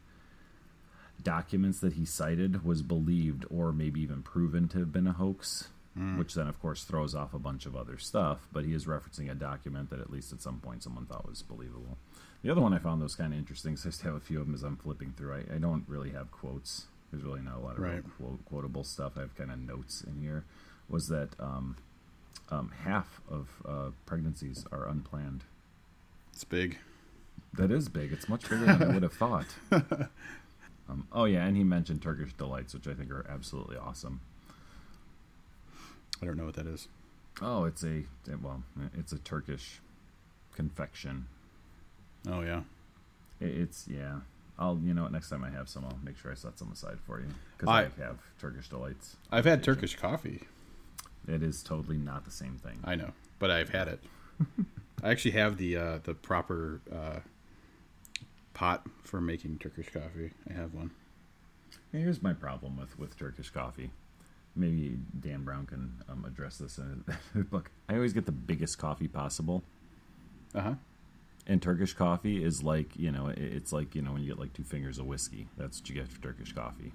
documents 1.21 1.79
that 1.81 1.93
he 1.93 2.05
cited 2.05 2.65
was 2.65 2.81
believed 2.81 3.45
or 3.49 3.71
maybe 3.71 4.01
even 4.01 4.23
proven 4.23 4.67
to 4.69 4.79
have 4.79 4.91
been 4.91 5.07
a 5.07 5.13
hoax, 5.13 5.67
which 6.17 6.33
then, 6.33 6.47
of 6.47 6.59
course, 6.61 6.83
throws 6.85 7.13
off 7.13 7.33
a 7.33 7.39
bunch 7.39 7.65
of 7.65 7.75
other 7.75 7.97
stuff. 7.97 8.47
But 8.51 8.63
he 8.65 8.73
is 8.73 8.85
referencing 8.85 9.29
a 9.29 9.35
document 9.35 9.89
that 9.91 9.99
at 9.99 10.09
least 10.09 10.31
at 10.33 10.41
some 10.41 10.59
point 10.59 10.81
someone 10.83 11.05
thought 11.05 11.27
was 11.27 11.41
believable. 11.43 11.97
The 12.43 12.49
other 12.49 12.61
one 12.61 12.73
I 12.73 12.79
found 12.79 13.01
that 13.01 13.05
was 13.05 13.15
kind 13.15 13.33
of 13.33 13.39
interesting, 13.39 13.75
so 13.77 13.87
I 13.87 13.91
just 13.91 14.01
have 14.03 14.15
a 14.15 14.19
few 14.19 14.39
of 14.39 14.45
them 14.47 14.55
as 14.55 14.63
I'm 14.63 14.77
flipping 14.77 15.13
through. 15.15 15.33
I, 15.35 15.55
I 15.55 15.57
don't 15.59 15.83
really 15.87 16.09
have 16.11 16.31
quotes. 16.31 16.85
There's 17.11 17.23
really 17.23 17.41
not 17.41 17.57
a 17.57 17.59
lot 17.59 17.73
of 17.77 17.79
Right. 17.83 18.03
quote, 18.17 18.43
quotable 18.45 18.83
stuff. 18.85 19.13
I 19.17 19.19
have 19.21 19.35
kind 19.35 19.51
of 19.51 19.59
notes 19.59 20.01
in 20.01 20.21
here. 20.21 20.45
Was 20.89 21.07
that 21.09 21.29
um, 21.39 21.75
um, 22.51 22.71
half 22.83 23.21
of 23.29 23.47
uh, 23.65 23.89
pregnancies 24.05 24.65
are 24.71 24.87
unplanned? 24.87 25.43
it's 26.33 26.43
big. 26.43 26.77
That 27.53 27.71
is 27.71 27.89
big. 27.89 28.13
It's 28.13 28.29
much 28.29 28.43
bigger 28.49 28.65
than 28.65 28.83
I 28.83 28.93
would 28.93 29.03
have 29.03 29.13
thought. 29.13 29.47
Um, 30.89 31.07
oh 31.13 31.23
yeah, 31.23 31.45
and 31.45 31.55
he 31.55 31.63
mentioned 31.63 32.01
Turkish 32.01 32.33
delights, 32.33 32.73
which 32.73 32.85
I 32.85 32.93
think 32.93 33.11
are 33.11 33.25
absolutely 33.29 33.77
awesome. 33.77 34.19
I 36.21 36.25
don't 36.25 36.35
know 36.35 36.43
what 36.45 36.55
that 36.55 36.67
is. 36.67 36.89
Oh, 37.41 37.63
it's 37.63 37.83
a 37.83 38.03
well, 38.41 38.63
it's 38.97 39.13
a 39.13 39.17
Turkish 39.19 39.79
confection. 40.53 41.27
Oh 42.27 42.41
yeah. 42.41 42.61
It, 43.39 43.51
it's 43.57 43.87
yeah. 43.87 44.17
I'll 44.59 44.77
you 44.83 44.93
know 44.93 45.03
what 45.03 45.13
next 45.13 45.29
time 45.29 45.45
I 45.45 45.49
have 45.49 45.69
some, 45.69 45.85
I'll 45.85 45.97
make 46.03 46.17
sure 46.17 46.29
I 46.31 46.35
set 46.35 46.59
some 46.59 46.71
aside 46.73 46.97
for 47.07 47.19
you 47.21 47.27
because 47.57 47.69
I, 47.69 47.83
I- 47.83 48.03
have 48.05 48.17
Turkish 48.39 48.67
delights. 48.67 49.15
I've 49.31 49.45
had 49.45 49.63
Turkish 49.63 49.95
coffee. 49.95 50.41
It 51.27 51.43
is 51.43 51.63
totally 51.63 51.97
not 51.97 52.25
the 52.25 52.31
same 52.31 52.57
thing. 52.57 52.79
I 52.83 52.95
know, 52.95 53.11
but 53.39 53.51
I've 53.51 53.69
had 53.69 53.87
it. 53.87 53.99
I 55.03 55.09
actually 55.09 55.31
have 55.31 55.57
the 55.57 55.77
uh, 55.77 55.99
the 56.03 56.13
proper 56.13 56.81
uh, 56.91 57.19
pot 58.53 58.85
for 59.03 59.21
making 59.21 59.59
Turkish 59.59 59.89
coffee. 59.89 60.31
I 60.49 60.53
have 60.53 60.73
one. 60.73 60.91
Here's 61.91 62.21
my 62.21 62.33
problem 62.33 62.77
with 62.77 62.97
with 62.97 63.17
Turkish 63.17 63.49
coffee. 63.49 63.91
Maybe 64.55 64.97
Dan 65.17 65.43
Brown 65.43 65.65
can 65.65 66.03
um, 66.09 66.25
address 66.25 66.57
this 66.57 66.77
in 66.77 67.05
his 67.33 67.45
book. 67.51 67.71
I 67.87 67.95
always 67.95 68.13
get 68.13 68.25
the 68.25 68.31
biggest 68.33 68.77
coffee 68.77 69.07
possible. 69.07 69.63
Uh 70.53 70.61
huh. 70.61 70.73
And 71.47 71.61
Turkish 71.61 71.93
coffee 71.93 72.43
is 72.43 72.61
like, 72.61 72.95
you 72.97 73.11
know, 73.11 73.27
it's 73.35 73.73
like, 73.73 73.95
you 73.95 74.01
know, 74.01 74.13
when 74.13 74.21
you 74.21 74.27
get 74.27 74.39
like 74.39 74.53
two 74.53 74.63
fingers 74.63 74.99
of 74.99 75.05
whiskey. 75.07 75.47
That's 75.57 75.79
what 75.79 75.89
you 75.89 75.95
get 75.95 76.07
for 76.07 76.21
Turkish 76.21 76.53
coffee. 76.53 76.91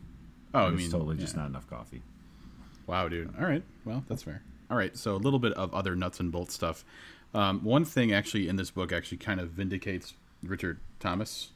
Oh, 0.54 0.66
I 0.66 0.68
it's 0.68 0.76
mean, 0.76 0.90
totally 0.90 1.16
just 1.16 1.36
not 1.36 1.46
enough 1.46 1.68
coffee. 1.68 2.02
Wow, 2.86 3.08
dude. 3.08 3.34
All 3.38 3.46
right. 3.46 3.62
Well, 3.84 4.04
that's 4.08 4.22
fair. 4.22 4.42
All 4.70 4.76
right. 4.76 4.96
So 4.96 5.14
a 5.14 5.18
little 5.18 5.38
bit 5.38 5.52
of 5.54 5.74
other 5.74 5.96
nuts 5.96 6.20
and 6.20 6.30
bolts 6.30 6.54
stuff. 6.54 6.84
Um, 7.34 7.62
one 7.64 7.84
thing 7.84 8.12
actually 8.12 8.48
in 8.48 8.56
this 8.56 8.70
book 8.70 8.92
actually 8.92 9.18
kind 9.18 9.40
of 9.40 9.50
vindicates 9.50 10.14
Richard 10.42 10.78
Thomas. 11.00 11.50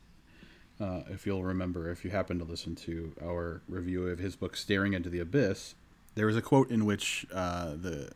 Uh, 0.81 1.03
if 1.11 1.27
you'll 1.27 1.45
remember, 1.45 1.91
if 1.91 2.05
you 2.05 2.11
happen 2.11 2.39
to 2.39 2.45
listen 2.45 2.75
to 2.75 3.13
our 3.23 3.61
review 3.69 4.09
of 4.09 4.19
his 4.19 4.35
book 4.35 4.57
"Staring 4.57 4.95
into 4.95 5.11
the 5.11 5.21
Abyss," 5.21 5.75
there 6.15 6.27
was 6.27 6.37
a 6.37 6.43
quote 6.43 6.71
in 6.71 6.85
which 6.87 7.27
uh, 7.33 7.75
the 7.77 8.11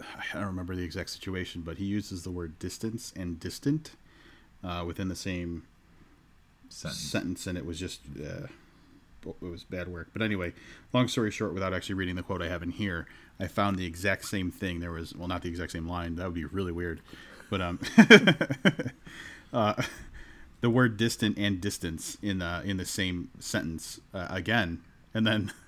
I 0.00 0.34
don't 0.34 0.46
remember 0.46 0.74
the 0.76 0.82
exact 0.82 1.10
situation, 1.10 1.62
but 1.62 1.78
he 1.78 1.84
uses 1.84 2.24
the 2.24 2.30
word 2.30 2.58
distance 2.58 3.12
and 3.16 3.38
distant 3.40 3.92
uh, 4.62 4.84
within 4.86 5.08
the 5.08 5.16
same 5.16 5.64
Sentence. 6.68 7.00
sentence, 7.00 7.46
and 7.46 7.56
it 7.56 7.64
was 7.64 7.78
just 7.78 8.00
uh, 8.22 8.48
it 9.42 9.46
was 9.46 9.64
bad 9.64 9.88
work. 9.88 10.08
But 10.12 10.22
anyway, 10.22 10.52
long 10.92 11.08
story 11.08 11.30
short, 11.30 11.54
without 11.54 11.74
actually 11.74 11.96
reading 11.96 12.16
the 12.16 12.22
quote 12.22 12.42
I 12.42 12.48
have 12.48 12.62
in 12.62 12.70
here, 12.70 13.06
I 13.40 13.46
found 13.46 13.78
the 13.78 13.86
exact 13.86 14.24
same 14.24 14.50
thing. 14.50 14.80
There 14.80 14.92
was 14.92 15.14
well, 15.14 15.28
not 15.28 15.42
the 15.42 15.48
exact 15.48 15.72
same 15.72 15.88
line. 15.88 16.16
That 16.16 16.24
would 16.26 16.34
be 16.34 16.44
really 16.44 16.72
weird, 16.72 17.00
but 17.50 17.60
um, 17.60 17.80
uh, 19.52 19.82
the 20.60 20.70
word 20.70 20.96
distant 20.96 21.38
and 21.38 21.60
distance 21.60 22.18
in 22.22 22.42
uh, 22.42 22.62
in 22.64 22.76
the 22.76 22.86
same 22.86 23.30
sentence 23.38 24.00
uh, 24.14 24.26
again, 24.30 24.82
and 25.14 25.26
then. 25.26 25.52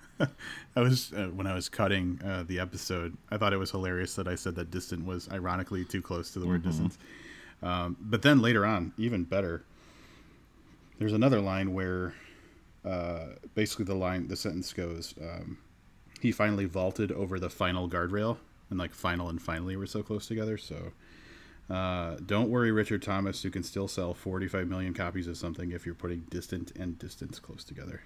I 0.77 0.81
was 0.81 1.15
uh, 1.15 1.29
when 1.29 1.47
I 1.47 1.55
was 1.55 1.71
cutting 1.71 2.21
uh, 2.23 2.45
the 2.47 2.61
episode. 2.61 3.17
I 3.31 3.39
thought 3.39 3.55
it 3.55 3.57
was 3.57 3.71
hilarious 3.71 4.17
that 4.17 4.29
I 4.29 4.35
said 4.35 4.55
that 4.57 4.71
distant 4.71 5.07
was 5.07 5.31
ironically 5.31 5.83
too 5.87 6.03
close 6.03 6.31
to 6.33 6.39
the 6.39 6.47
word 6.47 6.63
distance. 6.63 6.99
Um, 7.63 7.97
but 7.99 8.21
then 8.21 8.43
later 8.43 8.67
on, 8.67 8.93
even 8.99 9.25
better, 9.25 9.65
there's 10.99 11.15
another 11.15 11.41
line 11.41 11.73
where 11.73 12.15
uh, 12.85 13.26
basically 13.55 13.85
the 13.85 13.95
line, 13.95 14.28
the 14.28 14.37
sentence 14.37 14.72
goes, 14.72 15.14
um, 15.20 15.59
he 16.20 16.33
finally 16.33 16.66
vaulted 16.66 17.12
over 17.12 17.39
the 17.39 17.51
final 17.51 17.89
guardrail, 17.89 18.39
and 18.68 18.78
like 18.78 18.95
final 18.95 19.28
and 19.28 19.41
finally 19.41 19.76
were 19.76 19.87
so 19.87 20.03
close 20.03 20.26
together. 20.26 20.57
So 20.57 20.93
uh, 21.68 22.16
don't 22.26 22.51
worry, 22.51 22.72
Richard 22.72 23.03
Thomas, 23.03 23.45
you 23.45 23.51
can 23.51 23.62
still 23.62 23.89
sell 23.89 24.12
45 24.12 24.68
million 24.68 24.93
copies 24.93 25.26
of 25.26 25.37
something 25.37 25.70
if 25.70 25.87
you're 25.87 25.95
putting 25.95 26.20
distant 26.31 26.72
and 26.76 26.99
distance 26.99 27.39
close 27.39 27.64
together. 27.64 28.03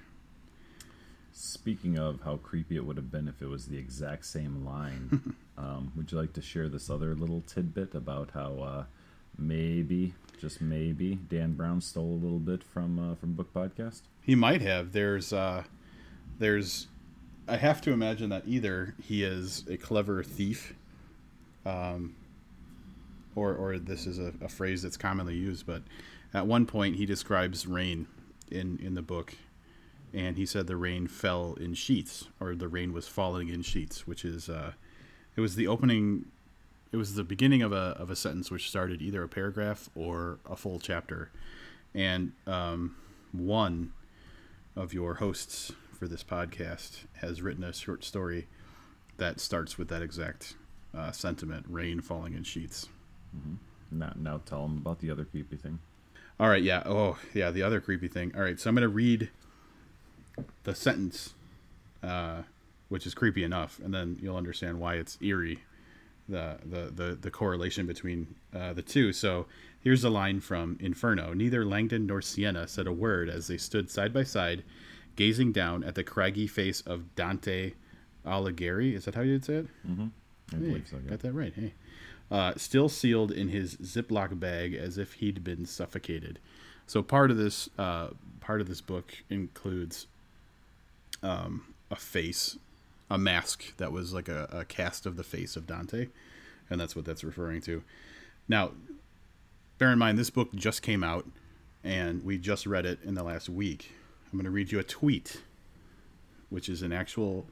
Speaking 1.32 1.98
of 1.98 2.20
how 2.22 2.36
creepy 2.36 2.76
it 2.76 2.84
would 2.84 2.96
have 2.96 3.10
been 3.10 3.26
if 3.26 3.42
it 3.42 3.46
was 3.46 3.66
the 3.66 3.78
exact 3.78 4.26
same 4.26 4.64
line, 4.64 5.34
um, 5.58 5.92
would 5.96 6.12
you 6.12 6.18
like 6.18 6.32
to 6.34 6.42
share 6.42 6.68
this 6.68 6.90
other 6.90 7.14
little 7.14 7.42
tidbit 7.46 7.94
about 7.94 8.30
how 8.34 8.58
uh, 8.58 8.84
maybe, 9.38 10.14
just 10.40 10.60
maybe, 10.60 11.16
Dan 11.28 11.54
Brown 11.54 11.80
stole 11.80 12.12
a 12.12 12.20
little 12.20 12.38
bit 12.38 12.62
from 12.62 12.98
uh, 12.98 13.14
from 13.14 13.32
Booked 13.32 13.54
Podcast? 13.54 14.02
He 14.20 14.34
might 14.34 14.62
have. 14.62 14.92
There's, 14.92 15.32
uh, 15.32 15.64
there's, 16.38 16.88
I 17.46 17.56
have 17.56 17.80
to 17.82 17.92
imagine 17.92 18.30
that 18.30 18.44
either 18.46 18.94
he 19.02 19.22
is 19.22 19.64
a 19.68 19.76
clever 19.76 20.22
thief, 20.22 20.74
um, 21.66 22.14
or 23.36 23.54
or 23.54 23.78
this 23.78 24.06
is 24.06 24.18
a, 24.18 24.32
a 24.40 24.48
phrase 24.48 24.82
that's 24.82 24.96
commonly 24.96 25.34
used. 25.34 25.66
But 25.66 25.82
at 26.32 26.46
one 26.46 26.66
point, 26.66 26.96
he 26.96 27.06
describes 27.06 27.66
rain 27.66 28.06
in 28.50 28.78
in 28.82 28.94
the 28.94 29.02
book, 29.02 29.34
and 30.12 30.36
he 30.36 30.46
said 30.46 30.66
the 30.66 30.76
rain 30.76 31.06
fell 31.06 31.54
in 31.60 31.74
sheets, 31.74 32.28
or 32.40 32.54
the 32.54 32.68
rain 32.68 32.92
was 32.92 33.08
falling 33.08 33.48
in 33.48 33.62
sheets, 33.62 34.06
which 34.06 34.24
is, 34.24 34.48
uh, 34.48 34.72
it 35.36 35.40
was 35.40 35.56
the 35.56 35.66
opening. 35.66 36.26
It 36.94 36.96
was 36.96 37.16
the 37.16 37.24
beginning 37.24 37.60
of 37.60 37.72
a 37.72 37.96
of 37.98 38.08
a 38.08 38.14
sentence 38.14 38.52
which 38.52 38.68
started 38.68 39.02
either 39.02 39.24
a 39.24 39.28
paragraph 39.28 39.90
or 39.96 40.38
a 40.48 40.54
full 40.54 40.78
chapter, 40.78 41.32
and 41.92 42.30
um, 42.46 42.94
one 43.32 43.92
of 44.76 44.94
your 44.94 45.14
hosts 45.14 45.72
for 45.98 46.06
this 46.06 46.22
podcast 46.22 46.98
has 47.14 47.42
written 47.42 47.64
a 47.64 47.72
short 47.72 48.04
story 48.04 48.46
that 49.16 49.40
starts 49.40 49.76
with 49.76 49.88
that 49.88 50.02
exact 50.02 50.54
uh, 50.96 51.10
sentiment: 51.10 51.66
rain 51.68 52.00
falling 52.00 52.32
in 52.34 52.44
sheets. 52.44 52.86
Now, 53.90 54.12
now 54.14 54.40
tell 54.46 54.62
them 54.62 54.76
about 54.76 55.00
the 55.00 55.10
other 55.10 55.24
creepy 55.24 55.56
thing. 55.56 55.80
All 56.38 56.48
right, 56.48 56.62
yeah. 56.62 56.84
Oh, 56.86 57.18
yeah. 57.32 57.50
The 57.50 57.64
other 57.64 57.80
creepy 57.80 58.06
thing. 58.06 58.32
All 58.36 58.42
right, 58.42 58.60
so 58.60 58.70
I'm 58.70 58.76
gonna 58.76 58.86
read 58.86 59.30
the 60.62 60.76
sentence, 60.76 61.34
uh, 62.04 62.42
which 62.88 63.04
is 63.04 63.14
creepy 63.14 63.42
enough, 63.42 63.80
and 63.82 63.92
then 63.92 64.16
you'll 64.22 64.36
understand 64.36 64.78
why 64.78 64.94
it's 64.94 65.18
eerie. 65.20 65.64
The 66.28 66.58
the 66.64 66.90
the, 66.94 67.14
the 67.20 67.30
correlation 67.30 67.86
between 67.86 68.34
uh, 68.54 68.72
the 68.72 68.82
two. 68.82 69.12
So 69.12 69.46
here's 69.80 70.04
a 70.04 70.10
line 70.10 70.40
from 70.40 70.78
Inferno. 70.80 71.34
Neither 71.34 71.64
Langdon 71.64 72.06
nor 72.06 72.22
Sienna 72.22 72.66
said 72.66 72.86
a 72.86 72.92
word 72.92 73.28
as 73.28 73.46
they 73.46 73.58
stood 73.58 73.90
side 73.90 74.12
by 74.12 74.24
side, 74.24 74.64
gazing 75.16 75.52
down 75.52 75.84
at 75.84 75.94
the 75.94 76.02
craggy 76.04 76.46
face 76.46 76.80
of 76.82 77.14
Dante 77.14 77.72
Alighieri. 78.26 78.94
Is 78.94 79.04
that 79.04 79.14
how 79.14 79.20
you'd 79.20 79.44
say 79.44 79.54
it? 79.56 79.66
I 79.86 80.56
Hey, 80.56 80.58
believe 80.58 80.88
so. 80.88 80.96
Yeah. 81.04 81.10
Got 81.10 81.20
that 81.20 81.32
right. 81.32 81.52
Hey. 81.54 81.74
Uh, 82.30 82.54
still 82.56 82.88
sealed 82.88 83.30
in 83.30 83.48
his 83.48 83.76
Ziploc 83.76 84.38
bag 84.40 84.74
as 84.74 84.96
if 84.96 85.14
he'd 85.14 85.44
been 85.44 85.66
suffocated. 85.66 86.38
So 86.86 87.02
part 87.02 87.30
of 87.30 87.36
this 87.36 87.68
uh, 87.78 88.08
part 88.40 88.62
of 88.62 88.66
this 88.68 88.80
book 88.80 89.14
includes 89.28 90.06
um, 91.22 91.74
a 91.90 91.96
face, 91.96 92.56
a 93.14 93.18
mask 93.18 93.76
that 93.76 93.92
was 93.92 94.12
like 94.12 94.28
a, 94.28 94.48
a 94.50 94.64
cast 94.64 95.06
of 95.06 95.16
the 95.16 95.22
face 95.22 95.56
of 95.56 95.66
Dante, 95.66 96.08
and 96.68 96.80
that's 96.80 96.96
what 96.96 97.04
that's 97.04 97.22
referring 97.22 97.60
to. 97.62 97.82
Now, 98.48 98.72
bear 99.78 99.92
in 99.92 99.98
mind 99.98 100.18
this 100.18 100.30
book 100.30 100.52
just 100.54 100.82
came 100.82 101.04
out, 101.04 101.24
and 101.84 102.24
we 102.24 102.38
just 102.38 102.66
read 102.66 102.84
it 102.84 102.98
in 103.04 103.14
the 103.14 103.22
last 103.22 103.48
week. 103.48 103.92
I'm 104.26 104.38
going 104.38 104.44
to 104.44 104.50
read 104.50 104.72
you 104.72 104.80
a 104.80 104.84
tweet, 104.84 105.42
which 106.50 106.68
is 106.68 106.82
an 106.82 106.92
actual 106.92 107.46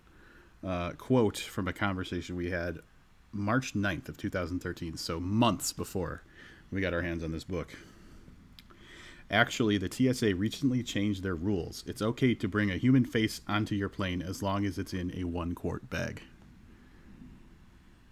uh, 0.66 0.92
quote 0.92 1.38
from 1.38 1.68
a 1.68 1.72
conversation 1.72 2.34
we 2.34 2.50
had 2.50 2.80
March 3.30 3.72
9th 3.72 4.08
of 4.08 4.16
2013, 4.16 4.96
so 4.96 5.20
months 5.20 5.72
before 5.72 6.22
we 6.72 6.80
got 6.80 6.92
our 6.92 7.02
hands 7.02 7.22
on 7.22 7.30
this 7.30 7.44
book. 7.44 7.76
Actually, 9.32 9.78
the 9.78 9.90
TSA 9.90 10.36
recently 10.36 10.82
changed 10.82 11.22
their 11.22 11.34
rules. 11.34 11.82
It's 11.86 12.02
okay 12.02 12.34
to 12.34 12.46
bring 12.46 12.70
a 12.70 12.76
human 12.76 13.06
face 13.06 13.40
onto 13.48 13.74
your 13.74 13.88
plane 13.88 14.20
as 14.20 14.42
long 14.42 14.66
as 14.66 14.78
it's 14.78 14.92
in 14.92 15.10
a 15.16 15.24
one 15.24 15.54
quart 15.54 15.88
bag. 15.88 16.22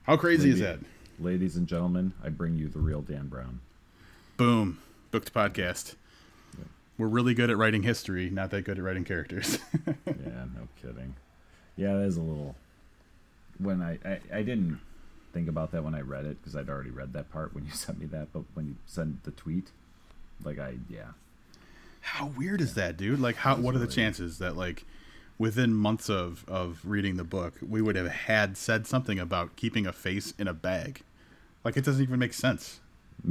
How 0.04 0.16
crazy 0.16 0.48
is 0.48 0.60
that? 0.60 0.78
Ladies 1.18 1.56
and 1.56 1.66
gentlemen, 1.66 2.14
I 2.24 2.30
bring 2.30 2.56
you 2.56 2.68
the 2.68 2.78
real 2.78 3.02
Dan 3.02 3.26
Brown. 3.26 3.60
Boom. 4.38 4.78
Booked 5.10 5.34
podcast. 5.34 5.94
We're 6.96 7.06
really 7.06 7.34
good 7.34 7.50
at 7.50 7.58
writing 7.58 7.82
history, 7.82 8.30
not 8.30 8.50
that 8.50 8.62
good 8.62 8.78
at 8.78 8.84
writing 8.84 9.04
characters. 9.04 9.58
yeah, 9.86 10.46
no 10.54 10.68
kidding. 10.80 11.14
Yeah, 11.76 11.96
that 11.96 12.04
is 12.04 12.16
a 12.16 12.22
little. 12.22 12.56
When 13.58 13.82
I, 13.82 13.98
I 14.04 14.20
I 14.32 14.42
didn't 14.42 14.80
think 15.34 15.48
about 15.48 15.70
that 15.72 15.84
when 15.84 15.94
I 15.94 16.00
read 16.00 16.24
it 16.24 16.40
because 16.40 16.56
I'd 16.56 16.70
already 16.70 16.90
read 16.90 17.12
that 17.12 17.30
part 17.30 17.54
when 17.54 17.66
you 17.66 17.70
sent 17.74 18.00
me 18.00 18.06
that, 18.06 18.32
but 18.32 18.44
when 18.54 18.66
you 18.66 18.76
sent 18.86 19.24
the 19.24 19.30
tweet, 19.30 19.70
like 20.44 20.58
I 20.58 20.78
yeah, 20.88 21.12
How 22.00 22.26
weird 22.26 22.60
is 22.60 22.74
that, 22.74 22.96
dude? 22.96 23.20
Like, 23.20 23.36
how? 23.36 23.56
What 23.56 23.74
are 23.74 23.78
the 23.78 23.86
chances 23.86 24.38
that, 24.38 24.56
like, 24.56 24.84
within 25.38 25.74
months 25.74 26.08
of 26.08 26.44
of 26.48 26.80
reading 26.84 27.16
the 27.16 27.24
book, 27.24 27.54
we 27.66 27.82
would 27.82 27.96
have 27.96 28.08
had 28.10 28.56
said 28.56 28.86
something 28.86 29.18
about 29.18 29.56
keeping 29.56 29.86
a 29.86 29.92
face 29.92 30.32
in 30.38 30.48
a 30.48 30.54
bag? 30.54 31.02
Like, 31.64 31.76
it 31.76 31.84
doesn't 31.84 32.02
even 32.02 32.18
make 32.18 32.32
sense. 32.32 32.80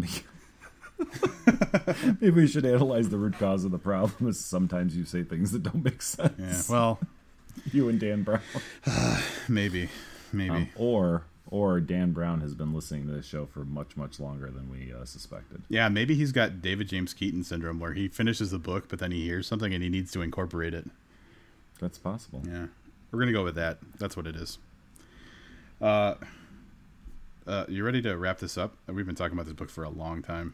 maybe 2.19 2.31
we 2.31 2.47
should 2.47 2.65
analyze 2.65 3.09
the 3.09 3.17
root 3.17 3.37
cause 3.39 3.63
of 3.65 3.71
the 3.71 3.79
problem. 3.79 4.29
Is 4.29 4.39
sometimes 4.43 4.95
you 4.95 5.05
say 5.05 5.23
things 5.23 5.51
that 5.51 5.63
don't 5.63 5.83
make 5.83 6.01
sense. 6.01 6.69
Yeah. 6.69 6.73
Well, 6.73 6.99
you 7.71 7.89
and 7.89 7.99
Dan 7.99 8.23
Brown, 8.23 8.41
maybe, 9.47 9.89
maybe. 10.31 10.49
Um, 10.49 10.69
or 10.75 11.23
or 11.49 11.79
Dan 11.79 12.11
Brown 12.11 12.41
has 12.41 12.53
been 12.53 12.73
listening 12.73 13.07
to 13.07 13.13
this 13.13 13.25
show 13.25 13.45
for 13.45 13.65
much 13.65 13.97
much 13.97 14.19
longer 14.19 14.49
than 14.49 14.69
we 14.69 14.93
uh, 14.93 15.05
suspected. 15.05 15.63
yeah, 15.67 15.89
maybe 15.89 16.15
he's 16.15 16.31
got 16.31 16.61
David 16.61 16.87
James 16.87 17.13
Keaton 17.13 17.43
syndrome, 17.43 17.79
where 17.79 17.93
he 17.93 18.07
finishes 18.07 18.51
the 18.51 18.59
book, 18.59 18.87
but 18.87 18.99
then 18.99 19.11
he 19.11 19.23
hears 19.23 19.47
something 19.47 19.73
and 19.73 19.83
he 19.83 19.89
needs 19.89 20.11
to 20.11 20.21
incorporate 20.21 20.73
it. 20.73 20.87
That's 21.79 21.97
possible. 21.97 22.43
Yeah, 22.45 22.67
we're 23.11 23.19
gonna 23.19 23.31
go 23.31 23.43
with 23.43 23.55
that. 23.55 23.79
That's 23.97 24.15
what 24.15 24.27
it 24.27 24.35
is. 24.35 24.59
Uh, 25.81 26.15
uh, 27.47 27.65
you 27.67 27.83
ready 27.83 28.01
to 28.01 28.15
wrap 28.15 28.39
this 28.39 28.57
up? 28.57 28.75
We've 28.87 29.05
been 29.05 29.15
talking 29.15 29.33
about 29.33 29.45
this 29.45 29.55
book 29.55 29.69
for 29.69 29.83
a 29.83 29.89
long 29.89 30.21
time. 30.21 30.53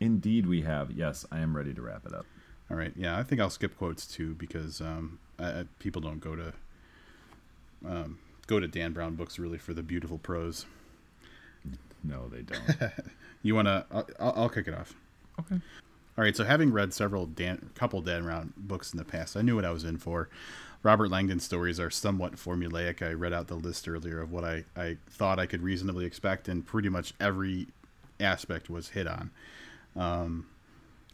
Indeed, 0.00 0.46
we 0.46 0.62
have. 0.62 0.90
Yes, 0.90 1.24
I 1.30 1.40
am 1.40 1.56
ready 1.56 1.74
to 1.74 1.82
wrap 1.82 2.06
it 2.06 2.12
up. 2.12 2.26
All 2.70 2.76
right. 2.76 2.92
Yeah, 2.96 3.18
I 3.18 3.22
think 3.22 3.40
I'll 3.40 3.50
skip 3.50 3.76
quotes 3.78 4.06
too 4.06 4.34
because 4.34 4.80
um, 4.80 5.18
I, 5.38 5.60
I, 5.60 5.64
people 5.78 6.02
don't 6.02 6.20
go 6.20 6.36
to 6.36 6.52
um, 7.86 8.18
go 8.48 8.58
to 8.58 8.66
Dan 8.66 8.92
Brown 8.92 9.14
books 9.14 9.38
really 9.38 9.58
for 9.58 9.72
the 9.72 9.82
beautiful 9.84 10.18
prose. 10.18 10.66
No, 12.02 12.28
they 12.28 12.42
don't. 12.42 12.92
You 13.42 13.54
wanna? 13.54 13.86
I'll, 13.92 14.08
I'll 14.18 14.32
I'll 14.36 14.48
kick 14.48 14.66
it 14.66 14.74
off. 14.74 14.94
okay. 15.38 15.54
All 16.18 16.24
right. 16.24 16.36
So 16.36 16.42
having 16.42 16.72
read 16.72 16.92
several 16.92 17.26
Dan, 17.26 17.70
couple 17.76 18.00
Dan 18.02 18.24
Brown 18.24 18.52
books 18.56 18.92
in 18.92 18.98
the 18.98 19.04
past, 19.04 19.36
I 19.36 19.42
knew 19.42 19.54
what 19.54 19.64
I 19.64 19.70
was 19.70 19.84
in 19.84 19.96
for. 19.96 20.28
Robert 20.82 21.08
Langdon 21.08 21.38
stories 21.38 21.78
are 21.78 21.88
somewhat 21.88 22.34
formulaic. 22.34 23.00
I 23.00 23.12
read 23.12 23.32
out 23.32 23.46
the 23.46 23.54
list 23.54 23.88
earlier 23.88 24.20
of 24.20 24.32
what 24.32 24.44
I, 24.44 24.64
I 24.76 24.96
thought 25.08 25.38
I 25.38 25.46
could 25.46 25.62
reasonably 25.62 26.04
expect, 26.04 26.48
and 26.48 26.66
pretty 26.66 26.88
much 26.88 27.14
every 27.20 27.68
aspect 28.18 28.68
was 28.68 28.88
hit 28.88 29.06
on. 29.06 29.30
Um, 29.96 30.46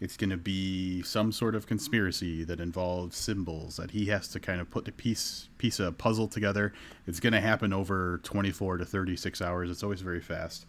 it's 0.00 0.16
going 0.16 0.30
to 0.30 0.36
be 0.36 1.02
some 1.02 1.30
sort 1.32 1.54
of 1.54 1.66
conspiracy 1.66 2.44
that 2.44 2.60
involves 2.60 3.16
symbols 3.16 3.76
that 3.76 3.92
he 3.92 4.06
has 4.06 4.28
to 4.28 4.40
kind 4.40 4.60
of 4.60 4.70
put 4.70 4.84
the 4.84 4.92
piece 4.92 5.48
piece 5.58 5.78
of 5.80 5.96
puzzle 5.98 6.28
together. 6.28 6.72
It's 7.06 7.20
going 7.20 7.32
to 7.32 7.40
happen 7.40 7.72
over 7.72 8.20
24 8.24 8.78
to 8.78 8.84
36 8.84 9.40
hours. 9.40 9.70
It's 9.70 9.82
always 9.82 10.00
very 10.02 10.20
fast. 10.20 10.66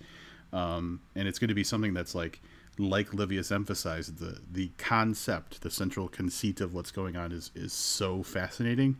um, 0.53 1.01
and 1.15 1.27
it's 1.27 1.39
going 1.39 1.49
to 1.49 1.55
be 1.55 1.63
something 1.63 1.93
that's 1.93 2.15
like 2.15 2.41
like 2.77 3.13
Livius 3.13 3.51
emphasized 3.51 4.19
the 4.19 4.39
the 4.51 4.71
concept, 4.77 5.61
the 5.61 5.71
central 5.71 6.07
conceit 6.07 6.61
of 6.61 6.73
what's 6.73 6.91
going 6.91 7.15
on 7.15 7.31
is 7.31 7.51
is 7.55 7.73
so 7.73 8.21
fascinating 8.23 8.97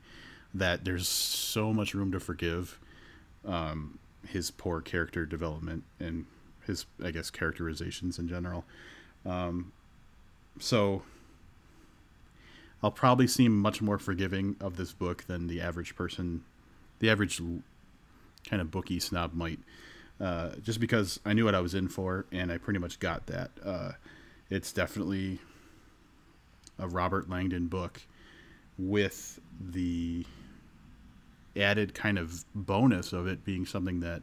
that 0.53 0.85
there's 0.85 1.07
so 1.07 1.73
much 1.73 1.93
room 1.93 2.11
to 2.13 2.19
forgive 2.19 2.79
um, 3.45 3.99
his 4.27 4.49
poor 4.51 4.81
character 4.81 5.25
development 5.25 5.83
and 5.99 6.25
his 6.65 6.85
I 7.03 7.11
guess 7.11 7.29
characterizations 7.29 8.17
in 8.17 8.27
general. 8.27 8.65
Um, 9.25 9.71
so 10.59 11.03
I'll 12.83 12.91
probably 12.91 13.27
seem 13.27 13.57
much 13.57 13.81
more 13.81 13.97
forgiving 13.97 14.55
of 14.59 14.77
this 14.77 14.93
book 14.93 15.23
than 15.25 15.47
the 15.47 15.61
average 15.61 15.95
person, 15.95 16.43
the 16.99 17.09
average 17.09 17.41
kind 18.47 18.61
of 18.61 18.71
bookie 18.71 18.99
snob 18.99 19.33
might, 19.33 19.59
uh, 20.19 20.51
just 20.61 20.79
because 20.79 21.19
I 21.25 21.33
knew 21.33 21.45
what 21.45 21.55
I 21.55 21.61
was 21.61 21.73
in 21.73 21.87
for 21.87 22.25
and 22.31 22.51
I 22.51 22.57
pretty 22.57 22.79
much 22.79 22.99
got 22.99 23.25
that. 23.27 23.51
Uh, 23.63 23.91
it's 24.49 24.71
definitely 24.71 25.39
a 26.77 26.87
Robert 26.87 27.29
Langdon 27.29 27.67
book 27.67 28.01
with 28.77 29.39
the 29.59 30.25
added 31.55 31.93
kind 31.93 32.17
of 32.17 32.43
bonus 32.53 33.13
of 33.13 33.27
it 33.27 33.45
being 33.45 33.65
something 33.65 34.01
that 34.01 34.21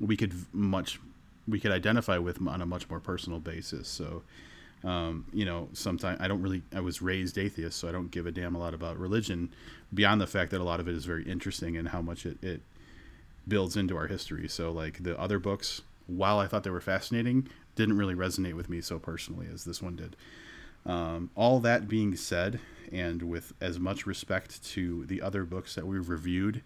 we 0.00 0.16
could 0.16 0.34
much 0.52 0.98
we 1.46 1.58
could 1.58 1.70
identify 1.70 2.18
with 2.18 2.46
on 2.46 2.60
a 2.60 2.66
much 2.66 2.90
more 2.90 3.00
personal 3.00 3.40
basis. 3.40 3.88
So, 3.88 4.22
um, 4.84 5.26
you 5.32 5.44
know, 5.44 5.68
sometimes 5.72 6.20
I 6.20 6.28
don't 6.28 6.40
really. 6.40 6.62
I 6.74 6.80
was 6.80 7.02
raised 7.02 7.36
atheist, 7.36 7.78
so 7.78 7.88
I 7.88 7.92
don't 7.92 8.10
give 8.10 8.26
a 8.26 8.30
damn 8.30 8.54
a 8.54 8.58
lot 8.58 8.74
about 8.74 8.98
religion, 8.98 9.50
beyond 9.92 10.20
the 10.20 10.26
fact 10.26 10.50
that 10.52 10.60
a 10.60 10.64
lot 10.64 10.80
of 10.80 10.88
it 10.88 10.94
is 10.94 11.04
very 11.04 11.24
interesting 11.24 11.76
and 11.76 11.88
how 11.88 12.00
much 12.00 12.24
it, 12.24 12.42
it 12.42 12.60
builds 13.46 13.76
into 13.76 13.96
our 13.96 14.06
history. 14.06 14.48
So, 14.48 14.70
like 14.70 15.02
the 15.02 15.18
other 15.18 15.38
books, 15.38 15.82
while 16.06 16.38
I 16.38 16.46
thought 16.46 16.62
they 16.62 16.70
were 16.70 16.80
fascinating, 16.80 17.48
didn't 17.74 17.96
really 17.96 18.14
resonate 18.14 18.54
with 18.54 18.68
me 18.68 18.80
so 18.80 18.98
personally 18.98 19.46
as 19.52 19.64
this 19.64 19.82
one 19.82 19.96
did. 19.96 20.16
Um, 20.86 21.30
all 21.34 21.60
that 21.60 21.88
being 21.88 22.14
said, 22.16 22.60
and 22.92 23.22
with 23.22 23.52
as 23.60 23.78
much 23.78 24.06
respect 24.06 24.64
to 24.70 25.04
the 25.06 25.20
other 25.20 25.44
books 25.44 25.74
that 25.74 25.86
we've 25.86 26.08
reviewed 26.08 26.62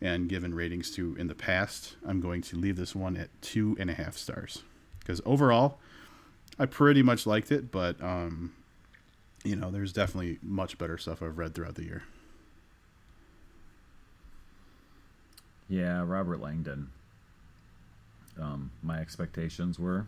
and 0.00 0.28
given 0.28 0.52
ratings 0.52 0.90
to 0.96 1.14
in 1.16 1.28
the 1.28 1.34
past, 1.34 1.94
I'm 2.04 2.20
going 2.20 2.42
to 2.42 2.56
leave 2.56 2.76
this 2.76 2.94
one 2.94 3.16
at 3.16 3.28
two 3.40 3.76
and 3.78 3.88
a 3.88 3.94
half 3.94 4.16
stars. 4.16 4.62
Because 4.98 5.20
overall, 5.24 5.78
I 6.58 6.66
pretty 6.66 7.02
much 7.02 7.26
liked 7.26 7.50
it, 7.50 7.70
but 7.70 8.00
um, 8.02 8.52
you 9.44 9.56
know, 9.56 9.70
there's 9.70 9.92
definitely 9.92 10.38
much 10.42 10.78
better 10.78 10.98
stuff 10.98 11.22
I've 11.22 11.38
read 11.38 11.54
throughout 11.54 11.74
the 11.74 11.84
year. 11.84 12.02
Yeah, 15.68 16.04
Robert 16.06 16.40
Langdon. 16.40 16.90
Um, 18.40 18.70
my 18.82 18.98
expectations 18.98 19.78
were 19.78 20.06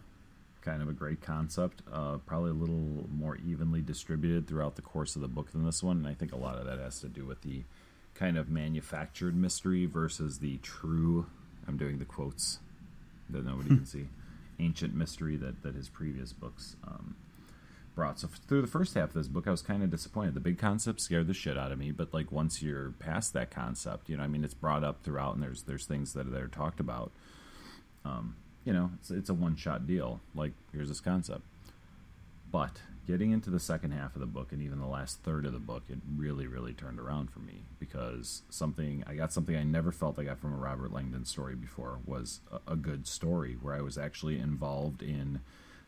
kind 0.62 0.80
of 0.80 0.88
a 0.88 0.92
great 0.92 1.20
concept, 1.20 1.82
uh, 1.92 2.16
probably 2.26 2.50
a 2.50 2.54
little 2.54 3.06
more 3.14 3.36
evenly 3.46 3.82
distributed 3.82 4.46
throughout 4.48 4.76
the 4.76 4.82
course 4.82 5.14
of 5.14 5.22
the 5.22 5.28
book 5.28 5.52
than 5.52 5.64
this 5.64 5.82
one, 5.82 5.98
and 5.98 6.06
I 6.06 6.14
think 6.14 6.32
a 6.32 6.36
lot 6.36 6.56
of 6.56 6.64
that 6.64 6.78
has 6.78 7.00
to 7.00 7.08
do 7.08 7.24
with 7.26 7.42
the 7.42 7.62
kind 8.14 8.38
of 8.38 8.48
manufactured 8.48 9.36
mystery 9.36 9.86
versus 9.86 10.38
the 10.38 10.56
true. 10.58 11.26
I'm 11.68 11.76
doing 11.76 11.98
the 11.98 12.04
quotes 12.04 12.60
that 13.28 13.44
nobody 13.44 13.68
can 13.68 13.86
see. 13.86 14.06
Ancient 14.58 14.94
mystery 14.94 15.36
that 15.36 15.62
that 15.62 15.74
his 15.74 15.88
previous 15.88 16.32
books 16.32 16.76
um, 16.86 17.16
brought. 17.94 18.18
So 18.18 18.28
through 18.48 18.60
the 18.62 18.66
first 18.66 18.94
half 18.94 19.10
of 19.10 19.14
this 19.14 19.28
book, 19.28 19.46
I 19.46 19.50
was 19.50 19.62
kind 19.62 19.82
of 19.82 19.90
disappointed. 19.90 20.34
The 20.34 20.40
big 20.40 20.58
concept 20.58 21.00
scared 21.00 21.26
the 21.26 21.34
shit 21.34 21.56
out 21.56 21.72
of 21.72 21.78
me, 21.78 21.92
but 21.92 22.12
like 22.12 22.32
once 22.32 22.62
you're 22.62 22.90
past 22.98 23.32
that 23.32 23.50
concept, 23.50 24.08
you 24.08 24.16
know, 24.16 24.22
I 24.22 24.26
mean, 24.26 24.44
it's 24.44 24.54
brought 24.54 24.84
up 24.84 25.02
throughout, 25.02 25.34
and 25.34 25.42
there's 25.42 25.62
there's 25.62 25.86
things 25.86 26.12
that 26.14 26.32
are 26.32 26.48
talked 26.48 26.80
about. 26.80 27.12
Um, 28.04 28.36
you 28.64 28.72
know, 28.72 28.90
it's 28.98 29.10
it's 29.10 29.30
a 29.30 29.34
one 29.34 29.56
shot 29.56 29.86
deal. 29.86 30.20
Like 30.34 30.52
here's 30.72 30.88
this 30.88 31.00
concept, 31.00 31.42
but 32.50 32.80
getting 33.06 33.32
into 33.32 33.50
the 33.50 33.60
second 33.60 33.92
half 33.92 34.14
of 34.14 34.20
the 34.20 34.26
book 34.26 34.52
and 34.52 34.62
even 34.62 34.80
the 34.80 34.86
last 34.86 35.22
third 35.22 35.44
of 35.44 35.52
the 35.52 35.58
book, 35.58 35.84
it 35.88 35.98
really 36.16 36.46
really 36.46 36.72
turned 36.72 36.98
around 36.98 37.30
for 37.30 37.40
me 37.40 37.64
because 37.78 38.42
something 38.50 39.04
I 39.06 39.14
got 39.14 39.32
something 39.32 39.56
I 39.56 39.64
never 39.64 39.92
felt 39.92 40.18
I 40.18 40.24
got 40.24 40.38
from 40.38 40.54
a 40.54 40.56
Robert 40.56 40.92
Langdon 40.92 41.24
story 41.24 41.54
before 41.54 41.98
was 42.04 42.40
a, 42.50 42.72
a 42.72 42.76
good 42.76 43.06
story 43.06 43.56
where 43.60 43.74
I 43.74 43.80
was 43.80 43.98
actually 43.98 44.38
involved 44.38 45.02
in 45.02 45.40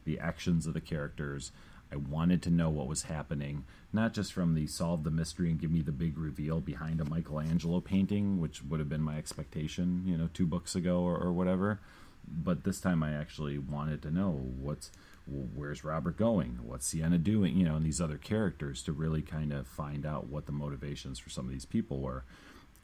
the 0.04 0.18
actions 0.18 0.66
of 0.66 0.74
the 0.74 0.80
characters. 0.80 1.52
I 1.92 1.96
wanted 1.96 2.42
to 2.42 2.50
know 2.50 2.68
what 2.68 2.88
was 2.88 3.02
happening, 3.02 3.64
not 3.92 4.12
just 4.12 4.32
from 4.32 4.54
the 4.54 4.66
solve 4.66 5.04
the 5.04 5.10
mystery 5.10 5.50
and 5.50 5.60
give 5.60 5.70
me 5.70 5.82
the 5.82 5.92
big 5.92 6.18
reveal 6.18 6.60
behind 6.60 7.00
a 7.00 7.04
Michelangelo 7.04 7.80
painting, 7.80 8.40
which 8.40 8.62
would 8.64 8.80
have 8.80 8.88
been 8.88 9.02
my 9.02 9.16
expectation, 9.16 10.02
you 10.04 10.16
know, 10.16 10.28
two 10.34 10.46
books 10.46 10.74
ago 10.74 11.00
or, 11.00 11.16
or 11.16 11.32
whatever. 11.32 11.80
But 12.26 12.64
this 12.64 12.80
time 12.80 13.04
I 13.04 13.12
actually 13.12 13.58
wanted 13.58 14.02
to 14.02 14.10
know 14.10 14.30
what's 14.30 14.90
where's 15.26 15.84
Robert 15.84 16.16
going? 16.16 16.58
What's 16.62 16.86
Sienna 16.86 17.18
doing? 17.18 17.56
You 17.56 17.64
know, 17.64 17.76
and 17.76 17.84
these 17.84 18.00
other 18.00 18.18
characters 18.18 18.82
to 18.84 18.92
really 18.92 19.22
kind 19.22 19.52
of 19.52 19.66
find 19.66 20.06
out 20.06 20.28
what 20.28 20.46
the 20.46 20.52
motivations 20.52 21.18
for 21.18 21.30
some 21.30 21.46
of 21.46 21.52
these 21.52 21.64
people 21.64 22.00
were. 22.00 22.24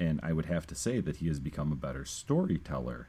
And 0.00 0.20
I 0.22 0.32
would 0.32 0.46
have 0.46 0.66
to 0.68 0.74
say 0.74 1.00
that 1.00 1.16
he 1.16 1.28
has 1.28 1.38
become 1.38 1.70
a 1.70 1.76
better 1.76 2.04
storyteller 2.04 3.08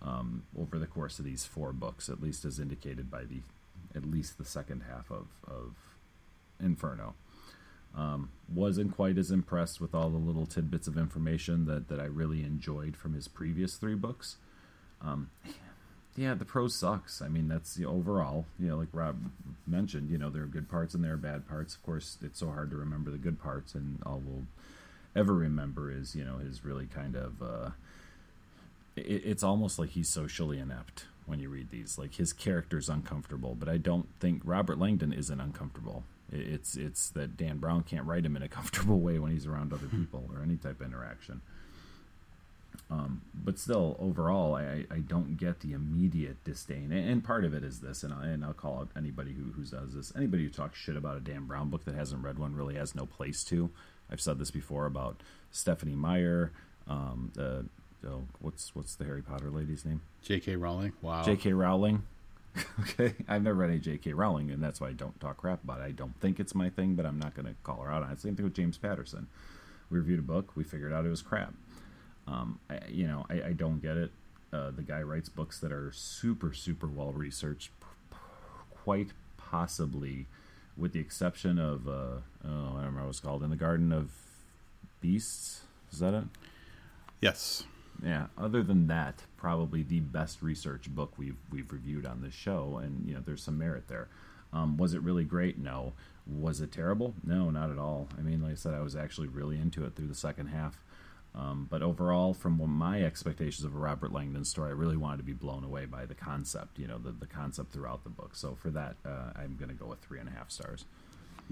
um, 0.00 0.44
over 0.58 0.78
the 0.78 0.86
course 0.86 1.18
of 1.18 1.24
these 1.24 1.44
four 1.44 1.72
books, 1.72 2.08
at 2.08 2.22
least 2.22 2.44
as 2.44 2.58
indicated 2.58 3.10
by 3.10 3.24
the 3.24 3.42
at 3.94 4.08
least 4.08 4.38
the 4.38 4.44
second 4.44 4.84
half 4.88 5.10
of, 5.10 5.26
of 5.46 5.74
Inferno. 6.60 7.14
Um, 7.96 8.30
wasn't 8.48 8.94
quite 8.94 9.18
as 9.18 9.32
impressed 9.32 9.80
with 9.80 9.96
all 9.96 10.10
the 10.10 10.16
little 10.16 10.46
tidbits 10.46 10.86
of 10.86 10.96
information 10.96 11.66
that, 11.66 11.88
that 11.88 11.98
I 11.98 12.04
really 12.04 12.44
enjoyed 12.44 12.96
from 12.96 13.14
his 13.14 13.26
previous 13.26 13.74
three 13.74 13.96
books. 13.96 14.36
Um, 15.02 15.30
yeah, 16.16 16.34
the 16.34 16.44
prose 16.44 16.74
sucks. 16.74 17.22
I 17.22 17.28
mean, 17.28 17.48
that's 17.48 17.74
the 17.74 17.86
overall. 17.86 18.46
You 18.58 18.68
know, 18.68 18.76
like 18.76 18.88
Rob 18.92 19.16
mentioned, 19.66 20.10
you 20.10 20.18
know, 20.18 20.30
there 20.30 20.42
are 20.42 20.46
good 20.46 20.68
parts 20.68 20.94
and 20.94 21.04
there 21.04 21.14
are 21.14 21.18
bad 21.18 21.48
parts. 21.48 21.74
Of 21.74 21.82
course, 21.82 22.18
it's 22.22 22.40
so 22.40 22.48
hard 22.48 22.70
to 22.70 22.76
remember 22.76 23.10
the 23.10 23.18
good 23.18 23.40
parts, 23.40 23.74
and 23.74 23.98
all 24.04 24.22
we'll 24.24 24.46
ever 25.14 25.34
remember 25.34 25.90
is, 25.90 26.14
you 26.14 26.24
know, 26.24 26.38
his 26.38 26.64
really 26.64 26.86
kind 26.86 27.16
of. 27.16 27.42
Uh, 27.42 27.70
it, 28.96 29.22
it's 29.24 29.42
almost 29.42 29.78
like 29.78 29.90
he's 29.90 30.08
socially 30.08 30.58
inept 30.58 31.04
when 31.26 31.38
you 31.38 31.48
read 31.48 31.70
these. 31.70 31.96
Like 31.96 32.14
his 32.16 32.32
character's 32.32 32.88
uncomfortable, 32.88 33.54
but 33.54 33.68
I 33.68 33.76
don't 33.76 34.08
think 34.18 34.42
Robert 34.44 34.78
Langdon 34.78 35.12
isn't 35.12 35.40
uncomfortable. 35.40 36.04
It's 36.32 36.76
it's 36.76 37.08
that 37.10 37.36
Dan 37.36 37.58
Brown 37.58 37.82
can't 37.82 38.06
write 38.06 38.24
him 38.26 38.36
in 38.36 38.42
a 38.42 38.48
comfortable 38.48 39.00
way 39.00 39.18
when 39.18 39.32
he's 39.32 39.46
around 39.46 39.72
other 39.72 39.86
people 39.86 40.28
or 40.34 40.42
any 40.42 40.56
type 40.56 40.80
of 40.80 40.86
interaction. 40.86 41.40
Um, 42.90 43.22
but 43.32 43.58
still, 43.58 43.96
overall, 44.00 44.56
I, 44.56 44.84
I 44.90 44.98
don't 44.98 45.36
get 45.36 45.60
the 45.60 45.72
immediate 45.72 46.42
disdain, 46.42 46.90
and 46.90 47.22
part 47.22 47.44
of 47.44 47.54
it 47.54 47.62
is 47.62 47.80
this, 47.80 48.02
and, 48.02 48.12
I, 48.12 48.26
and 48.26 48.44
I'll 48.44 48.52
call 48.52 48.80
out 48.80 48.88
anybody 48.96 49.32
who, 49.32 49.52
who 49.52 49.62
does 49.62 49.94
this. 49.94 50.12
Anybody 50.16 50.42
who 50.42 50.50
talks 50.50 50.76
shit 50.76 50.96
about 50.96 51.16
a 51.16 51.20
Dan 51.20 51.44
Brown 51.44 51.70
book 51.70 51.84
that 51.84 51.94
hasn't 51.94 52.24
read 52.24 52.38
one 52.38 52.56
really 52.56 52.74
has 52.74 52.96
no 52.96 53.06
place 53.06 53.44
to. 53.44 53.70
I've 54.10 54.20
said 54.20 54.40
this 54.40 54.50
before 54.50 54.86
about 54.86 55.22
Stephenie 55.52 55.94
Meyer. 55.94 56.50
Um, 56.88 57.30
uh, 57.38 58.08
oh, 58.08 58.24
what's 58.40 58.74
what's 58.74 58.96
the 58.96 59.04
Harry 59.04 59.22
Potter 59.22 59.50
lady's 59.50 59.84
name? 59.84 60.00
J.K. 60.24 60.56
Rowling. 60.56 60.92
Wow. 61.00 61.22
J.K. 61.22 61.52
Rowling. 61.52 62.02
okay, 62.80 63.14
I've 63.28 63.44
never 63.44 63.58
read 63.58 63.70
any 63.70 63.78
J.K. 63.78 64.12
Rowling, 64.14 64.50
and 64.50 64.60
that's 64.60 64.80
why 64.80 64.88
I 64.88 64.92
don't 64.92 65.18
talk 65.20 65.36
crap 65.36 65.62
about 65.62 65.80
it. 65.80 65.84
I 65.84 65.92
don't 65.92 66.18
think 66.20 66.40
it's 66.40 66.56
my 66.56 66.68
thing, 66.68 66.96
but 66.96 67.06
I'm 67.06 67.20
not 67.20 67.34
going 67.34 67.46
to 67.46 67.54
call 67.62 67.82
her 67.82 67.92
out 67.92 68.02
on 68.02 68.10
it. 68.10 68.20
Same 68.20 68.34
thing 68.34 68.44
with 68.44 68.54
James 68.54 68.76
Patterson. 68.76 69.28
We 69.90 69.98
reviewed 69.98 70.18
a 70.18 70.22
book, 70.22 70.56
we 70.56 70.64
figured 70.64 70.92
out 70.92 71.06
it 71.06 71.10
was 71.10 71.22
crap. 71.22 71.54
Um, 72.30 72.60
I, 72.68 72.78
you 72.88 73.06
know, 73.06 73.26
I, 73.28 73.48
I, 73.48 73.52
don't 73.52 73.80
get 73.82 73.96
it. 73.96 74.12
Uh, 74.52 74.70
the 74.70 74.82
guy 74.82 75.02
writes 75.02 75.28
books 75.28 75.58
that 75.60 75.72
are 75.72 75.90
super, 75.92 76.52
super 76.52 76.86
well 76.86 77.12
researched, 77.12 77.70
quite 78.84 79.08
possibly, 79.36 80.26
with 80.76 80.92
the 80.92 81.00
exception 81.00 81.58
of, 81.58 81.88
uh, 81.88 81.90
oh, 81.90 82.20
I 82.44 82.48
don't 82.48 82.76
remember 82.76 83.02
what 83.02 83.08
it's 83.08 83.20
called, 83.20 83.42
In 83.42 83.50
the 83.50 83.56
Garden 83.56 83.92
of 83.92 84.12
Beasts. 85.00 85.62
Is 85.92 85.98
that 85.98 86.14
it? 86.14 86.24
Yes. 87.20 87.64
Yeah. 88.02 88.26
Other 88.38 88.62
than 88.62 88.86
that, 88.86 89.24
probably 89.36 89.82
the 89.82 90.00
best 90.00 90.40
research 90.40 90.88
book 90.88 91.12
we've 91.18 91.36
we've 91.50 91.72
reviewed 91.72 92.06
on 92.06 92.22
this 92.22 92.34
show, 92.34 92.80
and 92.82 93.06
you 93.06 93.14
know, 93.14 93.22
there's 93.24 93.42
some 93.42 93.58
merit 93.58 93.88
there. 93.88 94.08
Um, 94.52 94.76
was 94.76 94.94
it 94.94 95.02
really 95.02 95.24
great? 95.24 95.58
No. 95.58 95.94
Was 96.26 96.60
it 96.60 96.70
terrible? 96.70 97.14
No, 97.24 97.50
not 97.50 97.70
at 97.70 97.78
all. 97.78 98.08
I 98.18 98.22
mean, 98.22 98.42
like 98.42 98.52
I 98.52 98.54
said, 98.54 98.74
I 98.74 98.80
was 98.80 98.94
actually 98.94 99.28
really 99.28 99.58
into 99.58 99.84
it 99.84 99.96
through 99.96 100.08
the 100.08 100.14
second 100.14 100.48
half. 100.48 100.78
Um, 101.34 101.68
but 101.70 101.80
overall, 101.80 102.34
from 102.34 102.60
my 102.68 103.02
expectations 103.02 103.64
of 103.64 103.74
a 103.74 103.78
Robert 103.78 104.12
Langdon 104.12 104.44
story, 104.44 104.70
I 104.70 104.72
really 104.72 104.96
wanted 104.96 105.18
to 105.18 105.22
be 105.22 105.32
blown 105.32 105.62
away 105.62 105.86
by 105.86 106.04
the 106.04 106.14
concept, 106.14 106.78
you 106.78 106.88
know, 106.88 106.98
the, 106.98 107.12
the 107.12 107.26
concept 107.26 107.72
throughout 107.72 108.02
the 108.02 108.10
book. 108.10 108.34
So 108.34 108.56
for 108.56 108.70
that, 108.70 108.96
uh, 109.06 109.30
I'm 109.36 109.56
going 109.56 109.68
to 109.68 109.74
go 109.74 109.86
with 109.86 110.00
three 110.00 110.18
and 110.18 110.28
a 110.28 110.32
half 110.32 110.50
stars. 110.50 110.86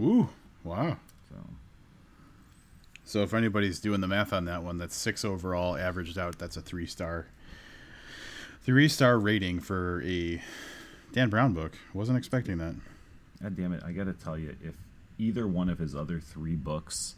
Ooh, 0.00 0.28
wow. 0.64 0.96
So. 1.30 1.36
so 3.04 3.22
if 3.22 3.32
anybody's 3.34 3.78
doing 3.78 4.00
the 4.00 4.08
math 4.08 4.32
on 4.32 4.46
that 4.46 4.64
one, 4.64 4.78
that's 4.78 4.96
six 4.96 5.24
overall, 5.24 5.76
averaged 5.76 6.18
out. 6.18 6.38
That's 6.38 6.56
a 6.56 6.60
three 6.60 6.86
star, 6.86 7.26
three 8.62 8.88
star 8.88 9.16
rating 9.16 9.60
for 9.60 10.02
a 10.04 10.42
Dan 11.12 11.30
Brown 11.30 11.52
book. 11.52 11.78
Wasn't 11.94 12.18
expecting 12.18 12.58
that. 12.58 12.74
God 13.40 13.56
damn 13.56 13.72
it! 13.72 13.82
I 13.84 13.92
got 13.92 14.04
to 14.04 14.12
tell 14.12 14.36
you, 14.36 14.56
if 14.60 14.74
either 15.18 15.46
one 15.46 15.68
of 15.68 15.78
his 15.78 15.94
other 15.94 16.18
three 16.18 16.56
books 16.56 17.14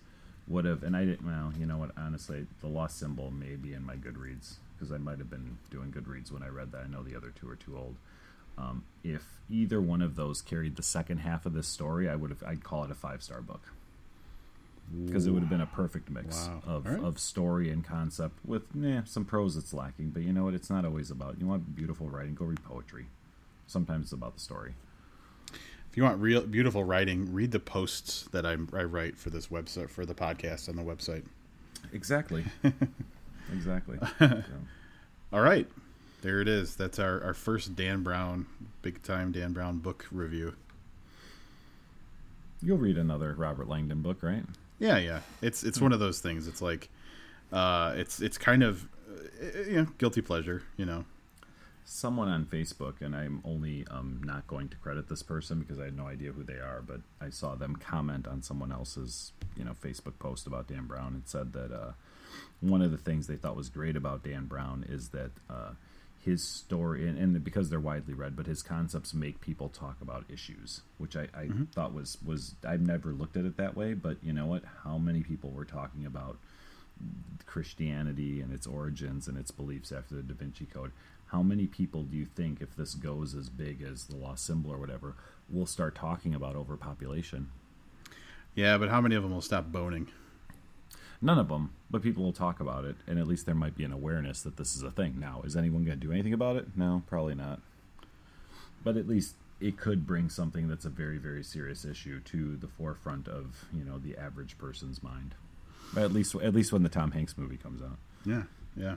would 0.50 0.64
have, 0.66 0.82
and 0.82 0.94
I 0.96 1.04
didn't. 1.06 1.24
Well, 1.26 1.52
you 1.58 1.64
know 1.64 1.78
what? 1.78 1.92
Honestly, 1.96 2.46
the 2.60 2.66
Lost 2.66 2.98
Symbol 2.98 3.30
may 3.30 3.56
be 3.56 3.72
in 3.72 3.84
my 3.86 3.94
Goodreads 3.96 4.54
because 4.76 4.92
I 4.92 4.98
might 4.98 5.18
have 5.18 5.30
been 5.30 5.56
doing 5.70 5.90
Goodreads 5.92 6.30
when 6.30 6.42
I 6.42 6.48
read 6.48 6.72
that. 6.72 6.82
I 6.84 6.86
know 6.88 7.02
the 7.02 7.16
other 7.16 7.32
two 7.38 7.48
are 7.48 7.56
too 7.56 7.76
old. 7.78 7.94
Um, 8.58 8.84
if 9.02 9.22
either 9.48 9.80
one 9.80 10.02
of 10.02 10.16
those 10.16 10.42
carried 10.42 10.76
the 10.76 10.82
second 10.82 11.18
half 11.18 11.46
of 11.46 11.54
this 11.54 11.66
story, 11.68 12.08
I 12.10 12.16
would 12.16 12.30
have 12.30 12.42
I'd 12.42 12.62
call 12.64 12.84
it 12.84 12.90
a 12.90 12.94
five 12.94 13.22
star 13.22 13.40
book 13.40 13.62
because 15.06 15.26
it 15.26 15.30
would 15.30 15.40
have 15.40 15.48
been 15.48 15.60
a 15.60 15.66
perfect 15.66 16.10
mix 16.10 16.48
Wow. 16.48 16.62
of, 16.66 16.86
right. 16.86 16.98
of 17.02 17.18
story 17.20 17.70
and 17.70 17.84
concept 17.84 18.34
with 18.44 18.64
eh, 18.84 19.02
some 19.04 19.24
prose 19.24 19.54
that's 19.54 19.72
lacking. 19.72 20.10
But 20.10 20.22
you 20.24 20.32
know 20.32 20.44
what? 20.44 20.54
It's 20.54 20.68
not 20.68 20.84
always 20.84 21.10
about 21.12 21.36
you 21.40 21.46
want 21.46 21.76
beautiful 21.76 22.08
writing. 22.08 22.34
Go 22.34 22.46
read 22.46 22.62
poetry. 22.64 23.06
Sometimes 23.68 24.06
it's 24.06 24.12
about 24.12 24.34
the 24.34 24.40
story. 24.40 24.74
If 25.90 25.96
you 25.96 26.04
want 26.04 26.20
real 26.20 26.42
beautiful 26.46 26.84
writing, 26.84 27.32
read 27.32 27.50
the 27.50 27.58
posts 27.58 28.28
that 28.30 28.46
I, 28.46 28.52
I 28.52 28.84
write 28.84 29.16
for 29.18 29.30
this 29.30 29.48
website 29.48 29.90
for 29.90 30.06
the 30.06 30.14
podcast 30.14 30.68
on 30.68 30.76
the 30.76 30.82
website. 30.82 31.24
Exactly. 31.92 32.44
exactly. 33.52 33.98
So, 34.18 34.42
All 35.32 35.40
right, 35.40 35.66
there 36.22 36.40
it 36.40 36.48
is. 36.48 36.76
That's 36.76 36.98
our, 36.98 37.22
our 37.24 37.34
first 37.34 37.74
Dan 37.76 38.02
Brown, 38.02 38.46
big 38.82 39.02
time 39.02 39.32
Dan 39.32 39.52
Brown 39.52 39.78
book 39.78 40.06
review. 40.10 40.54
you'll 42.62 42.78
read 42.78 42.98
another 42.98 43.34
Robert 43.34 43.68
Langdon 43.68 44.02
book, 44.02 44.22
right? 44.22 44.42
Yeah, 44.78 44.98
yeah. 44.98 45.20
It's 45.42 45.62
it's 45.62 45.80
one 45.80 45.92
of 45.92 46.00
those 46.00 46.20
things. 46.20 46.48
It's 46.48 46.62
like, 46.62 46.88
uh, 47.52 47.94
it's 47.96 48.20
it's 48.20 48.38
kind 48.38 48.62
of, 48.62 48.86
uh, 49.08 49.60
you 49.68 49.76
know, 49.76 49.86
guilty 49.98 50.20
pleasure. 50.22 50.62
You 50.76 50.86
know. 50.86 51.04
Someone 51.90 52.28
on 52.28 52.44
Facebook, 52.44 53.00
and 53.00 53.16
I'm 53.16 53.42
only 53.44 53.84
um, 53.90 54.20
not 54.24 54.46
going 54.46 54.68
to 54.68 54.76
credit 54.76 55.08
this 55.08 55.24
person 55.24 55.58
because 55.58 55.80
I 55.80 55.86
had 55.86 55.96
no 55.96 56.06
idea 56.06 56.30
who 56.30 56.44
they 56.44 56.54
are, 56.54 56.82
but 56.86 57.00
I 57.20 57.30
saw 57.30 57.56
them 57.56 57.74
comment 57.74 58.28
on 58.28 58.42
someone 58.42 58.70
else's, 58.70 59.32
you 59.56 59.64
know, 59.64 59.72
Facebook 59.72 60.18
post 60.20 60.46
about 60.46 60.68
Dan 60.68 60.86
Brown 60.86 61.14
and 61.14 61.22
said 61.26 61.52
that 61.52 61.72
uh, 61.72 61.92
one 62.60 62.80
of 62.80 62.92
the 62.92 62.96
things 62.96 63.26
they 63.26 63.34
thought 63.34 63.56
was 63.56 63.68
great 63.68 63.96
about 63.96 64.22
Dan 64.22 64.46
Brown 64.46 64.84
is 64.88 65.08
that 65.08 65.32
uh, 65.50 65.70
his 66.24 66.46
story, 66.46 67.08
and, 67.08 67.18
and 67.18 67.42
because 67.42 67.70
they're 67.70 67.80
widely 67.80 68.14
read, 68.14 68.36
but 68.36 68.46
his 68.46 68.62
concepts 68.62 69.12
make 69.12 69.40
people 69.40 69.68
talk 69.68 69.96
about 70.00 70.24
issues, 70.32 70.82
which 70.96 71.16
I, 71.16 71.22
I 71.34 71.48
thought 71.74 71.92
was 71.92 72.18
was 72.24 72.54
I've 72.64 72.82
never 72.82 73.12
looked 73.12 73.36
at 73.36 73.44
it 73.44 73.56
that 73.56 73.76
way, 73.76 73.94
but 73.94 74.18
you 74.22 74.32
know 74.32 74.46
what? 74.46 74.62
How 74.84 74.96
many 74.96 75.22
people 75.24 75.50
were 75.50 75.64
talking 75.64 76.06
about 76.06 76.38
Christianity 77.46 78.40
and 78.40 78.52
its 78.52 78.66
origins 78.66 79.26
and 79.26 79.36
its 79.36 79.50
beliefs 79.50 79.92
after 79.92 80.14
the 80.14 80.22
Da 80.22 80.34
Vinci 80.34 80.66
Code. 80.66 80.92
How 81.32 81.42
many 81.42 81.66
people 81.66 82.02
do 82.02 82.16
you 82.16 82.26
think, 82.26 82.60
if 82.60 82.74
this 82.74 82.94
goes 82.94 83.34
as 83.34 83.48
big 83.48 83.82
as 83.82 84.04
the 84.04 84.16
Lost 84.16 84.44
Symbol 84.44 84.72
or 84.72 84.78
whatever, 84.78 85.14
will 85.48 85.66
start 85.66 85.94
talking 85.94 86.34
about 86.34 86.56
overpopulation? 86.56 87.50
Yeah, 88.54 88.78
but 88.78 88.88
how 88.88 89.00
many 89.00 89.14
of 89.14 89.22
them 89.22 89.32
will 89.32 89.40
stop 89.40 89.70
boning? 89.70 90.08
None 91.22 91.38
of 91.38 91.48
them, 91.48 91.72
but 91.90 92.02
people 92.02 92.24
will 92.24 92.32
talk 92.32 92.58
about 92.58 92.84
it, 92.84 92.96
and 93.06 93.18
at 93.18 93.28
least 93.28 93.46
there 93.46 93.54
might 93.54 93.76
be 93.76 93.84
an 93.84 93.92
awareness 93.92 94.42
that 94.42 94.56
this 94.56 94.74
is 94.74 94.82
a 94.82 94.90
thing. 94.90 95.20
Now, 95.20 95.42
is 95.44 95.56
anyone 95.56 95.84
going 95.84 96.00
to 96.00 96.06
do 96.06 96.12
anything 96.12 96.32
about 96.32 96.56
it? 96.56 96.68
No, 96.76 97.02
probably 97.06 97.34
not. 97.34 97.60
But 98.82 98.96
at 98.96 99.06
least 99.06 99.34
it 99.60 99.76
could 99.76 100.06
bring 100.06 100.30
something 100.30 100.66
that's 100.66 100.86
a 100.86 100.90
very, 100.90 101.18
very 101.18 101.44
serious 101.44 101.84
issue 101.84 102.20
to 102.20 102.56
the 102.56 102.66
forefront 102.66 103.28
of 103.28 103.66
you 103.72 103.84
know 103.84 103.98
the 103.98 104.16
average 104.16 104.56
person's 104.58 105.02
mind. 105.02 105.34
At 105.96 106.12
least, 106.12 106.34
at 106.36 106.54
least 106.54 106.72
when 106.72 106.82
the 106.82 106.88
Tom 106.88 107.10
Hanks 107.12 107.36
movie 107.36 107.58
comes 107.58 107.82
out. 107.82 107.98
Yeah, 108.24 108.44
yeah. 108.76 108.96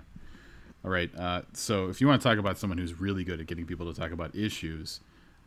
All 0.83 0.91
right. 0.91 1.09
Uh, 1.17 1.43
so 1.53 1.89
if 1.89 2.01
you 2.01 2.07
want 2.07 2.21
to 2.21 2.27
talk 2.27 2.37
about 2.37 2.57
someone 2.57 2.77
who's 2.77 2.99
really 2.99 3.23
good 3.23 3.39
at 3.39 3.47
getting 3.47 3.65
people 3.65 3.91
to 3.91 3.99
talk 3.99 4.11
about 4.11 4.35
issues 4.35 4.99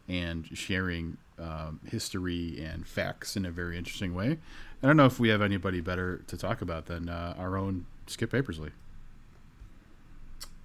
and 0.08 0.48
sharing 0.56 1.18
um, 1.38 1.80
history 1.86 2.62
and 2.64 2.86
facts 2.86 3.36
in 3.36 3.44
a 3.44 3.50
very 3.50 3.76
interesting 3.76 4.14
way, 4.14 4.38
I 4.82 4.86
don't 4.86 4.96
know 4.96 5.06
if 5.06 5.20
we 5.20 5.28
have 5.28 5.42
anybody 5.42 5.80
better 5.80 6.22
to 6.26 6.36
talk 6.36 6.62
about 6.62 6.86
than 6.86 7.08
uh, 7.08 7.34
our 7.38 7.56
own 7.56 7.86
Skip 8.06 8.32
Papersley. 8.32 8.70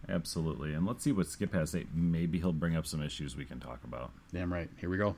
Absolutely. 0.08 0.74
And 0.74 0.86
let's 0.86 1.04
see 1.04 1.12
what 1.12 1.28
Skip 1.28 1.54
has 1.54 1.72
to 1.72 1.80
say. 1.80 1.86
Maybe 1.94 2.40
he'll 2.40 2.54
bring 2.54 2.76
up 2.76 2.86
some 2.86 3.02
issues 3.02 3.36
we 3.36 3.46
can 3.46 3.60
talk 3.60 3.84
about. 3.84 4.12
Damn 4.34 4.52
right. 4.52 4.70
Here 4.80 4.90
we 4.90 4.98
go. 4.98 5.16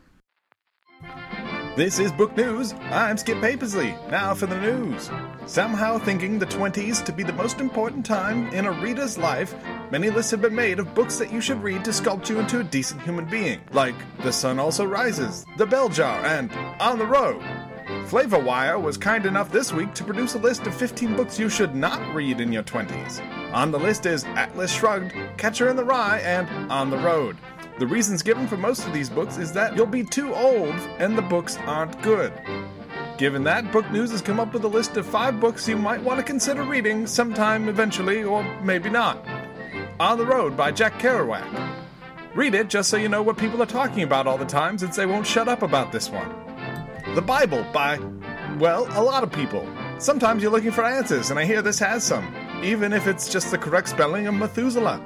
This 1.75 1.97
is 1.97 2.11
Book 2.11 2.37
News. 2.37 2.73
I'm 2.91 3.17
Skip 3.17 3.39
Papersley. 3.39 3.97
Now 4.11 4.35
for 4.35 4.45
the 4.45 4.59
news. 4.59 5.09
Somehow 5.47 5.97
thinking 5.97 6.37
the 6.37 6.45
20s 6.45 7.03
to 7.03 7.11
be 7.11 7.23
the 7.23 7.33
most 7.33 7.59
important 7.59 8.05
time 8.05 8.47
in 8.53 8.67
a 8.67 8.71
reader's 8.71 9.17
life, 9.17 9.55
many 9.89 10.11
lists 10.11 10.29
have 10.31 10.41
been 10.41 10.53
made 10.53 10.77
of 10.77 10.93
books 10.93 11.17
that 11.17 11.31
you 11.31 11.41
should 11.41 11.63
read 11.63 11.83
to 11.85 11.91
sculpt 11.91 12.29
you 12.29 12.39
into 12.39 12.59
a 12.59 12.63
decent 12.63 13.01
human 13.01 13.25
being, 13.25 13.59
like 13.71 13.95
The 14.21 14.31
Sun 14.31 14.59
Also 14.59 14.85
Rises, 14.85 15.45
The 15.57 15.65
Bell 15.65 15.89
Jar, 15.89 16.23
and 16.25 16.51
On 16.79 16.99
the 16.99 17.07
Road. 17.07 17.41
Flavorwire 18.07 18.81
was 18.81 18.97
kind 18.97 19.25
enough 19.25 19.51
this 19.51 19.73
week 19.73 19.93
to 19.95 20.03
produce 20.03 20.35
a 20.35 20.39
list 20.39 20.67
of 20.67 20.75
15 20.75 21.15
books 21.15 21.39
you 21.39 21.49
should 21.49 21.73
not 21.73 22.13
read 22.13 22.39
in 22.39 22.51
your 22.51 22.63
20s. 22.63 23.19
On 23.53 23.71
the 23.71 23.79
list 23.79 24.05
is 24.05 24.25
Atlas 24.25 24.71
Shrugged, 24.71 25.13
Catcher 25.37 25.69
in 25.69 25.75
the 25.75 25.83
Rye, 25.83 26.19
and 26.19 26.47
On 26.71 26.89
the 26.89 26.97
Road. 26.97 27.37
The 27.79 27.87
reasons 27.87 28.21
given 28.21 28.47
for 28.47 28.55
most 28.55 28.85
of 28.85 28.93
these 28.93 29.09
books 29.09 29.37
is 29.37 29.51
that 29.53 29.75
you'll 29.75 29.87
be 29.87 30.03
too 30.03 30.33
old 30.33 30.75
and 30.99 31.17
the 31.17 31.23
books 31.23 31.57
aren't 31.65 31.99
good. 32.03 32.31
Given 33.17 33.43
that, 33.45 33.71
Book 33.71 33.89
News 33.91 34.11
has 34.11 34.21
come 34.21 34.39
up 34.39 34.53
with 34.53 34.63
a 34.63 34.67
list 34.67 34.95
of 34.97 35.05
five 35.05 35.39
books 35.39 35.67
you 35.67 35.77
might 35.77 36.01
want 36.01 36.19
to 36.19 36.23
consider 36.23 36.63
reading 36.63 37.07
sometime 37.07 37.69
eventually, 37.69 38.23
or 38.23 38.43
maybe 38.61 38.89
not. 38.89 39.25
On 39.99 40.17
the 40.17 40.25
Road 40.25 40.55
by 40.55 40.71
Jack 40.71 40.99
Kerouac. 40.99 41.45
Read 42.35 42.53
it 42.53 42.69
just 42.69 42.89
so 42.89 42.97
you 42.97 43.09
know 43.09 43.21
what 43.21 43.37
people 43.37 43.61
are 43.61 43.67
talking 43.67 44.03
about 44.03 44.27
all 44.27 44.37
the 44.37 44.45
time, 44.45 44.77
since 44.77 44.95
they 44.95 45.05
won't 45.05 45.25
shut 45.25 45.47
up 45.47 45.61
about 45.61 45.91
this 45.91 46.09
one. 46.09 46.33
The 47.15 47.21
Bible 47.21 47.65
by, 47.71 47.99
well, 48.59 48.87
a 48.97 49.01
lot 49.03 49.23
of 49.23 49.31
people. 49.31 49.67
Sometimes 49.99 50.41
you're 50.41 50.51
looking 50.51 50.71
for 50.71 50.83
answers, 50.83 51.29
and 51.29 51.39
I 51.39 51.45
hear 51.45 51.61
this 51.61 51.79
has 51.79 52.03
some, 52.03 52.35
even 52.63 52.93
if 52.93 53.07
it's 53.07 53.31
just 53.31 53.51
the 53.51 53.57
correct 53.57 53.89
spelling 53.89 54.27
of 54.27 54.33
Methuselah. 54.33 54.99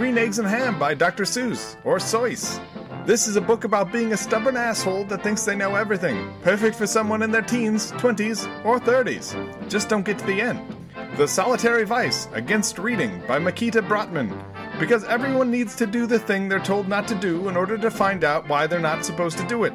Green 0.00 0.16
Eggs 0.16 0.38
and 0.38 0.48
Ham 0.48 0.78
by 0.78 0.94
Dr. 0.94 1.24
Seuss, 1.24 1.76
or 1.84 1.98
Seuss. 1.98 2.58
This 3.04 3.28
is 3.28 3.36
a 3.36 3.40
book 3.40 3.64
about 3.64 3.92
being 3.92 4.14
a 4.14 4.16
stubborn 4.16 4.56
asshole 4.56 5.04
that 5.04 5.22
thinks 5.22 5.44
they 5.44 5.54
know 5.54 5.74
everything. 5.74 6.32
Perfect 6.40 6.74
for 6.76 6.86
someone 6.86 7.20
in 7.20 7.30
their 7.30 7.42
teens, 7.42 7.92
20s, 7.92 8.64
or 8.64 8.80
30s. 8.80 9.68
Just 9.68 9.90
don't 9.90 10.06
get 10.06 10.18
to 10.18 10.24
the 10.24 10.40
end. 10.40 10.58
The 11.18 11.28
Solitary 11.28 11.84
Vice 11.84 12.28
Against 12.32 12.78
Reading 12.78 13.22
by 13.28 13.38
Mikita 13.38 13.82
Brottman. 13.82 14.42
Because 14.80 15.04
everyone 15.04 15.50
needs 15.50 15.76
to 15.76 15.86
do 15.86 16.06
the 16.06 16.18
thing 16.18 16.48
they're 16.48 16.60
told 16.60 16.88
not 16.88 17.06
to 17.08 17.14
do 17.14 17.50
in 17.50 17.54
order 17.54 17.76
to 17.76 17.90
find 17.90 18.24
out 18.24 18.48
why 18.48 18.66
they're 18.66 18.80
not 18.80 19.04
supposed 19.04 19.36
to 19.36 19.46
do 19.46 19.64
it. 19.64 19.74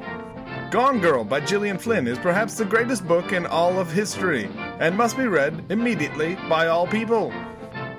Gone 0.71 1.01
Girl 1.01 1.23
by 1.23 1.39
Gillian 1.39 1.77
Flynn 1.77 2.07
is 2.07 2.17
perhaps 2.17 2.55
the 2.55 2.65
greatest 2.65 3.07
book 3.07 3.31
in 3.31 3.45
all 3.45 3.79
of 3.79 3.91
history, 3.91 4.49
and 4.79 4.97
must 4.97 5.17
be 5.17 5.27
read 5.27 5.63
immediately 5.69 6.33
by 6.49 6.65
all 6.65 6.87
people. 6.87 7.31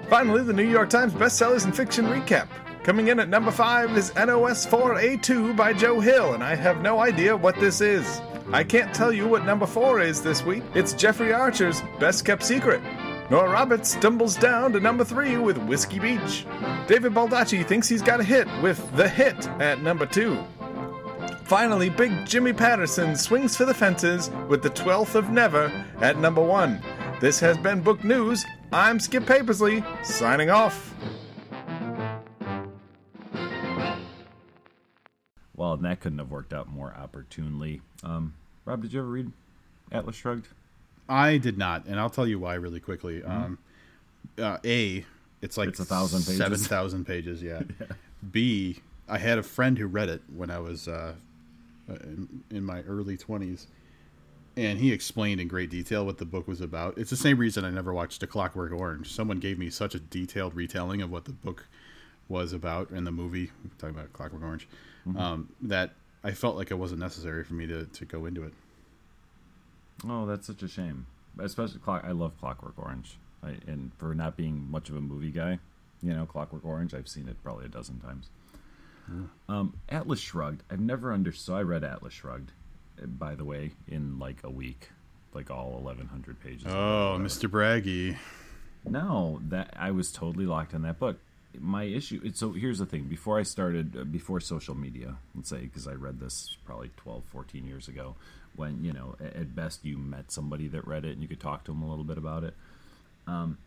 Finally, 0.09 0.45
the 0.45 0.53
New 0.53 0.63
York 0.69 0.89
Times 0.89 1.13
bestsellers 1.13 1.65
and 1.65 1.75
fiction 1.75 2.07
recap. 2.07 2.47
Coming 2.85 3.09
in 3.09 3.19
at 3.19 3.29
number 3.29 3.51
5 3.51 3.97
is 3.97 4.15
NOS 4.15 4.65
4A2 4.65 5.57
by 5.57 5.73
Joe 5.73 5.99
Hill, 5.99 6.35
and 6.35 6.45
I 6.45 6.55
have 6.55 6.81
no 6.81 7.01
idea 7.01 7.37
what 7.37 7.59
this 7.59 7.81
is. 7.81 8.21
I 8.53 8.63
can't 8.63 8.95
tell 8.95 9.13
you 9.13 9.27
what 9.27 9.45
number 9.45 9.67
4 9.67 10.01
is 10.01 10.23
this 10.23 10.45
week. 10.45 10.63
It's 10.75 10.93
Jeffrey 10.93 11.33
Archer's 11.33 11.83
Best 11.99 12.25
Kept 12.25 12.45
Secret. 12.45 12.81
Nora 13.29 13.51
Roberts 13.51 13.91
stumbles 13.91 14.37
down 14.37 14.73
to 14.75 14.81
number 14.81 15.03
3 15.03 15.39
with 15.39 15.59
Whiskey 15.59 15.99
Beach. 15.99 16.47
David 16.87 17.13
Baldacci 17.13 17.67
thinks 17.67 17.89
he's 17.89 18.03
got 18.03 18.21
a 18.21 18.25
hit 18.25 18.47
with 18.63 18.79
The 18.95 19.09
Hit 19.09 19.49
at 19.61 19.83
number 19.83 20.07
2. 20.07 20.39
Finally, 21.43 21.91
Big 21.91 22.25
Jimmy 22.25 22.53
Patterson 22.53 23.17
swings 23.17 23.57
for 23.57 23.65
the 23.65 23.75
fences 23.75 24.31
with 24.49 24.63
the 24.63 24.71
12th 24.71 25.17
of 25.17 25.31
Never 25.31 25.73
at 26.01 26.19
number 26.19 26.43
1. 26.43 26.81
This 27.21 27.41
has 27.41 27.59
been 27.59 27.81
Book 27.81 28.05
News. 28.05 28.45
I'm 28.73 29.01
Skip 29.01 29.25
Papersley, 29.25 29.85
signing 30.05 30.51
off. 30.51 30.95
Well, 35.55 35.77
that 35.79 36.01
couldn't 36.01 36.19
have 36.19 36.31
worked 36.31 36.53
out 36.53 36.69
more 36.69 36.95
opportunely. 36.95 37.81
Um, 38.05 38.35
Rob, 38.65 38.83
did 38.83 38.93
you 38.93 39.01
ever 39.01 39.09
read 39.09 39.33
Atlas 39.91 40.17
Shrugged? 40.17 40.49
I 41.09 41.39
did 41.39 41.57
not, 41.57 41.87
and 41.87 41.99
I'll 41.99 42.11
tell 42.11 42.27
you 42.27 42.39
why 42.39 42.55
really 42.55 42.81
quickly. 42.81 43.23
Um, 43.23 43.59
uh, 44.39 44.59
a, 44.65 45.05
it's 45.41 45.57
like 45.57 45.69
It's 45.69 45.81
a 45.81 45.85
thousand 45.85 46.21
pages. 46.23 46.37
seven 46.37 46.59
thousand 46.59 47.05
pages. 47.07 47.43
Yeah. 47.43 47.63
B, 48.33 48.81
I 49.09 49.19
had 49.19 49.39
a 49.39 49.43
friend 49.43 49.79
who 49.79 49.87
read 49.87 50.09
it 50.09 50.21
when 50.35 50.51
I 50.51 50.59
was 50.59 50.89
uh, 50.89 51.15
uh, 51.89 51.95
in, 52.03 52.43
in 52.51 52.65
my 52.65 52.81
early 52.83 53.17
twenties, 53.17 53.69
and 54.57 54.79
he 54.79 54.93
explained 54.93 55.41
in 55.41 55.49
great 55.49 55.71
detail 55.71 56.07
what 56.07 56.19
the 56.19 56.25
book 56.25 56.49
was 56.49 56.61
about. 56.61 56.97
It's 56.99 57.11
the 57.11 57.17
same 57.17 57.39
reason 57.39 57.65
I 57.65 57.71
never 57.71 57.93
watched 57.93 58.23
A 58.23 58.27
Clockwork 58.27 58.73
Orange. 58.73 59.13
Someone 59.13 59.39
gave 59.39 59.59
me 59.59 59.71
such 59.71 59.95
a 59.95 59.99
detailed 59.99 60.55
retelling 60.55 61.03
of 61.03 61.11
what 61.11 61.25
the 61.27 61.33
book 61.33 61.67
was 62.29 62.53
about 62.53 62.91
in 62.91 63.05
the 63.05 63.13
movie. 63.13 63.51
We're 63.63 63.71
talking 63.79 63.97
about 63.97 64.13
Clockwork 64.13 64.43
Orange, 64.43 64.69
um, 65.17 65.53
that 65.63 65.93
I 66.25 66.33
felt 66.33 66.57
like 66.57 66.71
it 66.71 66.75
wasn't 66.75 67.01
necessary 67.01 67.45
for 67.45 67.55
me 67.55 67.67
to, 67.67 67.85
to 67.85 68.05
go 68.05 68.25
into 68.27 68.43
it. 68.45 68.55
Oh, 70.09 70.27
that's 70.27 70.47
such 70.47 70.63
a 70.63 70.69
shame. 70.69 71.07
Especially 71.39 71.79
clock. 71.79 72.03
I 72.05 72.13
love 72.13 72.33
Clockwork 72.41 72.79
Orange, 72.79 73.19
I, 73.43 73.57
and 73.67 73.93
for 73.99 74.15
not 74.15 74.37
being 74.37 74.71
much 74.71 74.89
of 74.89 74.97
a 74.97 75.01
movie 75.01 75.31
guy, 75.31 75.59
you 76.03 76.13
know, 76.13 76.27
Clockwork 76.27 76.65
Orange. 76.65 76.95
I've 76.95 77.09
seen 77.09 77.29
it 77.29 77.37
probably 77.45 77.67
a 77.67 77.69
dozen 77.69 78.01
times. 78.01 78.31
Um, 79.49 79.75
Atlas 79.89 80.19
Shrugged. 80.19 80.65
I've 80.71 80.81
never 80.81 81.13
understood. 81.13 81.45
So 81.47 81.57
I 81.57 81.63
read 81.63 81.85
Atlas 81.85 82.13
Shrugged, 82.13 82.51
by 83.05 83.35
the 83.35 83.45
way, 83.45 83.73
in 83.89 84.19
like 84.19 84.39
a 84.45 84.51
week, 84.51 84.91
like 85.35 85.51
all 85.51 85.79
eleven 85.81 86.07
hundred 86.07 86.41
pages. 86.41 86.67
Oh. 86.67 87.17
Mr. 87.21 87.49
Braggy. 87.49 88.17
No, 88.85 89.41
that 89.49 89.75
I 89.77 89.91
was 89.91 90.13
totally 90.13 90.47
locked 90.47 90.75
on 90.75 90.83
that 90.83 90.99
book. 90.99 91.19
My 91.59 91.85
issue. 91.85 92.31
So 92.35 92.53
here's 92.53 92.79
the 92.79 92.87
thing. 92.87 93.05
Before 93.05 93.39
I 93.39 93.43
started, 93.43 93.97
uh, 93.97 94.05
before 94.05 94.41
social 94.41 94.75
media, 94.75 95.17
let's 95.35 95.49
say, 95.49 95.61
because 95.61 95.89
I 95.89 95.93
read 95.95 96.21
this 96.21 96.57
probably 96.67 96.91
12, 96.99 97.25
14 97.25 97.67
years 97.67 97.89
ago, 97.89 98.15
when 98.57 98.85
you 98.85 98.93
know, 98.93 99.17
a- 99.21 99.39
at 99.39 99.55
best 99.57 99.85
you 99.85 99.97
met 99.99 100.31
somebody 100.31 100.69
that 100.69 100.87
read 100.87 101.05
it 101.05 101.13
and 101.13 101.23
you 101.23 101.29
could 101.29 101.41
talk 101.41 101.65
to 101.65 101.73
them 101.73 101.83
a 101.83 101.89
little 101.89 102.05
bit 102.05 102.19
about 102.19 102.45
it. 102.45 102.55
Um, 103.27 103.59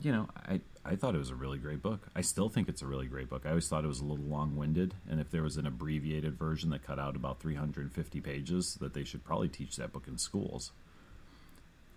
you 0.00 0.10
know, 0.12 0.28
I 0.46 0.60
I 0.84 0.96
thought 0.96 1.14
it 1.14 1.18
was 1.18 1.30
a 1.30 1.34
really 1.34 1.58
great 1.58 1.82
book. 1.82 2.08
I 2.14 2.20
still 2.20 2.48
think 2.48 2.68
it's 2.68 2.82
a 2.82 2.86
really 2.86 3.06
great 3.06 3.30
book. 3.30 3.42
I 3.46 3.50
always 3.50 3.68
thought 3.68 3.84
it 3.84 3.88
was 3.88 4.00
a 4.00 4.04
little 4.04 4.24
long 4.24 4.56
winded, 4.56 4.94
and 5.08 5.18
if 5.18 5.30
there 5.30 5.42
was 5.42 5.56
an 5.56 5.66
abbreviated 5.66 6.38
version 6.38 6.70
that 6.70 6.86
cut 6.86 6.98
out 6.98 7.16
about 7.16 7.40
350 7.40 8.20
pages, 8.20 8.74
that 8.80 8.92
they 8.92 9.04
should 9.04 9.24
probably 9.24 9.48
teach 9.48 9.76
that 9.76 9.92
book 9.92 10.04
in 10.06 10.18
schools 10.18 10.72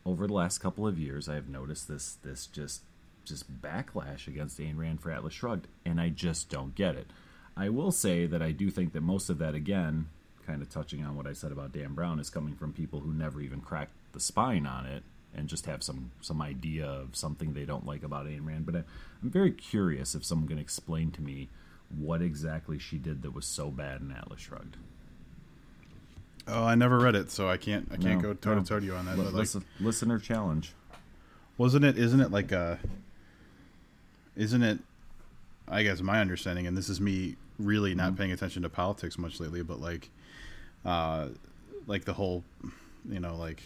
over 0.08 0.26
the 0.26 0.34
last 0.34 0.60
couple 0.60 0.88
of 0.88 0.98
years, 0.98 1.28
I 1.28 1.36
have 1.36 1.50
noticed 1.50 1.90
this 1.90 2.18
this 2.24 2.48
just 2.48 2.82
just 3.26 3.62
backlash 3.62 4.26
against 4.26 4.58
Ayn 4.58 4.78
Rand 4.78 5.02
for 5.02 5.12
Atlas 5.12 5.34
Shrugged, 5.34 5.68
and 5.86 6.00
I 6.00 6.08
just 6.08 6.50
don't 6.50 6.74
get 6.76 6.96
it. 6.96 7.08
I 7.58 7.68
will 7.68 7.92
say 7.92 8.26
that 8.26 8.42
I 8.42 8.52
do 8.52 8.72
think 8.72 8.94
that 8.94 9.02
most 9.02 9.30
of 9.30 9.38
that, 9.40 9.54
again, 9.54 10.08
kind 10.46 10.62
of 10.62 10.70
touching 10.70 11.04
on 11.04 11.18
what 11.18 11.28
I 11.28 11.34
said 11.34 11.52
about 11.52 11.74
Dan 11.74 11.94
Brown, 11.94 12.22
is 12.22 12.30
coming 12.30 12.56
from 12.56 12.72
people 12.72 13.02
who 13.02 13.12
never 13.12 13.42
even 13.42 13.60
cracked 13.60 13.92
the 14.14 14.22
spine 14.22 14.66
on 14.66 14.86
it 14.86 15.04
and 15.38 15.48
just 15.48 15.66
have 15.68 15.84
some 15.84 16.12
some 16.20 16.42
idea 16.42 16.86
of 16.86 17.16
something 17.16 17.54
they 17.54 17.66
don't 17.66 17.86
like 17.86 18.04
about 18.04 18.26
Ayn 18.26 18.46
Rand. 18.46 18.66
But 18.66 18.76
I, 18.76 18.84
I'm 19.24 19.30
very 19.30 19.52
curious 19.52 20.16
if 20.16 20.26
someone 20.26 20.48
can 20.48 20.58
explain 20.60 21.12
to 21.12 21.22
me 21.22 21.48
what 21.96 22.22
exactly 22.22 22.78
she 22.80 22.98
did 22.98 23.22
that 23.22 23.34
was 23.34 23.46
so 23.46 23.70
bad 23.70 24.02
in 24.02 24.12
Atlas 24.12 24.42
Shrugged. 24.42 24.76
Oh, 26.50 26.64
I 26.64 26.76
never 26.76 26.98
read 27.00 27.16
it, 27.16 27.30
so 27.30 27.50
I 27.50 27.58
can't. 27.58 27.88
I 27.92 27.98
can't 27.98 28.22
No, 28.22 28.30
go 28.30 28.34
toe 28.34 28.56
to 28.56 28.64
toe 28.64 28.80
to 28.80 28.86
you 28.86 28.94
on 28.96 29.06
that. 29.06 29.18
But 29.18 29.26
like, 29.28 29.34
listen, 29.34 29.66
listener 29.80 30.18
challenge. 30.18 30.74
wasn't 31.58 31.86
it? 31.86 31.98
Isn't 31.98 32.22
it 32.22 32.32
like 32.32 32.52
a? 32.52 32.80
Isn't 34.36 34.64
it? 34.64 34.80
I 35.68 35.84
guess 35.84 36.02
my 36.02 36.22
understanding, 36.22 36.66
and 36.68 36.78
this 36.78 36.88
is 36.88 37.02
me 37.02 37.36
really 37.60 37.94
not 37.96 38.16
paying 38.16 38.32
attention 38.32 38.62
to 38.64 38.70
politics 38.70 39.18
much 39.18 39.40
lately, 39.42 39.62
but 39.64 39.82
like, 39.82 40.10
uh, 40.86 41.28
like 41.88 42.06
the 42.06 42.14
whole, 42.14 42.44
you 43.10 43.20
know, 43.20 43.36
like, 43.36 43.62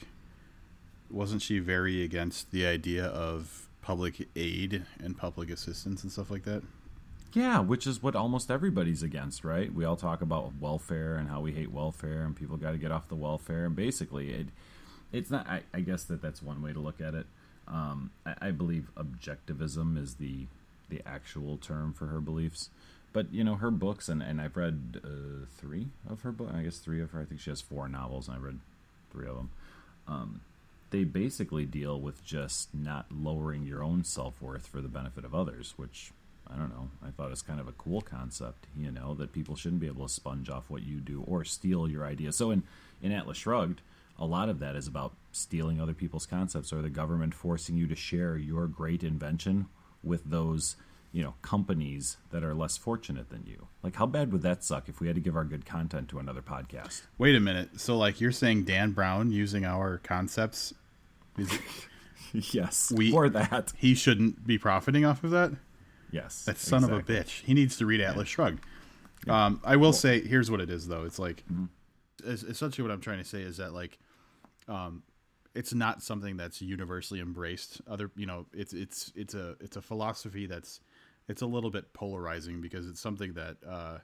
wasn't 1.11 1.41
she 1.41 1.59
very 1.59 2.03
against 2.03 2.51
the 2.51 2.65
idea 2.65 3.05
of 3.05 3.67
public 3.81 4.27
aid 4.35 4.85
and 5.03 5.17
public 5.17 5.49
assistance 5.49 6.03
and 6.03 6.11
stuff 6.11 6.29
like 6.31 6.43
that? 6.43 6.63
Yeah, 7.33 7.59
which 7.59 7.87
is 7.87 8.03
what 8.03 8.15
almost 8.15 8.51
everybody's 8.51 9.03
against, 9.03 9.45
right? 9.45 9.73
We 9.73 9.85
all 9.85 9.95
talk 9.95 10.21
about 10.21 10.51
welfare 10.59 11.15
and 11.15 11.29
how 11.29 11.39
we 11.39 11.53
hate 11.53 11.71
welfare 11.71 12.23
and 12.23 12.35
people 12.35 12.57
got 12.57 12.71
to 12.71 12.77
get 12.77 12.91
off 12.91 13.07
the 13.07 13.15
welfare. 13.15 13.65
And 13.65 13.75
basically, 13.75 14.31
it 14.31 14.47
it's 15.13 15.31
not. 15.31 15.47
I, 15.47 15.61
I 15.73 15.81
guess 15.81 16.03
that 16.05 16.21
that's 16.21 16.41
one 16.41 16.61
way 16.61 16.73
to 16.73 16.79
look 16.79 16.99
at 16.99 17.13
it. 17.13 17.25
Um, 17.67 18.11
I, 18.25 18.35
I 18.41 18.51
believe 18.51 18.91
objectivism 18.97 20.01
is 20.01 20.15
the 20.15 20.47
the 20.89 21.01
actual 21.05 21.57
term 21.57 21.93
for 21.93 22.07
her 22.07 22.19
beliefs. 22.19 22.69
But 23.13 23.33
you 23.33 23.43
know 23.43 23.55
her 23.55 23.71
books, 23.71 24.07
and, 24.07 24.21
and 24.21 24.39
I've 24.39 24.55
read 24.55 25.01
uh, 25.03 25.45
three 25.57 25.87
of 26.09 26.21
her 26.21 26.31
books. 26.31 26.53
I 26.55 26.63
guess 26.63 26.77
three 26.77 27.01
of 27.01 27.11
her. 27.11 27.21
I 27.21 27.25
think 27.25 27.41
she 27.41 27.49
has 27.49 27.61
four 27.61 27.87
novels, 27.89 28.27
and 28.27 28.37
I 28.37 28.39
read 28.39 28.59
three 29.11 29.27
of 29.27 29.35
them. 29.35 29.49
Um, 30.07 30.41
they 30.91 31.03
basically 31.03 31.65
deal 31.65 31.99
with 31.99 32.23
just 32.23 32.73
not 32.73 33.07
lowering 33.11 33.65
your 33.65 33.83
own 33.83 34.03
self 34.03 34.41
worth 34.41 34.67
for 34.67 34.81
the 34.81 34.87
benefit 34.87 35.25
of 35.25 35.33
others, 35.33 35.73
which 35.77 36.11
I 36.47 36.57
don't 36.57 36.69
know. 36.69 36.89
I 37.05 37.11
thought 37.11 37.31
it's 37.31 37.41
kind 37.41 37.59
of 37.59 37.67
a 37.67 37.73
cool 37.73 38.01
concept, 38.01 38.67
you 38.77 38.91
know, 38.91 39.13
that 39.15 39.31
people 39.31 39.55
shouldn't 39.55 39.81
be 39.81 39.87
able 39.87 40.07
to 40.07 40.13
sponge 40.13 40.49
off 40.49 40.69
what 40.69 40.83
you 40.83 40.99
do 40.99 41.23
or 41.25 41.45
steal 41.45 41.89
your 41.89 42.05
ideas. 42.05 42.35
So 42.35 42.51
in, 42.51 42.63
in 43.01 43.11
Atlas 43.11 43.37
Shrugged, 43.37 43.81
a 44.19 44.25
lot 44.25 44.49
of 44.49 44.59
that 44.59 44.75
is 44.75 44.87
about 44.87 45.13
stealing 45.31 45.79
other 45.79 45.93
people's 45.93 46.25
concepts 46.25 46.73
or 46.73 46.81
the 46.81 46.89
government 46.89 47.33
forcing 47.33 47.77
you 47.77 47.87
to 47.87 47.95
share 47.95 48.37
your 48.37 48.67
great 48.67 49.03
invention 49.03 49.67
with 50.03 50.29
those, 50.29 50.75
you 51.13 51.23
know, 51.23 51.35
companies 51.41 52.17
that 52.31 52.43
are 52.43 52.53
less 52.53 52.75
fortunate 52.75 53.29
than 53.29 53.45
you. 53.45 53.67
Like, 53.81 53.95
how 53.95 54.05
bad 54.05 54.31
would 54.33 54.41
that 54.41 54.63
suck 54.63 54.89
if 54.89 54.99
we 54.99 55.07
had 55.07 55.15
to 55.15 55.21
give 55.21 55.35
our 55.35 55.45
good 55.45 55.65
content 55.65 56.09
to 56.09 56.19
another 56.19 56.41
podcast? 56.41 57.03
Wait 57.17 57.35
a 57.35 57.39
minute. 57.39 57.79
So, 57.79 57.97
like, 57.97 58.19
you're 58.19 58.31
saying 58.31 58.65
Dan 58.65 58.91
Brown 58.91 59.31
using 59.31 59.63
our 59.63 59.99
concepts, 59.99 60.73
yes, 62.33 62.91
We- 62.95 63.11
for 63.11 63.29
that. 63.29 63.73
he 63.77 63.93
shouldn't 63.95 64.45
be 64.45 64.57
profiting 64.57 65.05
off 65.05 65.23
of 65.23 65.31
that? 65.31 65.51
Yes, 66.11 66.43
That 66.45 66.57
son 66.57 66.83
exactly. 66.83 67.15
of 67.15 67.23
a 67.23 67.23
bitch. 67.23 67.41
He 67.43 67.53
needs 67.53 67.77
to 67.77 67.85
read 67.85 68.01
Atlas 68.01 68.27
Shrugged. 68.27 68.59
Um, 69.29 69.61
I 69.63 69.77
will 69.77 69.93
say, 69.93 70.19
here's 70.19 70.51
what 70.51 70.59
it 70.59 70.69
is, 70.69 70.87
though. 70.87 71.03
It's 71.05 71.19
like, 71.19 71.43
es- 72.27 72.43
essentially, 72.43 72.85
what 72.85 72.93
I'm 72.93 72.99
trying 73.01 73.19
to 73.19 73.23
say 73.23 73.41
is 73.41 73.57
that, 73.57 73.71
like, 73.73 73.97
um, 74.67 75.03
it's 75.55 75.73
not 75.73 76.01
something 76.01 76.35
that's 76.37 76.61
universally 76.61 77.19
embraced. 77.21 77.81
Other, 77.89 78.09
you 78.15 78.25
know, 78.25 78.45
it's 78.53 78.73
it's 78.73 79.11
it's 79.15 79.33
a 79.35 79.55
it's 79.59 79.75
a 79.77 79.81
philosophy 79.81 80.47
that's 80.47 80.79
it's 81.27 81.41
a 81.41 81.45
little 81.45 81.69
bit 81.69 81.93
polarizing 81.93 82.61
because 82.61 82.87
it's 82.87 82.99
something 83.01 83.33
that 83.33 83.57
uh, 83.67 83.97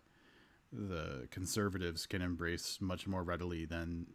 the 0.72 1.28
conservatives 1.32 2.06
can 2.06 2.22
embrace 2.22 2.78
much 2.80 3.08
more 3.08 3.24
readily 3.24 3.66
than 3.66 4.08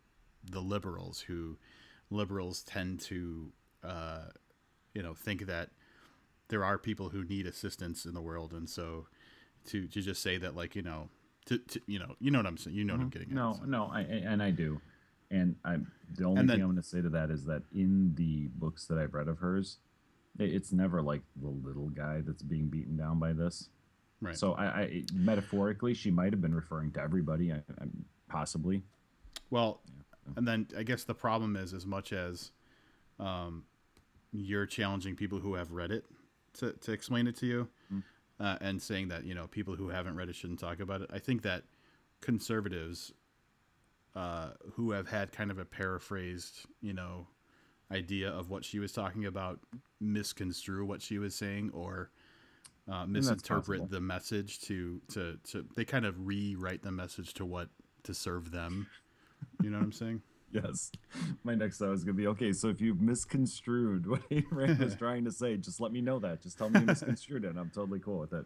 the 0.51 0.61
liberals, 0.61 1.21
who 1.21 1.57
liberals 2.13 2.63
tend 2.63 3.01
to, 3.01 3.53
uh, 3.83 4.27
you 4.95 5.03
know, 5.03 5.15
think 5.15 5.47
that 5.47 5.71
there 6.49 6.65
are 6.65 6.79
people 6.79 7.09
who 7.09 7.25
need 7.25 7.47
assistance 7.47 8.05
in 8.05 8.15
the 8.15 8.21
world, 8.21 8.53
and 8.53 8.69
so 8.69 9.07
to 9.67 9.87
to 9.87 10.03
just 10.03 10.23
say 10.23 10.37
that, 10.39 10.55
like, 10.55 10.77
you 10.77 10.83
know, 10.83 11.09
to, 11.47 11.59
to 11.59 11.81
you 11.87 11.99
know, 11.99 12.15
you 12.21 12.31
know 12.31 12.39
what 12.39 12.47
I'm 12.47 12.57
saying, 12.59 12.77
you 12.77 12.85
know 12.85 12.95
what 12.95 13.03
I'm 13.03 13.09
getting 13.11 13.29
at. 13.31 13.35
No, 13.35 13.55
so. 13.59 13.65
no, 13.65 13.91
I, 13.93 14.01
I 14.01 14.03
and 14.03 14.43
I 14.43 14.51
do, 14.51 14.81
and 15.31 15.57
I'm 15.65 15.91
the 16.17 16.25
only 16.25 16.41
And 16.41 16.51
thing 16.51 16.61
I'm 16.61 16.67
going 16.71 16.77
to 16.77 16.83
say 16.83 17.01
to 17.01 17.09
that 17.11 17.31
is 17.31 17.45
that 17.47 17.63
in 17.75 18.15
the 18.17 18.49
books 18.55 18.87
that 18.87 18.99
I've 18.99 19.15
read 19.15 19.29
of 19.29 19.39
hers, 19.39 19.79
it's 20.39 20.73
never 20.73 21.01
like 21.03 21.23
the 21.41 21.49
little 21.49 21.89
guy 21.89 22.21
that's 22.21 22.43
being 22.43 22.69
beaten 22.69 22.97
down 22.97 23.19
by 23.19 23.33
this. 23.33 23.69
right. 24.21 24.37
So 24.37 24.53
I, 24.55 24.65
I 24.65 25.05
metaphorically, 25.15 25.95
she 25.95 26.11
might 26.11 26.33
have 26.33 26.41
been 26.43 26.55
referring 26.55 26.93
to 26.93 27.01
everybody, 27.01 27.53
I, 27.53 27.57
I, 27.57 27.87
possibly. 28.29 28.83
Well, 29.51 29.81
and 30.37 30.47
then 30.47 30.67
I 30.77 30.83
guess 30.83 31.05
the 31.05 31.15
problem 31.15 31.57
is 31.57 31.75
as 31.75 31.87
much 31.87 32.13
as 32.13 32.53
um, 33.19 33.65
you're 34.33 34.67
challenging 34.67 35.17
people 35.17 35.39
who 35.39 35.55
have 35.55 35.73
read 35.73 35.91
it 35.91 36.05
to, 36.55 36.73
to 36.73 36.93
explain 36.93 37.27
it 37.27 37.37
to 37.39 37.47
you 37.47 37.69
uh, 38.41 38.57
and 38.61 38.81
saying 38.81 39.09
that, 39.09 39.25
you 39.25 39.35
know, 39.35 39.47
people 39.47 39.77
who 39.77 39.89
haven't 39.89 40.17
read 40.17 40.29
it 40.29 40.35
shouldn't 40.35 40.61
talk 40.61 40.81
about 40.81 41.01
it. 41.03 41.11
I 41.13 41.19
think 41.19 41.43
that 41.43 41.65
conservatives 42.21 43.13
uh, 44.15 44.51
who 44.75 44.91
have 44.93 45.09
had 45.09 45.33
kind 45.33 45.51
of 45.51 45.59
a 45.59 45.65
paraphrased, 45.65 46.67
you 46.81 46.93
know, 46.93 47.27
idea 47.91 48.31
of 48.31 48.49
what 48.49 48.65
she 48.65 48.79
was 48.79 48.93
talking 48.93 49.27
about 49.27 49.61
misconstrue 50.01 50.85
what 50.85 51.03
she 51.03 51.19
was 51.19 51.35
saying 51.35 51.71
or 51.75 52.11
uh, 52.91 53.07
misinterpret 53.07 53.91
the 53.91 54.01
message 54.01 54.61
to, 54.61 55.01
to, 55.13 55.39
to, 55.45 55.65
they 55.77 55.85
kind 55.85 56.05
of 56.05 56.27
rewrite 56.27 56.83
the 56.83 56.91
message 56.91 57.35
to 57.35 57.45
what, 57.45 57.69
to 58.03 58.15
serve 58.15 58.51
them. 58.51 58.89
You 59.63 59.71
know 59.71 59.79
what 59.79 59.85
I'm 59.85 59.93
saying? 59.93 60.23
Yes. 60.55 60.93
My 61.45 61.55
next 61.55 61.79
thought 61.79 61.89
was 61.89 62.05
going 62.05 62.15
to 62.15 62.21
be 62.23 62.27
okay. 62.27 62.53
So 62.53 62.69
if 62.69 62.79
you've 62.79 63.01
misconstrued 63.01 64.07
what 64.11 64.29
Ayn 64.29 64.45
Rand 64.51 64.81
was 64.81 64.95
trying 64.99 65.25
to 65.25 65.33
say, 65.33 65.57
just 65.57 65.81
let 65.81 65.93
me 65.93 66.03
know 66.03 66.19
that. 66.19 66.43
Just 66.43 66.59
tell 66.59 66.69
me 66.69 66.81
you 66.81 66.85
misconstrued 66.85 67.47
it. 67.47 67.49
and 67.49 67.59
I'm 67.59 67.71
totally 67.71 68.01
cool 68.01 68.19
with 68.19 68.35
it. 68.35 68.45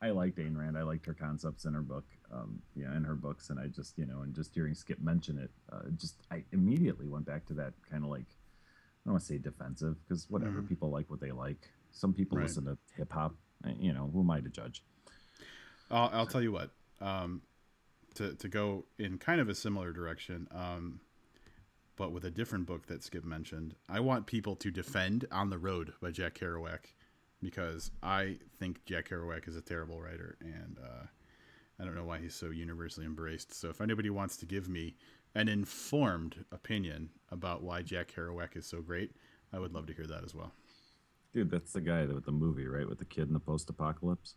I 0.00 0.08
liked 0.08 0.38
Ayn 0.38 0.56
Rand. 0.56 0.78
I 0.78 0.84
liked 0.84 1.04
her 1.04 1.12
concepts 1.12 1.66
in 1.66 1.74
her 1.74 1.82
book, 1.82 2.06
um, 2.32 2.60
yeah, 2.74 2.96
in 2.96 3.04
her 3.04 3.14
books, 3.14 3.50
and 3.50 3.60
I 3.60 3.66
just, 3.66 3.98
you 3.98 4.06
know, 4.06 4.22
and 4.22 4.34
just 4.34 4.54
hearing 4.54 4.72
Skip 4.74 4.98
mention 5.02 5.36
it, 5.36 5.50
uh, 5.70 5.90
just 5.98 6.22
I 6.30 6.44
immediately 6.52 7.08
went 7.08 7.26
back 7.26 7.44
to 7.48 7.52
that 7.54 7.74
kind 7.90 8.04
of 8.04 8.08
like, 8.08 8.24
I 8.24 9.04
don't 9.04 9.12
want 9.12 9.20
to 9.24 9.26
say 9.28 9.36
defensive 9.36 9.96
because 10.08 10.26
whatever 10.30 10.62
people 10.62 10.88
like 10.88 11.10
what 11.10 11.20
they 11.20 11.30
like. 11.30 11.68
Some 11.92 12.14
people 12.14 12.38
Right. 12.38 12.44
listen 12.44 12.64
to 12.64 12.78
hip 12.96 13.12
hop. 13.12 13.34
You 13.78 13.92
know, 13.92 14.08
who 14.14 14.20
am 14.20 14.30
I 14.30 14.40
to 14.40 14.48
judge? 14.48 14.82
I'll, 15.90 16.08
I'll 16.10 16.26
tell 16.26 16.40
you 16.42 16.52
what. 16.52 16.70
Um, 17.02 17.42
to 18.14 18.34
to 18.34 18.48
go 18.48 18.84
in 18.98 19.18
kind 19.18 19.40
of 19.40 19.48
a 19.48 19.54
similar 19.54 19.92
direction, 19.92 20.48
um, 20.52 21.00
but 21.96 22.12
with 22.12 22.24
a 22.24 22.30
different 22.30 22.66
book 22.66 22.86
that 22.86 23.02
Skip 23.02 23.24
mentioned, 23.24 23.74
I 23.88 24.00
want 24.00 24.26
people 24.26 24.56
to 24.56 24.70
defend 24.70 25.26
"On 25.30 25.50
the 25.50 25.58
Road" 25.58 25.92
by 26.00 26.10
Jack 26.10 26.38
Kerouac 26.38 26.80
because 27.42 27.90
I 28.02 28.38
think 28.58 28.84
Jack 28.86 29.10
Kerouac 29.10 29.46
is 29.48 29.56
a 29.56 29.60
terrible 29.60 30.00
writer, 30.00 30.36
and 30.40 30.78
uh, 30.82 31.06
I 31.78 31.84
don't 31.84 31.94
know 31.94 32.04
why 32.04 32.18
he's 32.18 32.34
so 32.34 32.50
universally 32.50 33.06
embraced. 33.06 33.54
So 33.54 33.68
if 33.68 33.80
anybody 33.80 34.10
wants 34.10 34.36
to 34.38 34.46
give 34.46 34.68
me 34.68 34.96
an 35.34 35.48
informed 35.48 36.44
opinion 36.52 37.10
about 37.30 37.62
why 37.62 37.82
Jack 37.82 38.12
Kerouac 38.14 38.56
is 38.56 38.66
so 38.66 38.80
great, 38.80 39.12
I 39.52 39.58
would 39.58 39.74
love 39.74 39.86
to 39.86 39.94
hear 39.94 40.06
that 40.06 40.24
as 40.24 40.34
well. 40.34 40.52
Dude, 41.32 41.50
that's 41.50 41.72
the 41.72 41.80
guy 41.80 42.06
with 42.06 42.24
the 42.24 42.32
movie, 42.32 42.66
right? 42.66 42.88
With 42.88 42.98
the 42.98 43.04
kid 43.04 43.26
in 43.26 43.34
the 43.34 43.40
post-apocalypse. 43.40 44.36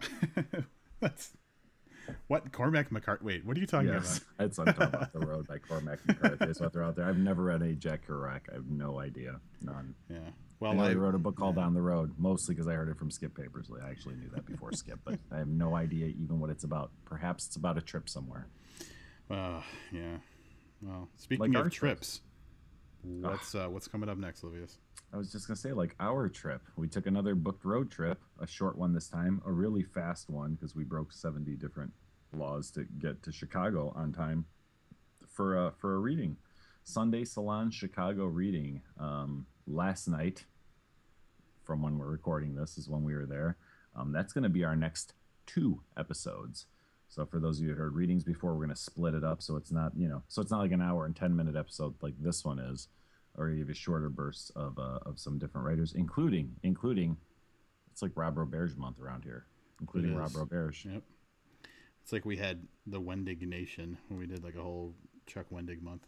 That's 1.00 1.32
what 2.28 2.52
Cormac 2.52 2.90
McCarthy. 2.92 3.24
Wait, 3.24 3.44
what 3.44 3.56
are 3.56 3.60
you 3.60 3.66
talking 3.66 3.88
Yes, 3.88 4.18
about? 4.18 4.28
that's 4.38 4.58
what 4.58 4.68
I'm 4.68 4.74
talking 4.74 4.94
about. 4.94 5.12
The 5.12 5.18
Road 5.26 5.46
by 5.46 5.58
Cormac 5.58 5.98
McCarthy 6.06 6.44
is 6.46 6.60
what 6.60 6.72
they're 6.72 6.84
out 6.84 6.96
there. 6.96 7.06
I've 7.06 7.18
never 7.18 7.42
read 7.44 7.62
any 7.62 7.74
Jack 7.74 8.06
Kerouac. 8.06 8.40
I 8.50 8.54
have 8.54 8.66
no 8.66 9.00
idea, 9.00 9.40
none. 9.62 9.94
Yeah. 10.10 10.18
Well, 10.60 10.74
know 10.74 10.84
I, 10.84 10.94
wrote 10.94 11.14
a 11.14 11.18
book 11.18 11.36
called 11.36 11.56
Down 11.56 11.74
the 11.74 11.82
Road, 11.82 12.12
mostly 12.16 12.54
because 12.54 12.68
I 12.68 12.74
heard 12.74 12.88
it 12.88 12.96
from 12.96 13.10
Skip 13.10 13.36
Papersley. 13.36 13.84
I 13.84 13.90
actually 13.90 14.14
knew 14.14 14.30
that 14.34 14.46
before 14.46 14.72
Skip, 14.72 15.00
but 15.04 15.18
I 15.32 15.38
have 15.38 15.48
no 15.48 15.74
idea 15.74 16.06
even 16.06 16.40
what 16.40 16.48
it's 16.50 16.64
about. 16.64 16.90
Perhaps 17.04 17.46
it's 17.46 17.56
about 17.56 17.76
a 17.76 17.82
trip 17.82 18.08
somewhere. 18.08 18.46
Uh, 19.30 19.60
yeah. 19.92 20.16
Well, 20.80 21.08
speaking 21.16 21.40
Like 21.52 21.58
of 21.58 21.64
our 21.64 21.70
trips, 21.70 22.20
what's 23.02 23.54
uh, 23.54 23.66
what's 23.68 23.88
coming 23.88 24.08
up 24.08 24.16
next, 24.18 24.42
Livius? 24.44 24.78
I 25.14 25.16
was 25.16 25.30
just 25.30 25.46
gonna 25.46 25.56
say 25.56 25.72
like 25.72 25.94
our 26.00 26.28
trip. 26.28 26.62
We 26.76 26.88
took 26.88 27.06
another 27.06 27.36
booked 27.36 27.64
road 27.64 27.88
trip, 27.88 28.20
a 28.40 28.48
short 28.48 28.76
one 28.76 28.92
this 28.92 29.08
time, 29.08 29.40
a 29.46 29.52
really 29.52 29.84
fast 29.84 30.28
one 30.28 30.54
because 30.54 30.74
we 30.74 30.82
broke 30.82 31.12
seventy 31.12 31.54
different 31.54 31.92
laws 32.32 32.72
to 32.72 32.84
get 32.98 33.22
to 33.22 33.30
Chicago 33.30 33.92
on 33.94 34.12
time 34.12 34.44
for 35.28 35.66
a 35.66 35.72
for 35.78 35.94
a 35.94 35.98
reading. 35.98 36.36
Sunday 36.82 37.24
Salon 37.24 37.70
Chicago 37.70 38.26
reading 38.26 38.82
um, 38.98 39.46
last 39.68 40.08
night. 40.08 40.46
From 41.62 41.80
when 41.80 41.96
we're 41.96 42.10
recording 42.10 42.56
this 42.56 42.76
is 42.76 42.90
when 42.90 43.04
we 43.04 43.14
were 43.14 43.24
there. 43.24 43.56
Um, 43.96 44.12
that's 44.12 44.32
going 44.32 44.42
to 44.42 44.50
be 44.50 44.64
our 44.64 44.76
next 44.76 45.14
two 45.46 45.80
episodes. 45.96 46.66
So 47.08 47.24
for 47.24 47.38
those 47.38 47.58
of 47.58 47.64
you 47.64 47.70
who 47.70 47.76
heard 47.76 47.94
readings 47.94 48.24
before, 48.24 48.52
we're 48.52 48.66
going 48.66 48.76
to 48.76 48.76
split 48.76 49.14
it 49.14 49.24
up 49.24 49.40
so 49.40 49.56
it's 49.56 49.70
not 49.70 49.92
you 49.96 50.08
know 50.08 50.24
so 50.26 50.42
it's 50.42 50.50
not 50.50 50.58
like 50.58 50.72
an 50.72 50.82
hour 50.82 51.06
and 51.06 51.14
ten 51.14 51.36
minute 51.36 51.54
episode 51.54 51.94
like 52.02 52.14
this 52.18 52.44
one 52.44 52.58
is, 52.58 52.88
or 53.36 53.50
give 53.50 53.68
you 53.68 53.74
shorter 53.74 54.08
bursts 54.08 54.50
of 54.50 54.78
uh, 54.78 54.98
of 55.06 55.18
some 55.18 55.38
different 55.38 55.66
writers, 55.66 55.94
including 55.94 56.54
including 56.62 57.16
it's 57.90 58.02
like 58.02 58.12
Rob 58.14 58.36
Roberge 58.36 58.76
month 58.76 58.98
around 59.00 59.24
here, 59.24 59.46
including 59.80 60.16
Rob. 60.16 60.30
Roberge. 60.30 60.84
Yep. 60.84 61.02
It's 62.02 62.12
like 62.12 62.24
we 62.24 62.36
had 62.36 62.60
the 62.86 63.00
Wendig 63.00 63.40
Nation 63.46 63.96
when 64.08 64.18
we 64.18 64.26
did 64.26 64.44
like 64.44 64.56
a 64.56 64.62
whole 64.62 64.94
Chuck 65.26 65.46
Wendig 65.52 65.80
month. 65.80 66.06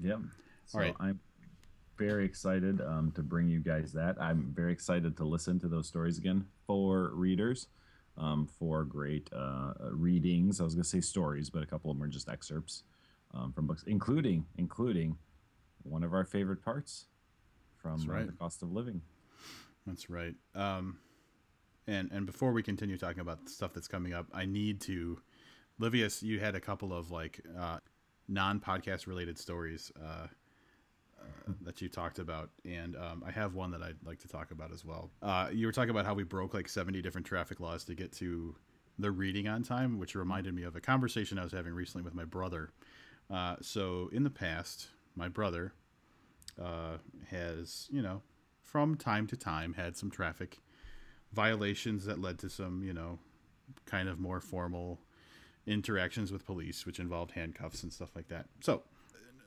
Yep. 0.00 0.18
So 0.66 0.78
All 0.78 0.84
right. 0.84 0.94
I'm 1.00 1.20
very 1.96 2.24
excited 2.24 2.80
um, 2.80 3.12
to 3.12 3.22
bring 3.22 3.48
you 3.48 3.60
guys 3.60 3.92
that. 3.92 4.20
I'm 4.20 4.52
very 4.54 4.72
excited 4.72 5.16
to 5.16 5.24
listen 5.24 5.58
to 5.60 5.68
those 5.68 5.88
stories 5.88 6.18
again 6.18 6.44
for 6.66 7.10
readers, 7.14 7.68
um, 8.16 8.46
for 8.46 8.84
great 8.84 9.28
uh, 9.32 9.72
readings. 9.92 10.60
I 10.60 10.64
was 10.64 10.74
going 10.74 10.84
to 10.84 10.88
say 10.88 11.00
stories, 11.00 11.50
but 11.50 11.62
a 11.62 11.66
couple 11.66 11.90
of 11.90 11.96
them 11.96 12.04
are 12.04 12.08
just 12.08 12.28
excerpts 12.28 12.84
um, 13.34 13.52
from 13.52 13.66
books, 13.66 13.84
including 13.86 14.44
including 14.56 15.16
one 15.82 16.02
of 16.02 16.12
our 16.12 16.24
favorite 16.24 16.62
parts 16.64 17.06
from 17.76 18.08
uh, 18.08 18.12
right. 18.12 18.26
the 18.26 18.32
cost 18.32 18.62
of 18.62 18.72
living. 18.72 19.02
That's 19.86 20.10
right. 20.10 20.34
Um, 20.54 20.98
and 21.86 22.10
and 22.12 22.26
before 22.26 22.52
we 22.52 22.62
continue 22.62 22.98
talking 22.98 23.20
about 23.20 23.44
the 23.44 23.50
stuff 23.50 23.72
that's 23.72 23.88
coming 23.88 24.12
up, 24.12 24.26
I 24.32 24.44
need 24.44 24.80
to, 24.82 25.20
Livius, 25.78 26.22
you 26.22 26.38
had 26.38 26.54
a 26.54 26.60
couple 26.60 26.92
of 26.92 27.10
like 27.10 27.40
uh, 27.58 27.78
non 28.28 28.60
podcast 28.60 29.06
related 29.06 29.38
stories 29.38 29.90
uh, 29.98 30.26
uh, 31.20 31.52
that 31.62 31.80
you 31.80 31.88
talked 31.88 32.18
about, 32.18 32.50
and 32.64 32.94
um, 32.96 33.24
I 33.26 33.30
have 33.30 33.54
one 33.54 33.70
that 33.70 33.82
I'd 33.82 33.96
like 34.04 34.18
to 34.20 34.28
talk 34.28 34.50
about 34.50 34.72
as 34.72 34.84
well. 34.84 35.10
Uh, 35.22 35.48
you 35.52 35.66
were 35.66 35.72
talking 35.72 35.90
about 35.90 36.04
how 36.04 36.14
we 36.14 36.24
broke 36.24 36.52
like 36.52 36.68
seventy 36.68 37.00
different 37.00 37.26
traffic 37.26 37.58
laws 37.58 37.84
to 37.84 37.94
get 37.94 38.12
to 38.14 38.54
the 38.98 39.10
reading 39.10 39.48
on 39.48 39.62
time, 39.62 39.98
which 39.98 40.14
reminded 40.14 40.54
me 40.54 40.64
of 40.64 40.76
a 40.76 40.80
conversation 40.80 41.38
I 41.38 41.44
was 41.44 41.52
having 41.52 41.72
recently 41.72 42.02
with 42.02 42.14
my 42.14 42.24
brother. 42.24 42.70
Uh, 43.30 43.56
so 43.60 44.10
in 44.12 44.24
the 44.24 44.30
past, 44.30 44.88
my 45.18 45.28
brother 45.28 45.72
uh, 46.62 46.98
has, 47.30 47.88
you 47.90 48.00
know, 48.02 48.22
from 48.62 48.96
time 48.96 49.26
to 49.26 49.36
time 49.36 49.74
had 49.74 49.96
some 49.96 50.10
traffic 50.10 50.58
violations 51.32 52.04
that 52.04 52.20
led 52.20 52.38
to 52.38 52.48
some, 52.48 52.82
you 52.82 52.92
know, 52.92 53.18
kind 53.86 54.08
of 54.08 54.18
more 54.18 54.40
formal 54.40 55.00
interactions 55.66 56.32
with 56.32 56.46
police, 56.46 56.86
which 56.86 56.98
involved 56.98 57.32
handcuffs 57.32 57.82
and 57.82 57.92
stuff 57.92 58.10
like 58.16 58.28
that. 58.28 58.46
So 58.60 58.82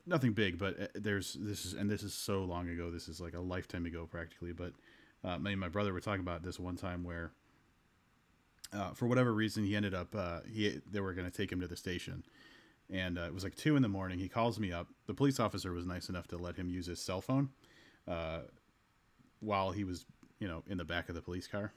nothing 0.06 0.32
big, 0.32 0.58
but 0.58 0.80
uh, 0.80 0.86
there's 0.94 1.34
this 1.34 1.64
is 1.64 1.74
and 1.74 1.90
this 1.90 2.02
is 2.02 2.14
so 2.14 2.44
long 2.44 2.68
ago. 2.68 2.90
This 2.90 3.08
is 3.08 3.20
like 3.20 3.34
a 3.34 3.40
lifetime 3.40 3.86
ago 3.86 4.06
practically. 4.10 4.52
But 4.52 4.72
uh, 5.24 5.38
me 5.38 5.52
and 5.52 5.60
my 5.60 5.68
brother 5.68 5.92
were 5.92 6.00
talking 6.00 6.20
about 6.20 6.42
this 6.42 6.58
one 6.58 6.76
time 6.76 7.04
where, 7.04 7.32
uh, 8.72 8.92
for 8.92 9.06
whatever 9.06 9.32
reason, 9.32 9.64
he 9.64 9.76
ended 9.76 9.94
up 9.94 10.14
uh, 10.14 10.40
he 10.50 10.80
they 10.90 11.00
were 11.00 11.14
going 11.14 11.30
to 11.30 11.36
take 11.36 11.50
him 11.50 11.60
to 11.60 11.66
the 11.66 11.76
station. 11.76 12.24
And 12.90 13.18
uh, 13.18 13.22
it 13.22 13.34
was 13.34 13.44
like 13.44 13.54
two 13.54 13.76
in 13.76 13.82
the 13.82 13.88
morning. 13.88 14.18
He 14.18 14.28
calls 14.28 14.58
me 14.58 14.72
up. 14.72 14.88
The 15.06 15.14
police 15.14 15.40
officer 15.40 15.72
was 15.72 15.86
nice 15.86 16.08
enough 16.08 16.28
to 16.28 16.36
let 16.36 16.56
him 16.56 16.68
use 16.68 16.86
his 16.86 17.00
cell 17.00 17.20
phone 17.20 17.50
uh, 18.06 18.40
while 19.40 19.70
he 19.70 19.84
was, 19.84 20.04
you 20.38 20.48
know, 20.48 20.62
in 20.68 20.78
the 20.78 20.84
back 20.84 21.08
of 21.08 21.14
the 21.14 21.22
police 21.22 21.46
car. 21.46 21.72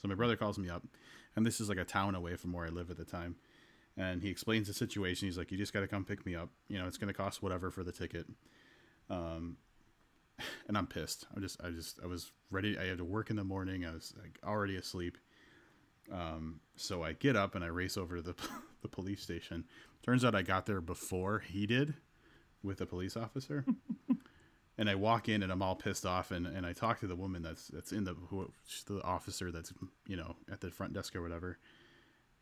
So 0.00 0.08
my 0.08 0.14
brother 0.14 0.36
calls 0.36 0.58
me 0.58 0.68
up, 0.68 0.82
and 1.36 1.46
this 1.46 1.60
is 1.60 1.68
like 1.68 1.78
a 1.78 1.84
town 1.84 2.14
away 2.14 2.34
from 2.36 2.52
where 2.52 2.66
I 2.66 2.70
live 2.70 2.90
at 2.90 2.96
the 2.96 3.04
time. 3.04 3.36
And 3.96 4.22
he 4.22 4.30
explains 4.30 4.66
the 4.66 4.74
situation. 4.74 5.28
He's 5.28 5.38
like, 5.38 5.52
"You 5.52 5.58
just 5.58 5.72
got 5.72 5.80
to 5.80 5.86
come 5.86 6.04
pick 6.04 6.24
me 6.26 6.34
up. 6.34 6.48
You 6.68 6.78
know, 6.78 6.86
it's 6.86 6.96
going 6.96 7.12
to 7.12 7.14
cost 7.14 7.42
whatever 7.42 7.70
for 7.70 7.84
the 7.84 7.92
ticket." 7.92 8.26
Um, 9.10 9.58
and 10.68 10.76
I'm 10.76 10.86
pissed. 10.86 11.26
I'm 11.34 11.42
just, 11.42 11.62
I 11.62 11.70
just, 11.70 12.00
I 12.02 12.06
was 12.06 12.32
ready. 12.50 12.78
I 12.78 12.86
had 12.86 12.98
to 12.98 13.04
work 13.04 13.30
in 13.30 13.36
the 13.36 13.44
morning. 13.44 13.84
I 13.84 13.92
was 13.92 14.14
like 14.20 14.38
already 14.44 14.76
asleep. 14.76 15.18
Um, 16.12 16.60
so 16.76 17.02
I 17.02 17.12
get 17.12 17.36
up 17.36 17.54
and 17.54 17.64
I 17.64 17.68
race 17.68 17.96
over 17.96 18.16
to 18.16 18.22
the 18.22 18.34
the 18.82 18.88
police 18.88 19.22
station. 19.22 19.64
Turns 20.02 20.24
out 20.24 20.34
I 20.34 20.42
got 20.42 20.66
there 20.66 20.80
before 20.80 21.38
he 21.38 21.66
did, 21.66 21.94
with 22.62 22.80
a 22.80 22.86
police 22.86 23.16
officer. 23.16 23.64
and 24.78 24.88
I 24.88 24.94
walk 24.94 25.28
in 25.28 25.42
and 25.42 25.52
I'm 25.52 25.62
all 25.62 25.76
pissed 25.76 26.06
off 26.06 26.30
and, 26.30 26.46
and 26.46 26.66
I 26.66 26.72
talk 26.72 27.00
to 27.00 27.06
the 27.06 27.16
woman 27.16 27.42
that's 27.42 27.68
that's 27.68 27.92
in 27.92 28.04
the 28.04 28.14
who 28.28 28.50
the 28.86 29.02
officer 29.02 29.50
that's 29.50 29.72
you 30.06 30.16
know 30.16 30.36
at 30.50 30.60
the 30.60 30.70
front 30.70 30.92
desk 30.92 31.14
or 31.16 31.22
whatever, 31.22 31.58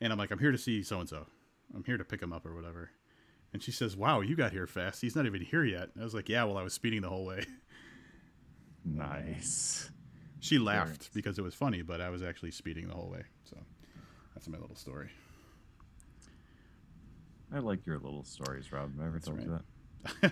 and 0.00 0.12
I'm 0.12 0.18
like 0.18 0.30
I'm 0.30 0.38
here 0.38 0.52
to 0.52 0.58
see 0.58 0.82
so 0.82 1.00
and 1.00 1.08
so, 1.08 1.26
I'm 1.74 1.84
here 1.84 1.98
to 1.98 2.04
pick 2.04 2.22
him 2.22 2.32
up 2.32 2.46
or 2.46 2.54
whatever, 2.54 2.90
and 3.52 3.62
she 3.62 3.72
says 3.72 3.96
Wow 3.96 4.20
you 4.20 4.36
got 4.36 4.52
here 4.52 4.66
fast 4.66 5.00
he's 5.00 5.16
not 5.16 5.26
even 5.26 5.42
here 5.42 5.64
yet. 5.64 5.90
I 5.98 6.04
was 6.04 6.14
like 6.14 6.28
Yeah 6.28 6.44
well 6.44 6.58
I 6.58 6.62
was 6.62 6.74
speeding 6.74 7.02
the 7.02 7.08
whole 7.08 7.26
way. 7.26 7.44
Nice. 8.82 9.90
She 10.40 10.58
laughed 10.58 11.10
because 11.12 11.38
it 11.38 11.42
was 11.42 11.54
funny, 11.54 11.82
but 11.82 12.00
I 12.00 12.10
was 12.10 12.22
actually 12.22 12.50
speeding 12.50 12.88
the 12.88 12.94
whole 12.94 13.10
way. 13.10 13.22
So 13.44 13.56
that's 14.34 14.48
my 14.48 14.58
little 14.58 14.76
story. 14.76 15.10
I 17.52 17.58
like 17.58 17.84
your 17.84 17.98
little 17.98 18.24
stories, 18.24 18.72
Rob. 18.72 18.92
Have 18.92 19.04
I 19.04 19.06
ever 19.06 19.20
told 19.20 19.38
right. 19.38 19.46
you 19.46 19.58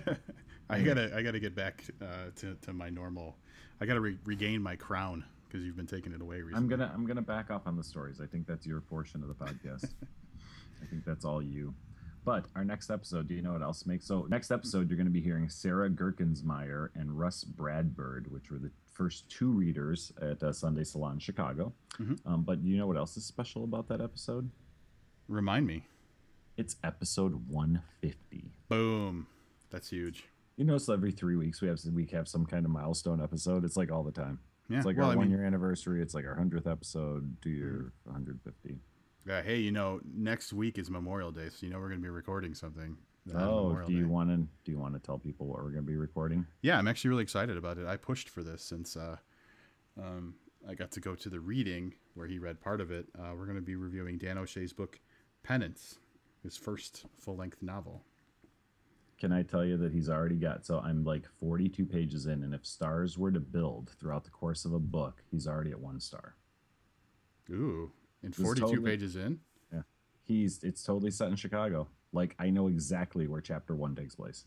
that? 0.01 0.17
I 0.69 0.81
gotta 0.81 1.15
I 1.15 1.21
gotta 1.21 1.39
get 1.39 1.55
back 1.55 1.83
uh, 2.01 2.31
to 2.37 2.55
to 2.61 2.73
my 2.73 2.89
normal. 2.89 3.35
I 3.81 3.85
gotta 3.85 4.01
re- 4.01 4.17
regain 4.25 4.61
my 4.61 4.75
crown 4.75 5.25
because 5.47 5.65
you've 5.65 5.75
been 5.75 5.87
taking 5.87 6.13
it 6.13 6.21
away 6.21 6.41
recently. 6.41 6.57
I'm 6.57 6.67
gonna 6.67 6.91
I'm 6.93 7.05
gonna 7.05 7.21
back 7.21 7.51
off 7.51 7.63
on 7.65 7.75
the 7.75 7.83
stories. 7.83 8.21
I 8.21 8.25
think 8.25 8.47
that's 8.47 8.65
your 8.65 8.81
portion 8.81 9.21
of 9.21 9.27
the 9.27 9.35
podcast. 9.35 9.85
I 10.81 10.85
think 10.85 11.05
that's 11.05 11.25
all 11.25 11.41
you. 11.41 11.73
But 12.23 12.45
our 12.55 12.63
next 12.63 12.89
episode, 12.89 13.27
do 13.27 13.33
you 13.33 13.41
know 13.41 13.53
what 13.53 13.61
else 13.61 13.85
makes? 13.85 14.05
So 14.05 14.27
next 14.29 14.51
episode, 14.51 14.89
you're 14.89 14.97
going 14.97 15.07
to 15.07 15.11
be 15.11 15.21
hearing 15.21 15.49
Sarah 15.49 15.89
Gerkensmeyer 15.89 16.89
and 16.93 17.17
Rus 17.17 17.43
Bradburd, 17.43 18.29
which 18.29 18.51
were 18.51 18.59
the 18.59 18.71
first 18.99 19.29
two 19.29 19.49
readers 19.49 20.11
at 20.21 20.43
uh, 20.43 20.51
Sunday 20.51 20.83
Salon 20.83 21.19
Chicago. 21.19 21.71
Um, 22.25 22.43
but 22.43 22.61
you 22.63 22.77
know 22.77 22.85
what 22.85 22.97
else 22.97 23.15
is 23.17 23.25
special 23.25 23.63
about 23.63 23.87
that 23.87 24.01
episode? 24.01 24.49
Remind 25.29 25.65
me. 25.65 25.85
It's 26.57 26.75
episode 26.83 27.47
150. 27.49 28.51
Boom. 28.67 29.27
That's 29.69 29.89
huge. 29.89 30.25
You 30.57 30.65
know, 30.65 30.77
so 30.77 30.93
every 30.93 31.11
three 31.11 31.37
weeks 31.37 31.61
we 31.61 31.69
have 31.69 31.79
we 31.93 32.05
have 32.07 32.27
some 32.27 32.45
kind 32.45 32.65
of 32.65 32.71
milestone 32.71 33.21
episode. 33.21 33.63
It's 33.63 33.77
like 33.77 33.89
all 33.91 34.03
the 34.03 34.11
time. 34.11 34.39
Yeah, 34.69 34.77
It's 34.77 34.85
like 34.85 34.97
well, 34.97 35.07
our 35.07 35.13
I 35.13 35.15
one 35.15 35.29
mean- 35.29 35.37
year 35.37 35.45
anniversary. 35.45 36.01
It's 36.01 36.13
like 36.13 36.25
our 36.25 36.35
hundredth 36.35 36.67
episode, 36.67 37.37
two 37.41 37.49
year, 37.51 37.93
150. 38.03 38.77
Yeah, 39.27 39.41
hey, 39.41 39.57
you 39.59 39.71
know, 39.71 39.99
next 40.13 40.51
week 40.53 40.77
is 40.77 40.89
Memorial 40.89 41.31
Day, 41.31 41.49
so 41.49 41.65
you 41.65 41.69
know 41.71 41.79
we're 41.79 41.89
going 41.89 41.99
to 41.99 42.03
be 42.03 42.09
recording 42.09 42.53
something. 42.53 42.97
On 43.33 43.41
Oh, 43.41 43.81
do 43.85 43.93
you 43.93 44.07
want 44.07 44.29
to 44.29 44.37
do 44.63 44.71
you 44.71 44.79
want 44.79 44.93
to 44.93 44.99
tell 44.99 45.17
people 45.17 45.47
what 45.47 45.57
we're 45.57 45.71
going 45.71 45.83
to 45.85 45.91
be 45.91 45.95
recording? 45.97 46.45
Yeah, 46.61 46.77
I'm 46.77 46.87
actually 46.87 47.09
really 47.09 47.23
excited 47.23 47.57
about 47.57 47.77
it. 47.77 47.85
I 47.87 47.97
pushed 47.97 48.29
for 48.29 48.43
this 48.43 48.63
since 48.63 48.95
uh, 48.97 49.17
um, 50.01 50.35
I 50.67 50.73
got 50.73 50.91
to 50.91 50.99
go 50.99 51.15
to 51.15 51.29
the 51.29 51.39
reading 51.39 51.93
where 52.15 52.27
he 52.27 52.39
read 52.39 52.59
part 52.59 52.81
of 52.81 52.91
it. 52.91 53.07
Uh, 53.17 53.31
we're 53.35 53.45
going 53.45 53.55
to 53.57 53.61
be 53.61 53.75
reviewing 53.75 54.17
Dan 54.17 54.37
O'Shea's 54.37 54.73
book, 54.73 54.99
Penance, 55.43 55.99
his 56.43 56.57
first 56.57 57.05
full 57.19 57.35
length 57.37 57.61
novel. 57.61 58.03
Can 59.19 59.33
I 59.33 59.43
tell 59.43 59.65
you 59.65 59.75
that 59.77 59.91
he's 59.91 60.09
already 60.09 60.37
got? 60.37 60.65
So 60.65 60.79
I'm 60.79 61.03
like 61.03 61.25
42 61.39 61.85
pages 61.85 62.25
in, 62.25 62.41
and 62.43 62.53
if 62.53 62.65
stars 62.65 63.17
were 63.17 63.31
to 63.31 63.39
build 63.41 63.91
throughout 63.99 64.23
the 64.23 64.29
course 64.29 64.63
of 64.63 64.73
a 64.73 64.79
book, 64.79 65.23
he's 65.29 65.45
already 65.45 65.71
at 65.71 65.79
one 65.79 65.99
star. 65.99 66.35
Ooh, 67.51 67.91
and 68.23 68.33
42 68.35 68.65
totally- 68.67 68.91
pages 68.91 69.15
in? 69.15 69.39
Yeah, 69.73 69.81
he's 70.23 70.63
it's 70.63 70.83
totally 70.83 71.11
set 71.11 71.29
in 71.29 71.35
Chicago. 71.35 71.89
Like 72.11 72.35
I 72.39 72.49
know 72.49 72.67
exactly 72.67 73.27
where 73.27 73.41
chapter 73.41 73.75
one 73.75 73.95
takes 73.95 74.15
place. 74.15 74.45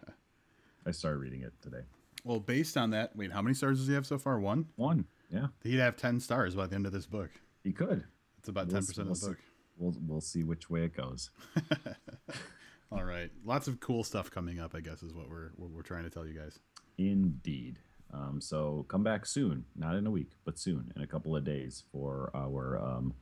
I 0.86 0.90
started 0.92 1.18
reading 1.18 1.42
it 1.42 1.52
today. 1.60 1.82
Well, 2.24 2.40
based 2.40 2.76
on 2.76 2.90
that, 2.90 3.14
wait, 3.16 3.32
how 3.32 3.42
many 3.42 3.54
stars 3.54 3.78
does 3.78 3.86
he 3.88 3.94
have 3.94 4.06
so 4.06 4.18
far? 4.18 4.38
One? 4.40 4.66
One, 4.76 5.04
yeah, 5.30 5.48
He'd 5.62 5.78
have 5.78 5.96
10 5.96 6.18
stars 6.20 6.54
by 6.54 6.66
the 6.66 6.74
end 6.74 6.86
of 6.86 6.92
this 6.92 7.06
book. 7.06 7.30
he 7.62 7.72
could. 7.72 8.04
It's 8.38 8.48
about 8.48 8.68
We'll- 8.68 8.80
10% 8.82 8.96
we'll 8.98 9.02
of 9.02 9.08
the 9.08 9.14
see. 9.16 9.26
book. 9.28 9.38
We'll 9.78 9.94
we'll 10.06 10.20
see 10.22 10.42
which 10.42 10.70
way 10.70 10.84
it 10.84 10.96
goes. 10.96 11.30
All 12.92 13.04
right. 13.04 13.30
Lots 13.44 13.68
of 13.68 13.78
cool 13.80 14.04
stuff 14.04 14.30
coming 14.30 14.58
up, 14.60 14.74
I 14.74 14.80
guess, 14.80 15.02
is 15.02 15.12
what 15.12 15.28
we're 15.28 15.50
what 15.56 15.70
we're 15.70 15.82
trying 15.82 16.04
to 16.04 16.10
tell 16.10 16.26
you 16.26 16.32
guys. 16.38 16.58
Indeed. 16.96 17.78
Um, 18.14 18.40
so 18.40 18.86
come 18.88 19.02
back 19.02 19.26
soon, 19.26 19.64
not 19.74 19.96
in 19.96 20.06
a 20.06 20.10
week, 20.10 20.30
but 20.44 20.58
soon, 20.58 20.92
in 20.96 21.02
a 21.02 21.06
couple 21.06 21.34
of 21.36 21.44
days, 21.44 21.82
for 21.92 22.30
our 22.34 22.78
um, 22.82 23.12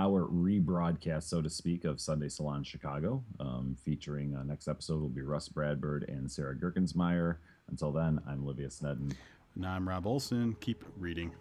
our 0.00 0.26
rebroadcast, 0.28 1.24
so 1.24 1.42
to 1.42 1.50
speak, 1.50 1.84
of 1.84 2.00
Sunday 2.00 2.30
Salon 2.30 2.64
Chicago, 2.64 3.22
um, 3.38 3.76
featuring 3.84 4.34
uh, 4.34 4.42
next 4.42 4.66
episode 4.66 4.98
will 4.98 5.10
be 5.10 5.20
Rus 5.20 5.50
Bradburd 5.50 6.08
and 6.08 6.30
Sarah 6.30 6.56
Gerkensmeyer. 6.56 7.36
Until 7.68 7.92
then, 7.92 8.18
I'm 8.26 8.42
Livius 8.46 8.80
Nedin. 8.80 9.12
And 9.56 9.66
I'm 9.66 9.86
Rob 9.86 10.06
Olson. 10.06 10.56
Keep 10.60 10.84
reading. 10.96 11.32